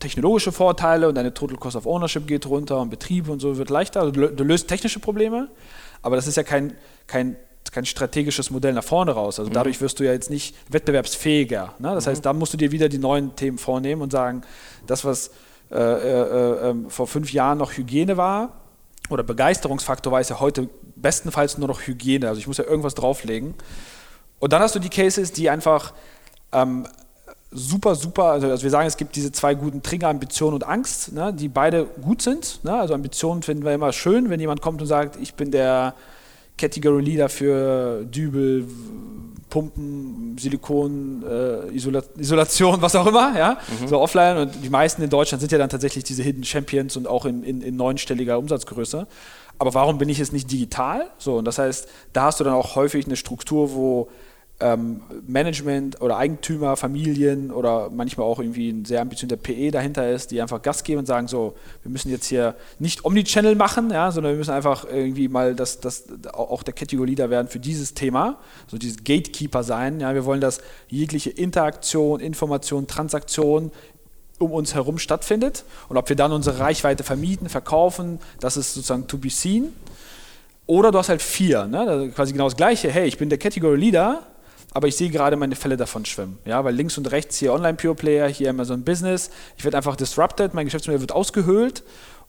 technologische 0.00 0.52
Vorteile 0.52 1.08
und 1.08 1.14
deine 1.14 1.34
Total 1.34 1.56
Cost 1.56 1.76
of 1.76 1.86
Ownership 1.86 2.26
geht 2.26 2.46
runter 2.46 2.80
und 2.80 2.90
Betrieb 2.90 3.28
und 3.28 3.40
so 3.40 3.56
wird 3.56 3.70
leichter. 3.70 4.00
Also 4.00 4.12
du 4.12 4.44
löst 4.44 4.68
technische 4.68 5.00
Probleme, 5.00 5.48
aber 6.02 6.16
das 6.16 6.26
ist 6.26 6.36
ja 6.36 6.42
kein, 6.42 6.74
kein, 7.06 7.36
kein 7.72 7.86
strategisches 7.86 8.50
Modell 8.50 8.72
nach 8.72 8.84
vorne 8.84 9.12
raus. 9.12 9.38
Also 9.38 9.50
mhm. 9.50 9.54
dadurch 9.54 9.80
wirst 9.80 10.00
du 10.00 10.04
ja 10.04 10.12
jetzt 10.12 10.30
nicht 10.30 10.54
wettbewerbsfähiger. 10.68 11.74
Ne? 11.78 11.94
Das 11.94 12.06
mhm. 12.06 12.10
heißt, 12.10 12.26
da 12.26 12.32
musst 12.32 12.52
du 12.52 12.56
dir 12.56 12.72
wieder 12.72 12.88
die 12.88 12.98
neuen 12.98 13.36
Themen 13.36 13.58
vornehmen 13.58 14.02
und 14.02 14.12
sagen, 14.12 14.42
das, 14.86 15.04
was 15.04 15.30
äh, 15.70 15.76
äh, 15.76 16.70
äh, 16.70 16.74
vor 16.88 17.06
fünf 17.06 17.32
Jahren 17.32 17.58
noch 17.58 17.72
Hygiene 17.72 18.16
war 18.16 18.52
oder 19.10 19.22
Begeisterungsfaktor 19.22 20.12
war, 20.12 20.20
ist 20.20 20.30
ja 20.30 20.40
heute 20.40 20.68
bestenfalls 20.96 21.58
nur 21.58 21.68
noch 21.68 21.80
Hygiene. 21.86 22.28
Also 22.28 22.40
ich 22.40 22.46
muss 22.46 22.56
ja 22.56 22.64
irgendwas 22.64 22.94
drauflegen. 22.94 23.54
Und 24.38 24.52
dann 24.52 24.62
hast 24.62 24.74
du 24.74 24.78
die 24.78 24.88
Cases, 24.88 25.32
die 25.32 25.50
einfach 25.50 25.92
ähm, 26.52 26.86
super, 27.50 27.94
super, 27.94 28.24
also, 28.24 28.48
also, 28.48 28.62
wir 28.62 28.70
sagen, 28.70 28.86
es 28.86 28.96
gibt 28.96 29.16
diese 29.16 29.32
zwei 29.32 29.54
guten 29.54 29.82
Trigger, 29.82 30.08
Ambition 30.08 30.54
und 30.54 30.64
Angst, 30.64 31.12
ne, 31.12 31.32
die 31.32 31.48
beide 31.48 31.84
gut 31.84 32.22
sind. 32.22 32.62
Ne? 32.64 32.74
Also 32.74 32.94
Ambition 32.94 33.42
finden 33.42 33.64
wir 33.64 33.72
immer 33.72 33.92
schön, 33.92 34.30
wenn 34.30 34.40
jemand 34.40 34.60
kommt 34.60 34.80
und 34.80 34.86
sagt, 34.86 35.16
ich 35.20 35.34
bin 35.34 35.50
der 35.50 35.94
Category 36.58 37.02
Leader 37.02 37.28
für 37.28 38.04
Dübel, 38.04 38.66
Pumpen, 39.48 40.36
Silikon, 40.38 41.24
äh, 41.26 41.74
Isola 41.74 42.02
Isolation, 42.18 42.82
was 42.82 42.94
auch 42.94 43.06
immer, 43.06 43.36
ja, 43.38 43.58
mhm. 43.80 43.88
so 43.88 43.98
offline. 43.98 44.36
Und 44.36 44.62
die 44.62 44.68
meisten 44.68 45.02
in 45.02 45.10
Deutschland 45.10 45.40
sind 45.40 45.52
ja 45.52 45.58
dann 45.58 45.70
tatsächlich 45.70 46.04
diese 46.04 46.22
Hidden 46.22 46.44
Champions 46.44 46.96
und 46.96 47.06
auch 47.06 47.24
in, 47.24 47.42
in, 47.42 47.62
in 47.62 47.76
neunstelliger 47.76 48.38
Umsatzgröße. 48.38 49.06
Aber 49.58 49.74
warum 49.74 49.98
bin 49.98 50.08
ich 50.08 50.18
jetzt 50.18 50.32
nicht 50.32 50.50
digital? 50.50 51.10
So, 51.18 51.36
und 51.38 51.44
das 51.44 51.58
heißt, 51.58 51.88
da 52.12 52.24
hast 52.24 52.40
du 52.40 52.44
dann 52.44 52.54
auch 52.54 52.76
häufig 52.76 53.06
eine 53.06 53.16
Struktur, 53.16 53.72
wo 53.72 54.08
ähm, 54.60 55.02
Management 55.26 56.00
oder 56.00 56.16
Eigentümer, 56.16 56.76
Familien 56.76 57.52
oder 57.52 57.90
manchmal 57.90 58.26
auch 58.26 58.40
irgendwie 58.40 58.70
ein 58.70 58.84
sehr 58.84 59.00
ambitionierter 59.00 59.40
PE 59.40 59.70
dahinter 59.70 60.10
ist, 60.10 60.32
die 60.32 60.42
einfach 60.42 60.60
Gas 60.62 60.82
geben 60.82 61.00
und 61.00 61.06
sagen, 61.06 61.28
so, 61.28 61.54
wir 61.82 61.92
müssen 61.92 62.10
jetzt 62.10 62.26
hier 62.26 62.56
nicht 62.80 63.04
Omnichannel 63.04 63.54
machen, 63.54 63.90
ja, 63.90 64.10
sondern 64.10 64.32
wir 64.32 64.38
müssen 64.38 64.50
einfach 64.50 64.84
irgendwie 64.84 65.28
mal 65.28 65.54
das, 65.54 65.78
das, 65.78 66.04
auch 66.32 66.64
der 66.64 66.74
Category 66.74 67.10
Leader 67.10 67.30
werden 67.30 67.46
für 67.46 67.60
dieses 67.60 67.94
Thema, 67.94 68.38
so 68.66 68.78
dieses 68.78 69.04
Gatekeeper 69.04 69.62
sein. 69.62 70.00
Ja, 70.00 70.14
wir 70.14 70.24
wollen, 70.24 70.40
dass 70.40 70.60
jegliche 70.88 71.30
Interaktion, 71.30 72.18
Information, 72.18 72.88
Transaktion 72.88 73.70
um 74.38 74.52
uns 74.52 74.74
herum 74.74 74.98
stattfindet 74.98 75.64
und 75.88 75.96
ob 75.96 76.08
wir 76.08 76.16
dann 76.16 76.32
unsere 76.32 76.58
Reichweite 76.58 77.04
vermieten, 77.04 77.48
verkaufen, 77.48 78.18
das 78.40 78.56
ist 78.56 78.74
sozusagen 78.74 79.06
to 79.06 79.18
be 79.18 79.30
seen. 79.30 79.72
Oder 80.66 80.92
du 80.92 80.98
hast 80.98 81.08
halt 81.08 81.22
vier, 81.22 81.66
ne? 81.66 82.12
quasi 82.14 82.32
genau 82.32 82.44
das 82.44 82.56
Gleiche. 82.56 82.90
Hey, 82.90 83.08
ich 83.08 83.18
bin 83.18 83.30
der 83.30 83.38
Category 83.38 83.78
Leader, 83.78 84.22
aber 84.72 84.88
ich 84.88 84.96
sehe 84.96 85.10
gerade 85.10 85.36
meine 85.36 85.56
Fälle 85.56 85.76
davon 85.76 86.04
schwimmen. 86.04 86.38
Ja, 86.44 86.64
weil 86.64 86.74
links 86.74 86.98
und 86.98 87.10
rechts 87.10 87.38
hier 87.38 87.52
Online 87.52 87.76
Pure 87.76 87.94
Player, 87.94 88.28
hier 88.28 88.50
Amazon 88.50 88.84
Business. 88.84 89.30
Ich 89.56 89.64
werde 89.64 89.76
einfach 89.76 89.96
disrupted, 89.96 90.54
mein 90.54 90.66
Geschäftsmodell 90.66 91.00
wird 91.00 91.12
ausgehöhlt 91.12 91.82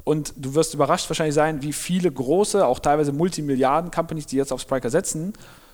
und 0.03 0.33
du 0.37 0.55
wirst 0.55 0.73
überrascht 0.73 1.09
wahrscheinlich 1.09 1.35
sein, 1.35 1.61
wie 1.61 1.73
viele 1.73 2.11
große, 2.11 2.65
auch 2.65 2.79
teilweise 2.79 3.11
Multimilliarden-Companies, 3.11 4.27
die 4.27 4.37
jetzt 4.37 4.53
auf 4.53 4.61
Spriker 4.61 4.89
setzen, 4.89 5.33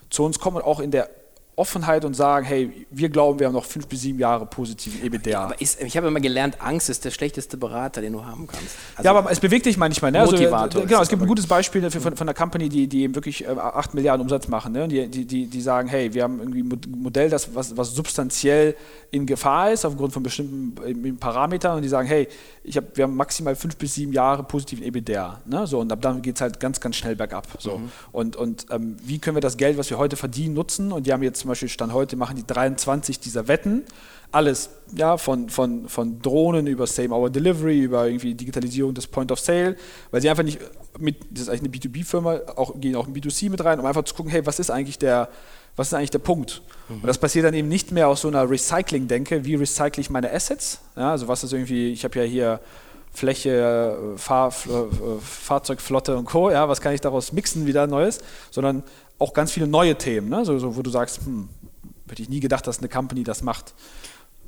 zu 0.10 0.24
uns 0.24 0.40
kommen 0.40 0.58
und 0.58 0.64
auch 0.64 0.80
in 0.80 0.92
der 0.92 1.10
Offenheit 1.58 2.04
und 2.04 2.16
sagen, 2.16 2.46
hey, 2.46 2.86
wir 2.92 3.10
glauben, 3.10 3.40
wir 3.40 3.48
haben 3.48 3.54
noch 3.54 3.64
fünf 3.66 3.88
bis 3.88 4.02
sieben 4.02 4.20
Jahre 4.20 4.46
positiven 4.46 5.02
EBITDA. 5.04 5.40
Aber 5.40 5.62
ist, 5.62 5.82
ich 5.82 5.96
habe 5.96 6.08
immer 6.08 6.20
gelernt, 6.20 6.58
Angst 6.60 6.90
ist 6.90 7.06
der 7.06 7.12
schlechteste 7.12 7.56
Berater, 7.56 8.02
den 8.02 8.14
du 8.14 8.26
haben 8.26 8.46
kannst. 8.46 8.76
Also 8.96 9.06
ja, 9.06 9.16
aber 9.16 9.32
es 9.32 9.40
bewegt 9.40 9.66
dich 9.66 9.78
manchmal. 9.78 10.12
Ne? 10.12 10.20
Also, 10.20 10.34
Motivator. 10.34 10.82
Also, 10.82 10.88
genau, 10.88 11.02
es 11.02 11.08
gibt 11.08 11.22
ein 11.22 11.28
gutes 11.28 11.48
Beispiel 11.48 11.90
von, 11.90 12.02
von 12.02 12.28
einer 12.28 12.34
Company, 12.34 12.68
die, 12.68 12.88
die 12.88 13.04
eben 13.04 13.16
wirklich 13.16 13.46
äh, 13.46 13.48
8 13.48 13.94
Milliarden 13.94 14.22
Umsatz 14.22 14.50
machen. 14.50 14.74
Ne? 14.74 14.88
Die, 14.90 15.08
die, 15.08 15.26
die, 15.26 15.48
die 15.48 15.62
sagen, 15.62 15.88
hey, 15.88 16.14
wir 16.14 16.24
haben 16.24 16.40
irgendwie 16.40 16.62
ein 16.62 17.02
Modell, 17.02 17.30
das, 17.30 17.56
was, 17.56 17.78
was 17.78 17.94
substanziell 17.96 18.76
in 19.12 19.26
Gefahr 19.26 19.72
ist, 19.72 19.86
aufgrund 19.86 20.12
von 20.12 20.24
bestimmten 20.24 20.76
äh, 20.86 21.14
Parametern. 21.14 21.78
Und 21.78 21.84
die 21.84 21.90
sagen, 21.90 22.08
hey, 22.08 22.28
ich 22.66 22.78
hab, 22.78 22.98
wir 22.98 23.04
haben 23.04 23.16
maximal 23.16 23.56
fünf 23.56 23.78
bis 23.78 23.96
sieben 23.96 24.12
Jahre 24.12 24.44
positiven 24.44 24.84
EBITDA. 24.84 25.42
Ne? 25.46 25.68
So, 25.68 25.80
und 25.80 25.92
ab 25.92 26.02
dann 26.02 26.22
geht 26.22 26.36
es 26.36 26.42
halt 26.42 26.60
ganz, 26.60 26.80
ganz 26.80 26.96
schnell 26.96 27.16
bergab. 27.16 27.48
So. 27.60 27.78
Mhm. 27.78 27.92
Und, 28.12 28.36
und 28.36 28.66
ähm, 28.72 28.98
wie 29.04 29.20
können 29.20 29.38
wir 29.38 29.42
das 29.42 29.58
Geld, 29.58 29.78
was 29.78 29.90
wir 29.90 29.98
heute 29.98 30.16
verdienen, 30.16 30.54
nutzen? 30.54 30.92
Und 30.92 31.06
die 31.08 31.14
haben 31.14 31.24
jetzt 31.24 31.40
zum 31.40 31.50
Beispiel 31.50 31.70
Stand 31.70 31.94
heute 31.94 32.16
machen 32.16 32.36
die 32.36 32.46
23 32.46 33.20
dieser 33.20 33.48
Wetten. 33.48 33.84
Alles, 34.32 34.70
ja, 34.96 35.18
von, 35.18 35.50
von, 35.50 35.88
von 35.88 36.22
Drohnen 36.22 36.68
über 36.68 36.88
Same-Hour-Delivery, 36.88 37.82
über 37.82 38.08
irgendwie 38.08 38.34
Digitalisierung 38.34 38.94
des 38.94 39.08
Point 39.08 39.32
of 39.32 39.40
Sale, 39.40 39.78
weil 40.12 40.22
sie 40.22 40.30
einfach 40.30 40.44
nicht 40.44 40.60
mit, 41.00 41.18
das 41.30 41.44
ist 41.44 41.50
eigentlich 41.50 41.62
eine 41.62 41.70
B2B-Firma, 41.70 42.40
auch, 42.56 42.80
gehen 42.80 42.96
auch 42.96 43.08
in 43.08 43.14
B2C 43.14 43.50
mit 43.50 43.64
rein, 43.64 43.80
um 43.80 43.86
einfach 43.86 44.04
zu 44.04 44.16
gucken, 44.16 44.32
hey, 44.32 44.46
was 44.46 44.60
ist 44.60 44.72
eigentlich 44.72 44.98
der, 44.98 45.30
was 45.76 45.88
ist 45.88 45.94
eigentlich 45.94 46.12
der 46.12 46.20
Punkt? 46.20 46.62
Mhm. 46.90 46.96
Und 46.96 47.08
das 47.08 47.18
passiert 47.18 47.46
dann 47.46 47.54
eben 47.54 47.68
nicht 47.68 47.92
mehr 47.92 48.08
aus 48.08 48.22
so 48.22 48.28
einer 48.28 48.50
Recycling-Denke, 48.50 49.46
wie 49.46 49.56
recycle 49.56 50.02
ich 50.02 50.10
meine 50.10 50.32
Assets? 50.32 50.80
Ja, 50.96 51.12
also 51.12 51.28
was 51.28 51.44
ist 51.44 51.54
irgendwie, 51.54 51.92
ich 51.92 52.04
habe 52.04 52.20
ja 52.20 52.26
hier 52.26 52.60
Fläche, 53.12 53.98
Fahr, 54.18 54.52
Fahrzeugflotte 54.52 56.18
und 56.18 56.26
Co., 56.26 56.50
ja, 56.50 56.68
was 56.68 56.82
kann 56.82 56.94
ich 56.94 57.02
daraus 57.02 57.32
mixen, 57.32 57.66
wieder 57.66 57.88
Neues, 57.88 58.20
sondern 58.52 58.84
auch 59.20 59.34
ganz 59.34 59.52
viele 59.52 59.68
neue 59.68 59.96
Themen, 59.96 60.30
ne? 60.30 60.44
so, 60.44 60.60
so, 60.60 60.76
wo 60.76 60.82
du 60.82 60.90
sagst, 60.90 61.22
hm, 61.26 61.48
hätte 62.10 62.22
ich 62.22 62.30
nie 62.30 62.42
gedacht, 62.42 62.68
dass 62.68 62.80
eine 62.80 62.90
Company 62.90 63.24
das 63.24 63.42
macht. 63.42 63.74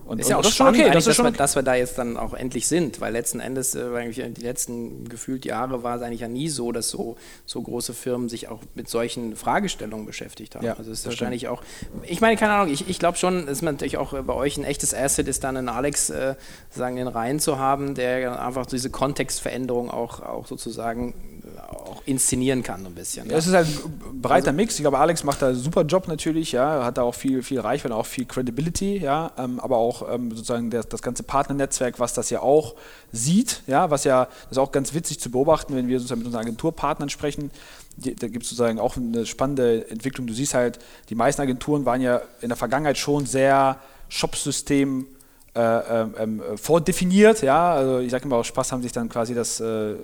Und, 0.08 0.20
ist 0.20 0.30
ja 0.30 0.38
auch 0.38 0.42
das 0.42 0.56
spannend, 0.56 0.80
okay, 0.80 0.92
das 0.92 1.04
dass, 1.04 1.18
wir, 1.18 1.32
dass, 1.32 1.56
wir, 1.56 1.64
da 1.64 1.76
jetzt 1.76 1.98
dann 1.98 2.16
auch 2.16 2.34
endlich 2.34 2.68
sind, 2.68 3.02
weil 3.02 3.12
letzten 3.12 3.42
Endes, 3.42 3.76
äh, 3.76 4.10
die 4.10 4.42
letzten 4.42 5.10
gefühlt 5.10 5.44
Jahre 5.44 5.84
war 5.84 5.98
es 5.98 6.02
eigentlich 6.02 6.22
ja 6.22 6.30
nie 6.30 6.48
so, 6.48 6.72
dass 6.72 6.90
so, 6.90 7.18
so 7.46 7.62
große 7.62 7.94
Firmen 7.94 8.30
sich 8.30 8.48
auch 8.48 8.62
mit 8.74 8.88
solchen 8.88 9.36
Fragestellungen 9.36 10.06
beschäftigt 10.06 10.56
haben. 10.56 10.66
Ja, 10.66 10.76
also 10.76 10.92
es 10.92 11.00
ist 11.00 11.06
wahrscheinlich 11.08 11.42
stimmt. 11.42 11.60
auch, 11.60 11.64
ich 12.04 12.22
meine, 12.22 12.38
keine 12.38 12.54
Ahnung, 12.54 12.74
ich, 12.74 12.90
ich 12.90 13.00
glaube 13.00 13.18
schon, 13.18 13.48
dass 13.48 13.62
man 13.62 13.76
natürlich 13.76 13.98
auch 13.98 14.14
bei 14.14 14.34
euch 14.34 14.58
ein 14.58 14.64
echtes 14.64 14.94
Asset 14.94 15.28
ist, 15.28 15.44
dann 15.44 15.58
einen 15.58 15.70
Alex 15.70 16.10
äh, 16.10 16.36
sagen, 16.70 16.96
den 16.96 17.08
Reihen 17.08 17.40
zu 17.40 17.60
haben, 17.60 17.94
der 17.94 18.42
einfach 18.42 18.66
diese 18.66 18.90
Kontextveränderung 18.90 19.92
auch, 19.92 20.22
auch 20.22 20.48
sozusagen 20.48 21.37
auch 21.70 22.02
inszenieren 22.06 22.64
kann, 22.64 22.86
ein 22.86 22.94
bisschen. 22.94 23.30
Ja, 23.30 23.38
es 23.38 23.48
ist 23.48 23.54
halt 23.54 23.68
ein 23.68 24.22
breiter 24.22 24.48
also, 24.48 24.58
Mix. 24.58 24.76
Ich 24.76 24.82
glaube, 24.82 25.00
Alex 25.00 25.24
macht 25.24 25.42
da 25.42 25.48
einen 25.48 25.58
super 25.58 25.84
Job 25.84 26.08
natürlich, 26.08 26.54
ja, 26.54 26.86
hat 26.86 26.98
da 26.98 27.04
auch 27.04 27.16
viel, 27.16 27.44
viel 27.44 27.60
Reichweite, 27.60 27.96
auch 27.96 28.06
viel 28.06 28.26
Credibility, 28.26 28.98
ja, 28.98 29.32
ähm, 29.38 29.60
aber 29.60 29.78
auch 29.78 30.08
ähm, 30.14 30.32
sozusagen 30.32 30.70
das, 30.70 30.88
das 30.88 31.02
ganze 31.02 31.24
Partnernetzwerk, 31.24 32.00
was 32.00 32.14
das 32.14 32.30
ja 32.30 32.42
auch 32.42 32.76
sieht, 33.12 33.64
ja, 33.68 33.90
was 33.90 34.04
ja, 34.06 34.26
das 34.26 34.52
ist 34.52 34.58
auch 34.58 34.72
ganz 34.72 34.94
witzig 34.94 35.20
zu 35.20 35.30
beobachten, 35.30 35.76
wenn 35.76 35.88
wir 35.88 36.00
sozusagen 36.00 36.20
mit 36.20 36.28
unseren 36.28 36.42
Agenturpartnern 36.42 37.10
sprechen. 37.10 37.52
Die, 37.98 38.16
da 38.16 38.28
gibt 38.28 38.44
es 38.44 38.50
sozusagen 38.50 38.80
auch 38.80 38.96
eine 38.96 39.26
spannende 39.26 39.90
Entwicklung. 39.90 40.28
Du 40.28 40.34
siehst 40.34 40.54
halt, 40.54 40.80
die 41.10 41.16
meisten 41.16 41.42
Agenturen 41.42 41.86
waren 41.86 42.02
ja 42.02 42.22
in 42.42 42.50
der 42.50 42.58
Vergangenheit 42.58 42.98
schon 42.98 43.26
sehr 43.26 43.80
Shopsystem 44.10 45.08
äh, 45.58 46.02
ähm, 46.02 46.14
ähm, 46.20 46.42
vordefiniert. 46.58 47.42
Ja? 47.42 47.74
Also 47.74 48.00
ich 48.00 48.12
sage 48.12 48.26
immer, 48.26 48.36
aus 48.36 48.48
Spaß 48.48 48.72
haben 48.72 48.84
sich 48.84 48.92
dann 48.92 49.10
quasi 49.10 49.34
das 49.34 49.60
äh, 49.60 49.66
äh 49.66 49.96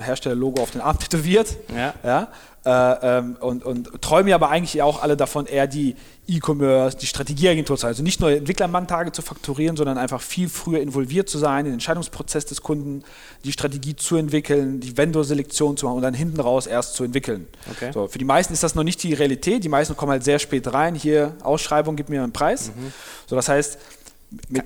Herstellerlogo 0.00 0.60
auf 0.60 0.72
den 0.72 0.80
Arm 0.80 0.98
tätowiert. 0.98 1.56
Ja. 1.74 1.94
ja? 2.02 2.28
Äh, 2.64 3.18
ähm, 3.18 3.36
und, 3.40 3.64
und 3.64 4.02
träumen 4.02 4.28
ja 4.28 4.34
aber 4.34 4.50
eigentlich 4.50 4.82
auch 4.82 5.00
alle 5.02 5.16
davon, 5.16 5.46
eher 5.46 5.66
die 5.66 5.94
E-Commerce, 6.26 6.98
die 6.98 7.06
Strategieagentur 7.06 7.76
zu 7.76 7.82
sein. 7.82 7.88
Also 7.88 8.02
nicht 8.02 8.20
nur 8.20 8.30
Entwicklermanntage 8.30 9.12
zu 9.12 9.22
fakturieren, 9.22 9.76
sondern 9.76 9.96
einfach 9.96 10.20
viel 10.20 10.48
früher 10.48 10.80
involviert 10.80 11.28
zu 11.28 11.38
sein 11.38 11.60
in 11.60 11.64
den 11.66 11.74
Entscheidungsprozess 11.74 12.44
des 12.44 12.60
Kunden, 12.60 13.04
die 13.44 13.52
Strategie 13.52 13.96
zu 13.96 14.16
entwickeln, 14.16 14.80
die 14.80 14.96
Vendor-Selektion 14.96 15.76
zu 15.76 15.86
machen 15.86 15.96
und 15.96 16.02
dann 16.02 16.14
hinten 16.14 16.40
raus 16.40 16.66
erst 16.66 16.94
zu 16.94 17.04
entwickeln. 17.04 17.46
Okay. 17.70 17.92
So, 17.94 18.08
für 18.08 18.18
die 18.18 18.26
meisten 18.26 18.52
ist 18.52 18.62
das 18.62 18.74
noch 18.74 18.84
nicht 18.84 19.02
die 19.02 19.14
Realität. 19.14 19.64
Die 19.64 19.70
meisten 19.70 19.96
kommen 19.96 20.12
halt 20.12 20.24
sehr 20.24 20.38
spät 20.38 20.70
rein. 20.70 20.94
Hier 20.94 21.36
Ausschreibung, 21.42 21.96
gib 21.96 22.10
mir 22.10 22.22
einen 22.22 22.32
Preis. 22.32 22.72
Mhm. 22.76 22.92
So, 23.26 23.36
das 23.36 23.48
heißt, 23.48 23.78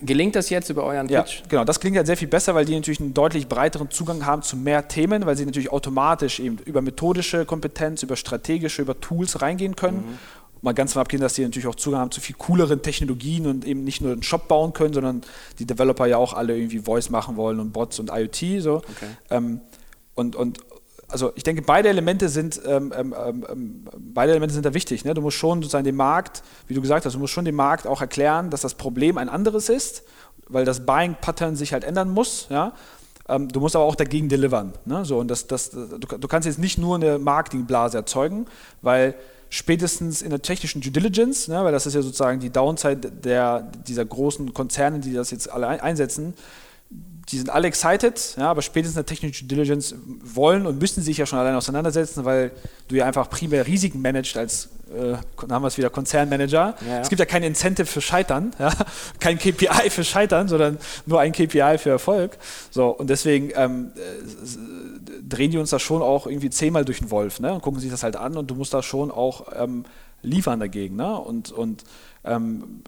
Gelingt 0.02 0.34
das 0.34 0.50
jetzt 0.50 0.70
über 0.70 0.82
euren 0.84 1.06
Pitch? 1.06 1.40
Ja, 1.40 1.46
genau. 1.48 1.64
Das 1.64 1.78
klingt 1.78 1.96
halt 1.96 2.06
sehr 2.06 2.16
viel 2.16 2.26
besser, 2.26 2.54
weil 2.54 2.64
die 2.64 2.74
natürlich 2.74 3.00
einen 3.00 3.14
deutlich 3.14 3.46
breiteren 3.46 3.90
Zugang 3.90 4.26
haben 4.26 4.42
zu 4.42 4.56
mehr 4.56 4.88
Themen, 4.88 5.24
weil 5.24 5.36
sie 5.36 5.46
natürlich 5.46 5.70
automatisch 5.70 6.40
eben 6.40 6.58
über 6.64 6.82
methodische 6.82 7.44
Kompetenz, 7.44 8.02
über 8.02 8.16
strategische, 8.16 8.82
über 8.82 9.00
Tools 9.00 9.40
reingehen 9.40 9.76
können. 9.76 9.98
Mhm. 9.98 10.18
Mal 10.62 10.74
ganz 10.74 10.92
von 10.92 11.02
abgehen, 11.02 11.20
dass 11.20 11.34
die 11.34 11.42
natürlich 11.42 11.66
auch 11.68 11.74
Zugang 11.74 12.00
haben 12.00 12.10
zu 12.10 12.20
viel 12.20 12.36
cooleren 12.36 12.82
Technologien 12.82 13.46
und 13.46 13.64
eben 13.64 13.84
nicht 13.84 14.00
nur 14.00 14.12
einen 14.12 14.22
Shop 14.22 14.48
bauen 14.48 14.72
können, 14.72 14.94
sondern 14.94 15.22
die 15.58 15.64
Developer 15.64 16.06
ja 16.06 16.16
auch 16.16 16.34
alle 16.34 16.56
irgendwie 16.56 16.80
Voice 16.80 17.10
machen 17.10 17.36
wollen 17.36 17.60
und 17.60 17.72
Bots 17.72 17.98
und 18.00 18.10
IoT. 18.12 18.62
So. 18.62 18.76
Okay. 18.76 19.06
Ähm, 19.30 19.60
und, 20.14 20.36
und 20.36 20.58
also 21.12 21.32
ich 21.34 21.42
denke, 21.42 21.62
beide 21.62 21.88
Elemente 21.88 22.28
sind, 22.28 22.60
ähm 22.66 22.92
ähm, 22.96 23.14
ähm, 23.16 23.46
ähm, 23.48 23.84
beide 23.98 24.32
Elemente 24.32 24.54
sind 24.54 24.66
da 24.66 24.74
wichtig. 24.74 25.04
Ne? 25.04 25.14
Du 25.14 25.20
musst 25.20 25.36
schon 25.36 25.62
sozusagen 25.62 25.84
den 25.84 25.96
Markt, 25.96 26.42
wie 26.66 26.74
du 26.74 26.80
gesagt 26.80 27.06
hast, 27.06 27.14
du 27.14 27.18
musst 27.18 27.32
schon 27.32 27.44
dem 27.44 27.54
Markt 27.54 27.86
auch 27.86 28.00
erklären, 28.00 28.50
dass 28.50 28.62
das 28.62 28.74
Problem 28.74 29.18
ein 29.18 29.28
anderes 29.28 29.68
ist, 29.68 30.02
weil 30.48 30.64
das 30.64 30.84
Buying 30.84 31.16
Pattern 31.20 31.56
sich 31.56 31.72
halt 31.72 31.84
ändern 31.84 32.10
muss. 32.10 32.46
Ja? 32.50 32.72
Ähm, 33.28 33.48
du 33.48 33.60
musst 33.60 33.76
aber 33.76 33.84
auch 33.84 33.94
dagegen 33.94 34.28
delivern. 34.28 34.72
Ne? 34.84 35.04
So, 35.04 35.18
und 35.18 35.28
das, 35.28 35.46
das, 35.46 35.70
du, 35.70 35.98
du 35.98 36.28
kannst 36.28 36.46
jetzt 36.46 36.58
nicht 36.58 36.78
nur 36.78 36.96
eine 36.96 37.18
Marketingblase 37.18 37.98
erzeugen, 37.98 38.46
weil 38.80 39.14
spätestens 39.52 40.22
in 40.22 40.30
der 40.30 40.40
technischen 40.40 40.80
Due 40.80 40.90
Diligence, 40.90 41.46
ne, 41.46 41.62
weil 41.62 41.72
das 41.72 41.84
ist 41.84 41.92
ja 41.92 42.00
sozusagen 42.00 42.40
die 42.40 42.48
Downside 42.48 43.10
der, 43.10 43.70
dieser 43.86 44.02
großen 44.02 44.54
Konzerne, 44.54 44.98
die 44.98 45.12
das 45.12 45.30
jetzt 45.30 45.52
alle 45.52 45.68
einsetzen, 45.68 46.32
die 47.33 47.39
sind 47.39 47.49
alle 47.49 47.66
excited, 47.66 48.37
ja, 48.37 48.51
aber 48.51 48.61
spätestens 48.61 48.97
in 48.97 49.05
der 49.05 49.07
technischen 49.07 49.49
Diligence 49.49 49.95
wollen 50.22 50.66
und 50.66 50.78
müssen 50.78 51.03
sich 51.03 51.16
ja 51.16 51.24
schon 51.24 51.39
alleine 51.39 51.57
auseinandersetzen, 51.57 52.26
weil 52.26 52.53
du 52.89 52.97
ja 52.97 53.07
einfach 53.07 53.30
primär 53.30 53.66
Risiken 53.66 54.03
managst 54.03 54.37
als, 54.37 54.68
äh, 54.95 55.14
haben 55.51 55.62
wir 55.62 55.68
es 55.68 55.78
wieder, 55.78 55.89
Konzernmanager. 55.89 56.74
Ja, 56.80 56.87
ja. 56.87 57.01
Es 57.01 57.09
gibt 57.09 57.20
ja 57.20 57.24
kein 57.24 57.43
Incentive 57.43 57.87
für 57.87 58.03
Scheitern, 58.03 58.53
ja, 58.59 58.70
kein 59.20 59.39
KPI 59.39 59.89
für 59.89 60.05
Scheitern, 60.05 60.47
sondern 60.47 60.76
nur 61.07 61.20
ein 61.20 61.33
KPI 61.33 61.78
für 61.78 61.91
Erfolg. 61.91 62.37
So, 62.70 62.89
und 62.89 63.09
deswegen 63.09 63.51
ähm, 63.55 63.93
äh, 63.97 65.22
drehen 65.26 65.51
die 65.51 65.59
uns 65.59 65.70
da 65.70 65.78
schon 65.78 66.03
auch 66.03 66.26
irgendwie 66.26 66.51
zehnmal 66.51 66.85
durch 66.85 66.99
den 66.99 67.11
Wolf 67.11 67.41
ne, 67.41 67.55
und 67.55 67.62
gucken 67.62 67.80
sich 67.80 67.91
das 67.91 68.03
halt 68.03 68.16
an 68.16 68.37
und 68.37 68.51
du 68.51 68.55
musst 68.55 68.74
da 68.74 68.83
schon 68.83 69.11
auch 69.11 69.47
ähm, 69.57 69.87
liefern 70.20 70.61
dagegen. 70.61 70.97
Ne? 70.97 71.18
Und, 71.18 71.51
und 71.51 71.85
ähm, 72.24 72.83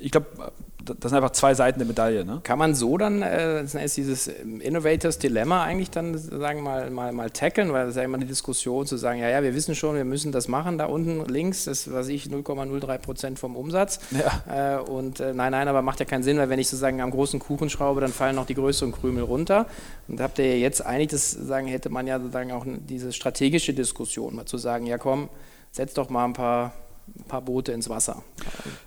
ich 0.00 0.12
glaube, 0.12 0.52
das 0.84 1.10
sind 1.10 1.14
einfach 1.14 1.30
zwei 1.30 1.54
Seiten 1.54 1.78
der 1.78 1.86
Medaille. 1.86 2.24
Ne? 2.24 2.40
Kann 2.42 2.58
man 2.58 2.74
so 2.74 2.98
dann, 2.98 3.22
äh, 3.22 3.64
dieses 3.96 4.28
Innovators 4.28 5.18
Dilemma 5.18 5.64
eigentlich 5.64 5.90
dann 5.90 6.16
sagen 6.16 6.62
mal, 6.62 6.90
mal, 6.90 7.12
mal 7.12 7.30
tackeln, 7.30 7.72
weil 7.72 7.86
das 7.86 7.90
ist 7.90 7.96
ja 7.96 8.02
immer 8.02 8.18
die 8.18 8.26
Diskussion 8.26 8.86
zu 8.86 8.96
sagen, 8.96 9.20
ja, 9.20 9.28
ja, 9.28 9.42
wir 9.42 9.54
wissen 9.54 9.74
schon, 9.74 9.96
wir 9.96 10.04
müssen 10.04 10.32
das 10.32 10.48
machen, 10.48 10.78
da 10.78 10.86
unten 10.86 11.24
links, 11.26 11.64
das 11.64 11.92
was 11.92 12.08
ich, 12.08 12.26
0,03 12.26 12.98
Prozent 12.98 13.38
vom 13.38 13.56
Umsatz. 13.56 14.00
Ja. 14.10 14.76
Äh, 14.76 14.80
und 14.80 15.20
äh, 15.20 15.32
nein, 15.32 15.52
nein, 15.52 15.68
aber 15.68 15.82
macht 15.82 16.00
ja 16.00 16.06
keinen 16.06 16.22
Sinn, 16.22 16.38
weil 16.38 16.48
wenn 16.48 16.58
ich 16.58 16.68
sozusagen 16.68 17.00
am 17.00 17.10
großen 17.10 17.40
Kuchen 17.40 17.70
schraube, 17.70 18.00
dann 18.00 18.12
fallen 18.12 18.36
noch 18.36 18.46
die 18.46 18.54
größeren 18.54 18.92
Krümel 18.92 19.24
runter. 19.24 19.66
Und 20.08 20.20
habt 20.20 20.38
ihr 20.38 20.58
jetzt 20.58 20.84
eigentlich 20.84 21.08
das 21.08 21.30
sagen, 21.30 21.66
hätte 21.66 21.90
man 21.90 22.06
ja 22.06 22.18
sozusagen 22.18 22.52
auch 22.52 22.66
diese 22.66 23.12
strategische 23.12 23.74
Diskussion, 23.74 24.34
mal 24.36 24.46
zu 24.46 24.58
sagen, 24.58 24.86
ja 24.86 24.98
komm, 24.98 25.28
setz 25.70 25.94
doch 25.94 26.10
mal 26.10 26.24
ein 26.24 26.32
paar 26.34 26.72
ein 27.18 27.24
paar 27.24 27.42
Boote 27.42 27.72
ins 27.72 27.88
Wasser. 27.88 28.22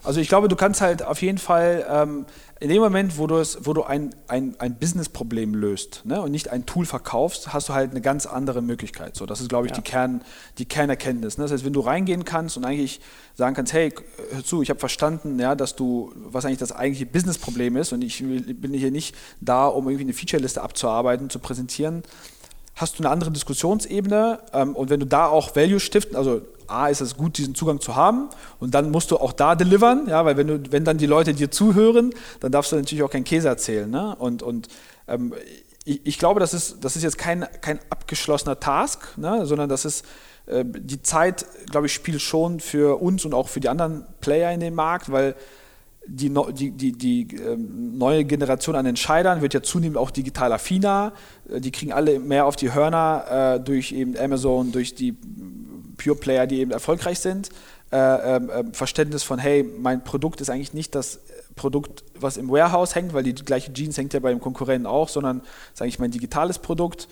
Also 0.04 0.20
ich 0.20 0.28
glaube, 0.28 0.48
du 0.48 0.56
kannst 0.56 0.82
halt 0.82 1.04
auf 1.04 1.22
jeden 1.22 1.38
Fall 1.38 1.86
ähm, 1.90 2.26
in 2.60 2.70
dem 2.70 2.82
Moment, 2.82 3.18
wo, 3.18 3.28
wo 3.28 3.74
du 3.74 3.84
ein, 3.84 4.16
ein, 4.28 4.56
ein 4.60 4.76
Business-Problem 4.76 5.54
löst 5.54 6.02
ne, 6.06 6.22
und 6.22 6.32
nicht 6.32 6.50
ein 6.50 6.66
Tool 6.66 6.86
verkaufst, 6.86 7.54
hast 7.54 7.70
du 7.70 7.74
halt 7.74 7.92
eine 7.92 8.02
ganz 8.02 8.26
andere 8.26 8.62
Möglichkeit. 8.62 9.16
So, 9.16 9.26
das 9.26 9.42
ist, 9.42 9.50
glaube 9.50 9.68
ich, 9.68 9.72
ja. 9.72 9.78
die, 9.78 9.84
Kern, 9.84 10.22
die 10.58 10.66
Kernerkenntnis. 10.66 11.38
Ne? 11.38 11.44
Das 11.44 11.52
heißt, 11.52 11.66
wenn 11.66 11.74
du 11.74 11.82
reingehen 11.82 12.24
kannst 12.24 12.56
und 12.56 12.66
eigentlich 12.66 13.02
sagen 13.36 13.56
kannst, 13.56 13.74
hey, 13.74 13.94
hör 14.32 14.44
zu, 14.44 14.62
ich 14.62 14.70
habe 14.70 14.80
verstanden, 14.80 15.38
ja, 15.38 15.56
dass 15.56 15.76
du, 15.76 16.14
was 16.16 16.46
eigentlich 16.46 16.60
das 16.60 16.72
eigentliche 16.72 17.06
Business-Problem 17.06 17.76
ist 17.76 17.92
und 17.92 18.04
ich 18.04 18.20
bin 18.20 18.74
hier 18.74 18.92
nicht 18.92 19.16
da, 19.42 19.68
um 19.68 19.88
irgendwie 19.88 20.06
eine 20.06 20.14
Feature-Liste 20.14 20.62
abzuarbeiten, 20.62 21.30
zu 21.30 21.40
präsentieren, 21.40 22.04
hast 22.76 23.00
du 23.00 23.04
eine 23.04 23.12
andere 23.12 23.32
Diskussionsebene 23.32 24.40
ähm, 24.54 24.76
und 24.76 24.90
wenn 24.90 25.00
du 25.00 25.06
da 25.06 25.28
auch 25.28 25.56
Value 25.56 25.80
stiften, 25.80 26.16
also 26.16 26.42
A, 26.68 26.88
ist 26.88 27.02
es 27.02 27.18
gut, 27.18 27.38
diesen 27.38 27.56
Zugang 27.56 27.80
zu 27.80 27.96
haben 27.96 28.30
und 28.60 28.74
dann 28.74 28.92
musst 28.92 29.12
du 29.12 29.18
auch 29.18 29.34
da 29.34 29.56
delivern, 29.56 30.08
ja, 30.08 30.26
weil 30.26 30.38
wenn, 30.38 30.48
du, 30.48 30.72
wenn 30.72 30.84
dann 30.84 30.98
die 30.98 31.06
Leute 31.06 31.34
dir 31.34 31.52
zuhören, 31.52 32.12
dann 32.40 32.52
darfst 32.52 32.72
du 32.72 32.76
natürlich 32.76 33.04
auch 33.04 33.10
keinen 33.10 33.24
Käse 33.24 33.48
erzählen. 33.48 33.90
Ne? 33.90 34.16
Und, 34.18 34.44
und 34.44 34.68
ähm, 35.08 35.34
ich, 35.84 36.02
ich, 36.06 36.20
glaube, 36.20 36.40
das 36.40 36.54
ist, 36.54 36.84
das 36.84 36.96
ist 36.96 37.04
jetzt 37.04 37.18
kein, 37.18 37.46
kein 37.62 37.80
abgeschlossener 37.90 38.60
Task, 38.60 39.18
ne? 39.18 39.46
sondern 39.46 39.70
das 39.70 39.86
ist 39.86 40.06
äh, 40.48 40.64
die 40.66 41.02
Zeit, 41.02 41.46
glaube 41.70 41.88
ich, 41.88 41.94
spielt 41.94 42.22
schon 42.22 42.60
für 42.60 43.02
uns 43.02 43.26
und 43.26 43.34
auch 43.34 43.50
für 43.50 43.60
die 43.60 43.70
anderen 43.70 44.06
Player 44.22 44.52
in 44.52 44.60
dem 44.60 44.76
Markt, 44.76 45.12
weil 45.12 45.36
die, 46.08 46.32
die, 46.54 46.72
die, 46.72 46.92
die 46.92 47.36
ähm, 47.36 47.98
neue 47.98 48.26
Generation 48.26 48.76
an 48.76 48.86
Entscheidern 48.86 49.42
wird 49.42 49.54
ja 49.54 49.64
zunehmend 49.64 49.98
auch 49.98 50.12
digital 50.12 50.54
affiner. 50.54 51.14
Äh, 51.50 51.62
die 51.62 51.72
kriegen 51.72 51.94
alle 51.94 52.20
mehr 52.20 52.46
auf 52.46 52.56
die 52.56 52.74
Hörner 52.74 53.56
äh, 53.56 53.60
durch 53.60 53.92
eben 53.92 54.16
Amazon, 54.18 54.72
durch 54.72 54.94
die 54.96 55.16
Pure 56.06 56.18
Player, 56.18 56.48
die 56.48 56.60
eben 56.60 56.72
erfolgreich 56.72 57.20
sind. 57.20 57.50
Äh, 57.92 57.98
äh, 57.98 58.64
Verständnis 58.74 59.24
von, 59.24 59.40
hey, 59.40 59.64
mein 59.64 60.04
Produkt 60.04 60.42
ist 60.42 60.50
eigentlich 60.50 60.74
nicht 60.74 60.96
das 60.96 61.20
Produkt, 61.56 62.04
was 62.20 62.38
im 62.38 62.50
Warehouse 62.50 62.96
hängt, 62.96 63.14
weil 63.14 63.24
die 63.24 63.34
gleiche 63.34 63.72
Jeans 63.74 63.98
hängt 63.98 64.14
ja 64.14 64.20
beim 64.20 64.40
Konkurrenten 64.40 64.88
auch, 64.88 65.10
sondern 65.10 65.42
ist 65.74 65.82
eigentlich 65.82 66.00
mein 66.00 66.12
digitales 66.12 66.60
Produkt. 66.60 67.08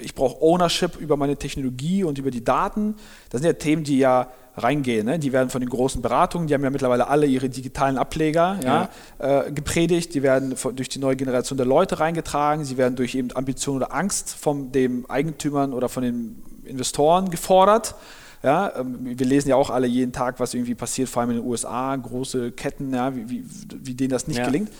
Ich 0.00 0.14
brauche 0.14 0.42
Ownership 0.42 0.96
über 0.96 1.16
meine 1.16 1.36
Technologie 1.36 2.02
und 2.02 2.18
über 2.18 2.30
die 2.30 2.42
Daten. 2.42 2.94
Das 3.28 3.40
sind 3.40 3.46
ja 3.46 3.52
Themen, 3.52 3.84
die 3.84 3.98
ja 3.98 4.28
reingehen. 4.56 5.06
Ne? 5.06 5.18
Die 5.18 5.32
werden 5.32 5.50
von 5.50 5.60
den 5.60 5.70
großen 5.70 6.02
Beratungen, 6.02 6.46
die 6.46 6.54
haben 6.54 6.64
ja 6.64 6.70
mittlerweile 6.70 7.08
alle 7.08 7.26
ihre 7.26 7.48
digitalen 7.48 7.96
Ableger 7.98 8.58
ja. 8.62 8.88
Ja, 9.18 9.42
äh, 9.46 9.52
gepredigt, 9.52 10.14
die 10.14 10.22
werden 10.22 10.56
von, 10.56 10.76
durch 10.76 10.88
die 10.88 10.98
neue 10.98 11.16
Generation 11.16 11.56
der 11.56 11.66
Leute 11.66 12.00
reingetragen, 12.00 12.64
sie 12.64 12.76
werden 12.76 12.96
durch 12.96 13.14
eben 13.14 13.34
Ambition 13.34 13.76
oder 13.76 13.94
Angst 13.94 14.34
von 14.34 14.72
den 14.72 15.08
Eigentümern 15.08 15.72
oder 15.72 15.88
von 15.88 16.02
den 16.02 16.42
Investoren 16.64 17.30
gefordert. 17.30 17.94
Ja, 18.42 18.72
ähm, 18.76 18.98
wir 19.02 19.26
lesen 19.26 19.48
ja 19.48 19.56
auch 19.56 19.70
alle 19.70 19.86
jeden 19.86 20.12
Tag, 20.12 20.40
was 20.40 20.54
irgendwie 20.54 20.74
passiert, 20.74 21.08
vor 21.08 21.22
allem 21.22 21.30
in 21.30 21.36
den 21.38 21.46
USA, 21.46 21.94
große 21.94 22.52
Ketten, 22.52 22.92
ja, 22.92 23.14
wie, 23.14 23.30
wie, 23.30 23.44
wie 23.82 23.94
denen 23.94 24.10
das 24.10 24.26
nicht 24.26 24.38
ja. 24.38 24.46
gelingt. 24.46 24.70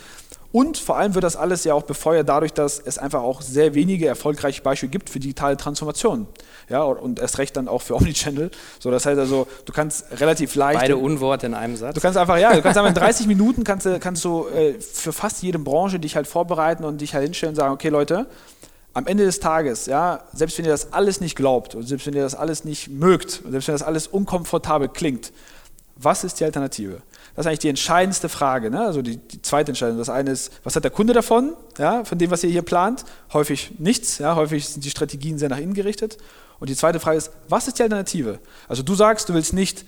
Und 0.53 0.77
vor 0.77 0.99
allem 0.99 1.15
wird 1.15 1.25
das 1.25 1.35
alles 1.35 1.65
ja 1.65 1.73
auch 1.73 1.85
befeuert 1.85 2.29
dadurch, 2.29 2.53
dass 2.53 2.79
es 2.79 2.99
einfach 2.99 3.23
auch 3.23 3.41
sehr 3.41 3.75
wenige 3.75 4.07
erfolgreiche 4.07 4.61
Beispiele 4.61 4.91
gibt 4.91 5.09
für 5.09 5.19
digitale 5.19 5.57
Transformation. 5.57 6.27
Ja, 6.69 6.83
und 6.83 7.19
erst 7.19 7.39
recht 7.39 7.57
dann 7.57 7.69
auch 7.69 7.81
für 7.81 7.95
Omnichannel. 7.97 8.51
So, 8.79 8.91
das 8.91 9.07
heißt 9.07 9.19
also, 9.19 9.47
du 9.65 9.73
kannst 9.73 10.05
relativ 10.21 10.55
leicht. 10.55 10.81
Beide 10.81 10.99
Unworte 10.99 11.47
in 11.47 11.55
einem 11.55 11.77
Satz. 11.77 11.95
Du 11.95 12.03
kannst 12.03 12.19
einfach, 12.19 12.37
ja, 12.37 12.55
du 12.55 12.61
kannst 12.61 12.77
einfach 12.77 12.91
in 12.91 12.95
30 12.95 13.27
Minuten 13.29 13.65
kannst, 13.65 13.89
kannst 14.01 14.25
du 14.25 14.47
äh, 14.49 14.75
für 14.79 15.13
fast 15.13 15.43
jede 15.43 15.59
Branche 15.59 15.99
dich 15.99 16.17
halt 16.17 16.27
vorbereiten 16.27 16.85
und 16.85 17.01
dich 17.01 17.15
halt 17.15 17.25
hinstellen 17.25 17.53
und 17.53 17.57
sagen, 17.57 17.73
okay 17.73 17.89
Leute, 17.89 18.27
am 18.95 19.07
Ende 19.07 19.25
des 19.25 19.41
Tages, 19.41 19.87
ja, 19.87 20.25
selbst 20.33 20.59
wenn 20.59 20.65
ihr 20.65 20.71
das 20.71 20.93
alles 20.93 21.21
nicht 21.21 21.37
glaubt 21.37 21.75
und 21.75 21.83
selbst 21.83 22.07
wenn 22.07 22.15
ihr 22.15 22.23
das 22.23 22.35
alles 22.35 22.65
nicht 22.65 22.89
mögt 22.89 23.43
und 23.45 23.53
selbst 23.53 23.69
wenn 23.69 23.75
das 23.75 23.83
alles 23.83 24.07
unkomfortabel 24.07 24.89
klingt, 24.89 25.33
was 25.97 26.25
ist 26.25 26.41
die 26.41 26.45
Alternative? 26.45 27.03
Das 27.35 27.45
ist 27.45 27.47
eigentlich 27.47 27.61
die 27.61 27.69
entscheidendste 27.69 28.29
Frage. 28.29 28.71
Ne? 28.71 28.81
Also 28.81 29.01
die, 29.01 29.17
die, 29.17 29.41
zweite 29.41 29.71
Entscheidung. 29.71 29.99
Das 29.99 30.11
eine 30.11 30.31
ist, 30.31 30.53
was 30.65 30.77
hat 30.77 30.85
der 30.85 30.91
Kunde 30.91 31.13
davon, 31.13 31.55
ja, 31.79 32.05
von 32.05 32.19
dem, 32.19 32.31
was 32.31 32.45
ihr 32.45 32.51
hier 32.51 32.63
plant? 32.63 33.05
Häufig 33.33 33.73
nichts. 33.79 34.19
Ja? 34.19 34.37
Häufig 34.37 34.69
sind 34.69 34.85
die 34.85 34.91
Strategien 34.91 35.39
sehr 35.39 35.49
nach 35.49 35.59
innen 35.59 35.75
gerichtet. 35.75 36.19
Und 36.59 36.69
die 36.69 36.77
zweite 36.77 37.01
Frage 37.01 37.19
ist, 37.19 37.31
was 37.49 37.69
ist 37.69 37.79
die 37.79 37.83
Alternative? 37.83 38.39
Also 38.69 38.83
du 38.83 38.95
sagst, 38.95 39.29
du 39.29 39.35
willst 39.35 39.53
nicht 39.53 39.85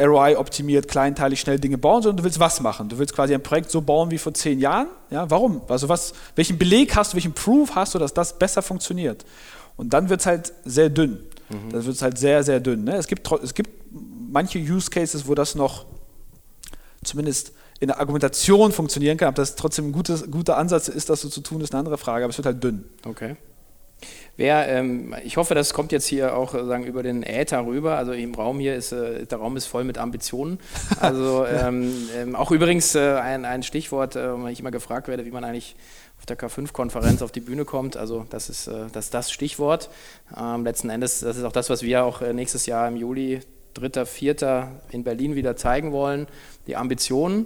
ROI 0.00 0.36
optimiert, 0.36 0.88
kleinteilig, 0.88 1.40
schnell 1.40 1.58
Dinge 1.58 1.78
bauen, 1.78 2.02
sondern 2.02 2.18
du 2.18 2.24
willst 2.24 2.40
was 2.40 2.60
machen. 2.60 2.88
Du 2.88 2.98
willst 2.98 3.14
quasi 3.14 3.34
ein 3.34 3.42
Projekt 3.42 3.70
so 3.70 3.80
bauen 3.80 4.10
wie 4.10 4.18
vor 4.18 4.34
zehn 4.34 4.58
Jahren. 4.58 4.88
Ja, 5.10 5.30
warum? 5.30 5.62
Also 5.68 5.88
was, 5.88 6.12
welchen 6.36 6.58
Beleg 6.58 6.96
hast 6.96 7.12
du, 7.12 7.16
welchen 7.16 7.32
Proof 7.32 7.74
hast 7.74 7.94
du, 7.94 7.98
dass 7.98 8.14
das 8.14 8.38
besser 8.38 8.62
funktioniert? 8.62 9.24
Und 9.76 9.92
dann 9.92 10.08
wird 10.08 10.20
es 10.20 10.26
halt 10.26 10.52
sehr 10.64 10.88
dünn. 10.88 11.18
Mhm. 11.48 11.70
Dann 11.70 11.84
wird 11.84 11.96
es 11.96 12.02
halt 12.02 12.18
sehr, 12.18 12.42
sehr 12.42 12.60
dünn. 12.60 12.84
Ne? 12.84 12.96
Es, 12.96 13.06
gibt, 13.06 13.30
es 13.42 13.54
gibt 13.54 13.70
manche 13.92 14.58
Use 14.58 14.90
Cases, 14.90 15.26
wo 15.26 15.34
das 15.34 15.54
noch 15.54 15.86
zumindest 17.02 17.52
in 17.80 17.88
der 17.88 17.98
Argumentation 17.98 18.72
funktionieren 18.72 19.16
kann. 19.16 19.28
Ob 19.28 19.34
das 19.34 19.56
trotzdem 19.56 19.88
ein 19.88 19.92
gutes, 19.92 20.30
guter 20.30 20.56
Ansatz 20.56 20.88
ist, 20.88 21.10
das 21.10 21.22
so 21.22 21.28
zu 21.28 21.40
tun, 21.40 21.60
ist 21.60 21.72
eine 21.72 21.80
andere 21.80 21.98
Frage, 21.98 22.24
aber 22.24 22.30
es 22.30 22.38
wird 22.38 22.46
halt 22.46 22.62
dünn. 22.62 22.84
Okay. 23.04 23.36
Wer, 24.40 24.68
ähm, 24.68 25.14
ich 25.22 25.36
hoffe, 25.36 25.54
das 25.54 25.74
kommt 25.74 25.92
jetzt 25.92 26.06
hier 26.06 26.34
auch 26.34 26.54
äh, 26.54 26.64
sagen, 26.64 26.84
über 26.84 27.02
den 27.02 27.22
Äther 27.22 27.66
rüber. 27.66 27.98
Also 27.98 28.12
im 28.12 28.34
Raum 28.34 28.58
hier 28.58 28.74
ist, 28.74 28.90
äh, 28.90 29.26
der 29.26 29.36
Raum 29.36 29.54
ist 29.58 29.66
voll 29.66 29.84
mit 29.84 29.98
Ambitionen. 29.98 30.58
Also 30.98 31.44
ähm, 31.44 31.92
ähm, 32.16 32.34
auch 32.34 32.50
übrigens 32.50 32.94
äh, 32.94 33.16
ein, 33.16 33.44
ein 33.44 33.62
Stichwort, 33.62 34.16
äh, 34.16 34.42
wenn 34.42 34.50
ich 34.50 34.60
immer 34.60 34.70
gefragt 34.70 35.08
werde, 35.08 35.26
wie 35.26 35.30
man 35.30 35.44
eigentlich 35.44 35.76
auf 36.18 36.24
der 36.24 36.38
K5-Konferenz 36.38 37.20
auf 37.20 37.32
die 37.32 37.40
Bühne 37.40 37.66
kommt. 37.66 37.98
Also 37.98 38.24
das 38.30 38.48
ist 38.48 38.66
äh, 38.66 38.86
das, 38.90 39.10
das 39.10 39.30
Stichwort. 39.30 39.90
Ähm, 40.34 40.64
letzten 40.64 40.88
Endes, 40.88 41.20
das 41.20 41.36
ist 41.36 41.44
auch 41.44 41.52
das, 41.52 41.68
was 41.68 41.82
wir 41.82 42.02
auch 42.02 42.22
äh, 42.22 42.32
nächstes 42.32 42.64
Jahr 42.64 42.88
im 42.88 42.96
Juli, 42.96 43.40
3., 43.74 44.06
4. 44.06 44.68
in 44.90 45.04
Berlin 45.04 45.34
wieder 45.34 45.54
zeigen 45.56 45.92
wollen. 45.92 46.26
Die 46.66 46.76
Ambitionen 46.76 47.44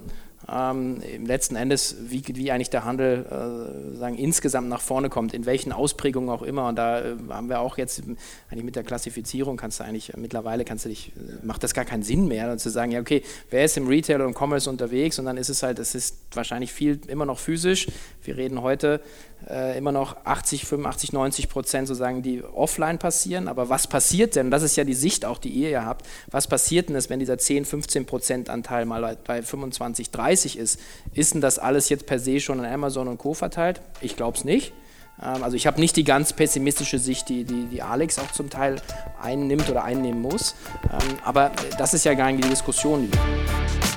ähm, 0.51 1.01
letzten 1.23 1.55
Endes, 1.55 1.95
wie, 2.07 2.23
wie 2.27 2.51
eigentlich 2.51 2.69
der 2.69 2.85
Handel 2.85 3.25
äh, 3.25 3.97
sagen, 3.97 4.15
insgesamt 4.15 4.69
nach 4.69 4.81
vorne 4.81 5.09
kommt, 5.09 5.33
in 5.33 5.45
welchen 5.45 5.71
Ausprägungen 5.71 6.29
auch 6.29 6.43
immer. 6.43 6.67
Und 6.67 6.75
da 6.75 7.01
äh, 7.01 7.15
haben 7.29 7.49
wir 7.49 7.59
auch 7.59 7.77
jetzt 7.77 8.03
eigentlich 8.49 8.63
mit 8.63 8.75
der 8.75 8.83
Klassifizierung 8.83 9.57
kannst 9.57 9.79
du 9.79 9.83
eigentlich 9.83 10.13
äh, 10.13 10.19
mittlerweile 10.19 10.65
kannst 10.65 10.85
du 10.85 10.89
dich, 10.89 11.13
äh, 11.15 11.45
macht 11.45 11.63
das 11.63 11.73
gar 11.73 11.85
keinen 11.85 12.03
Sinn 12.03 12.27
mehr, 12.27 12.57
zu 12.57 12.69
sagen, 12.69 12.91
ja 12.91 12.99
okay, 12.99 13.23
wer 13.49 13.65
ist 13.65 13.77
im 13.77 13.87
Retail 13.87 14.21
und 14.21 14.35
Commerce 14.35 14.69
unterwegs 14.69 15.17
und 15.19 15.25
dann 15.25 15.37
ist 15.37 15.49
es 15.49 15.63
halt, 15.63 15.79
es 15.79 15.95
ist 15.95 16.17
wahrscheinlich 16.33 16.71
viel 16.71 16.99
immer 17.07 17.25
noch 17.25 17.39
physisch. 17.39 17.87
Wir 18.27 18.37
reden 18.37 18.61
heute 18.61 19.01
äh, 19.49 19.77
immer 19.77 19.91
noch 19.91 20.17
80, 20.25 20.65
85, 20.65 21.13
90 21.13 21.49
Prozent 21.49 21.87
sozusagen, 21.87 22.21
die 22.21 22.43
offline 22.43 22.97
passieren. 22.97 23.47
Aber 23.47 23.69
was 23.69 23.87
passiert 23.87 24.35
denn, 24.35 24.51
das 24.51 24.63
ist 24.63 24.75
ja 24.75 24.83
die 24.83 24.93
Sicht 24.93 25.25
auch, 25.25 25.37
die 25.37 25.49
ihr 25.49 25.69
ja 25.69 25.85
habt, 25.85 26.05
was 26.31 26.47
passiert 26.47 26.89
denn, 26.89 26.97
wenn 27.09 27.19
dieser 27.19 27.37
10, 27.37 27.65
15 27.65 28.05
Prozent 28.05 28.49
Anteil 28.49 28.85
mal 28.85 29.17
bei 29.25 29.41
25, 29.41 30.11
30 30.11 30.57
ist? 30.57 30.79
Ist 31.13 31.33
denn 31.33 31.41
das 31.41 31.59
alles 31.59 31.89
jetzt 31.89 32.05
per 32.05 32.19
se 32.19 32.39
schon 32.39 32.59
an 32.59 32.71
Amazon 32.71 33.07
und 33.07 33.17
Co. 33.17 33.33
verteilt? 33.33 33.81
Ich 34.01 34.15
glaube 34.15 34.37
es 34.37 34.43
nicht. 34.43 34.73
Ähm, 35.21 35.43
also 35.43 35.55
ich 35.55 35.67
habe 35.67 35.79
nicht 35.79 35.95
die 35.95 36.03
ganz 36.03 36.33
pessimistische 36.33 36.99
Sicht, 36.99 37.29
die, 37.29 37.43
die, 37.43 37.65
die 37.65 37.81
Alex 37.81 38.19
auch 38.19 38.31
zum 38.31 38.49
Teil 38.49 38.81
einnimmt 39.21 39.69
oder 39.69 39.83
einnehmen 39.83 40.21
muss. 40.21 40.55
Ähm, 40.91 41.17
aber 41.23 41.51
das 41.77 41.93
ist 41.93 42.05
ja 42.05 42.13
gar 42.13 42.31
nicht 42.31 42.43
die 42.43 42.49
Diskussion, 42.49 43.07
die 43.07 43.13
wir 43.13 43.94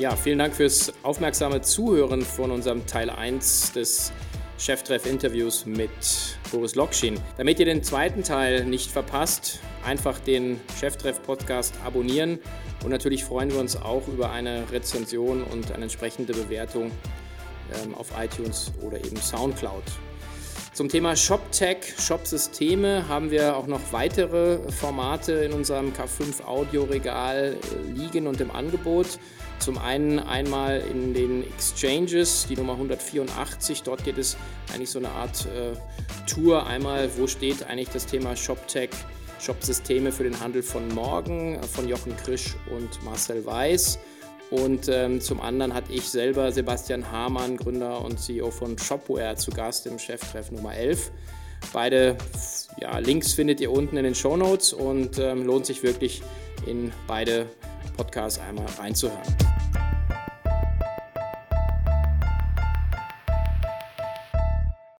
ja, 0.00 0.16
vielen 0.16 0.38
Dank 0.38 0.54
fürs 0.54 0.94
aufmerksame 1.02 1.60
Zuhören 1.60 2.22
von 2.22 2.50
unserem 2.50 2.86
Teil 2.86 3.10
1 3.10 3.72
des 3.72 4.12
Cheftreff-Interviews 4.58 5.66
mit 5.66 5.90
Boris 6.50 6.74
Lokschin. 6.74 7.20
Damit 7.36 7.58
ihr 7.58 7.66
den 7.66 7.82
zweiten 7.82 8.22
Teil 8.22 8.64
nicht 8.64 8.90
verpasst, 8.90 9.60
einfach 9.84 10.18
den 10.18 10.58
Cheftreff-Podcast 10.80 11.74
abonnieren 11.84 12.38
und 12.82 12.90
natürlich 12.90 13.24
freuen 13.24 13.50
wir 13.52 13.60
uns 13.60 13.76
auch 13.76 14.08
über 14.08 14.30
eine 14.30 14.64
Rezension 14.72 15.42
und 15.42 15.70
eine 15.70 15.82
entsprechende 15.82 16.32
Bewertung 16.32 16.90
ähm, 17.84 17.94
auf 17.94 18.08
iTunes 18.18 18.72
oder 18.80 18.96
eben 19.04 19.18
Soundcloud. 19.18 19.84
Zum 20.72 20.88
Thema 20.88 21.14
ShopTech, 21.14 21.94
Shop-Systeme 21.98 23.06
haben 23.06 23.30
wir 23.30 23.54
auch 23.54 23.66
noch 23.66 23.80
weitere 23.90 24.60
Formate 24.70 25.32
in 25.32 25.52
unserem 25.52 25.92
K5 25.92 26.44
Audioregal 26.46 27.56
äh, 27.56 27.92
liegen 27.92 28.26
und 28.26 28.40
im 28.40 28.50
Angebot. 28.50 29.18
Zum 29.60 29.76
einen 29.76 30.18
einmal 30.18 30.82
in 30.90 31.12
den 31.12 31.44
Exchanges, 31.44 32.46
die 32.48 32.56
Nummer 32.56 32.72
184. 32.72 33.82
Dort 33.82 34.04
geht 34.04 34.16
es 34.16 34.38
eigentlich 34.72 34.88
so 34.88 34.98
eine 34.98 35.10
Art 35.10 35.46
äh, 35.46 35.76
Tour. 36.26 36.66
Einmal, 36.66 37.10
wo 37.18 37.26
steht 37.26 37.64
eigentlich 37.64 37.90
das 37.90 38.06
Thema 38.06 38.34
ShopTech, 38.34 38.88
Shop-Systeme 39.38 40.12
für 40.12 40.24
den 40.24 40.40
Handel 40.40 40.62
von 40.62 40.88
morgen 40.94 41.56
äh, 41.56 41.62
von 41.62 41.86
Jochen 41.86 42.16
Krisch 42.16 42.56
und 42.74 43.04
Marcel 43.04 43.44
Weiß. 43.44 43.98
Und 44.50 44.88
ähm, 44.88 45.20
zum 45.20 45.42
anderen 45.42 45.74
hatte 45.74 45.92
ich 45.92 46.08
selber 46.08 46.50
Sebastian 46.52 47.12
Hamann, 47.12 47.58
Gründer 47.58 48.02
und 48.02 48.18
CEO 48.18 48.50
von 48.50 48.78
Shopware, 48.78 49.36
zu 49.36 49.50
Gast 49.50 49.86
im 49.86 49.98
Cheftreff 49.98 50.50
Nummer 50.50 50.74
11. 50.74 51.12
Beide 51.74 52.16
ja, 52.80 52.98
Links 52.98 53.34
findet 53.34 53.60
ihr 53.60 53.70
unten 53.70 53.98
in 53.98 54.04
den 54.04 54.14
Show 54.14 54.38
Notes 54.38 54.72
und 54.72 55.18
ähm, 55.18 55.44
lohnt 55.44 55.66
sich 55.66 55.82
wirklich 55.82 56.22
in 56.66 56.92
beide 57.06 57.46
Podcasts 58.00 58.38
einmal 58.38 58.64
reinzuhören. 58.78 59.20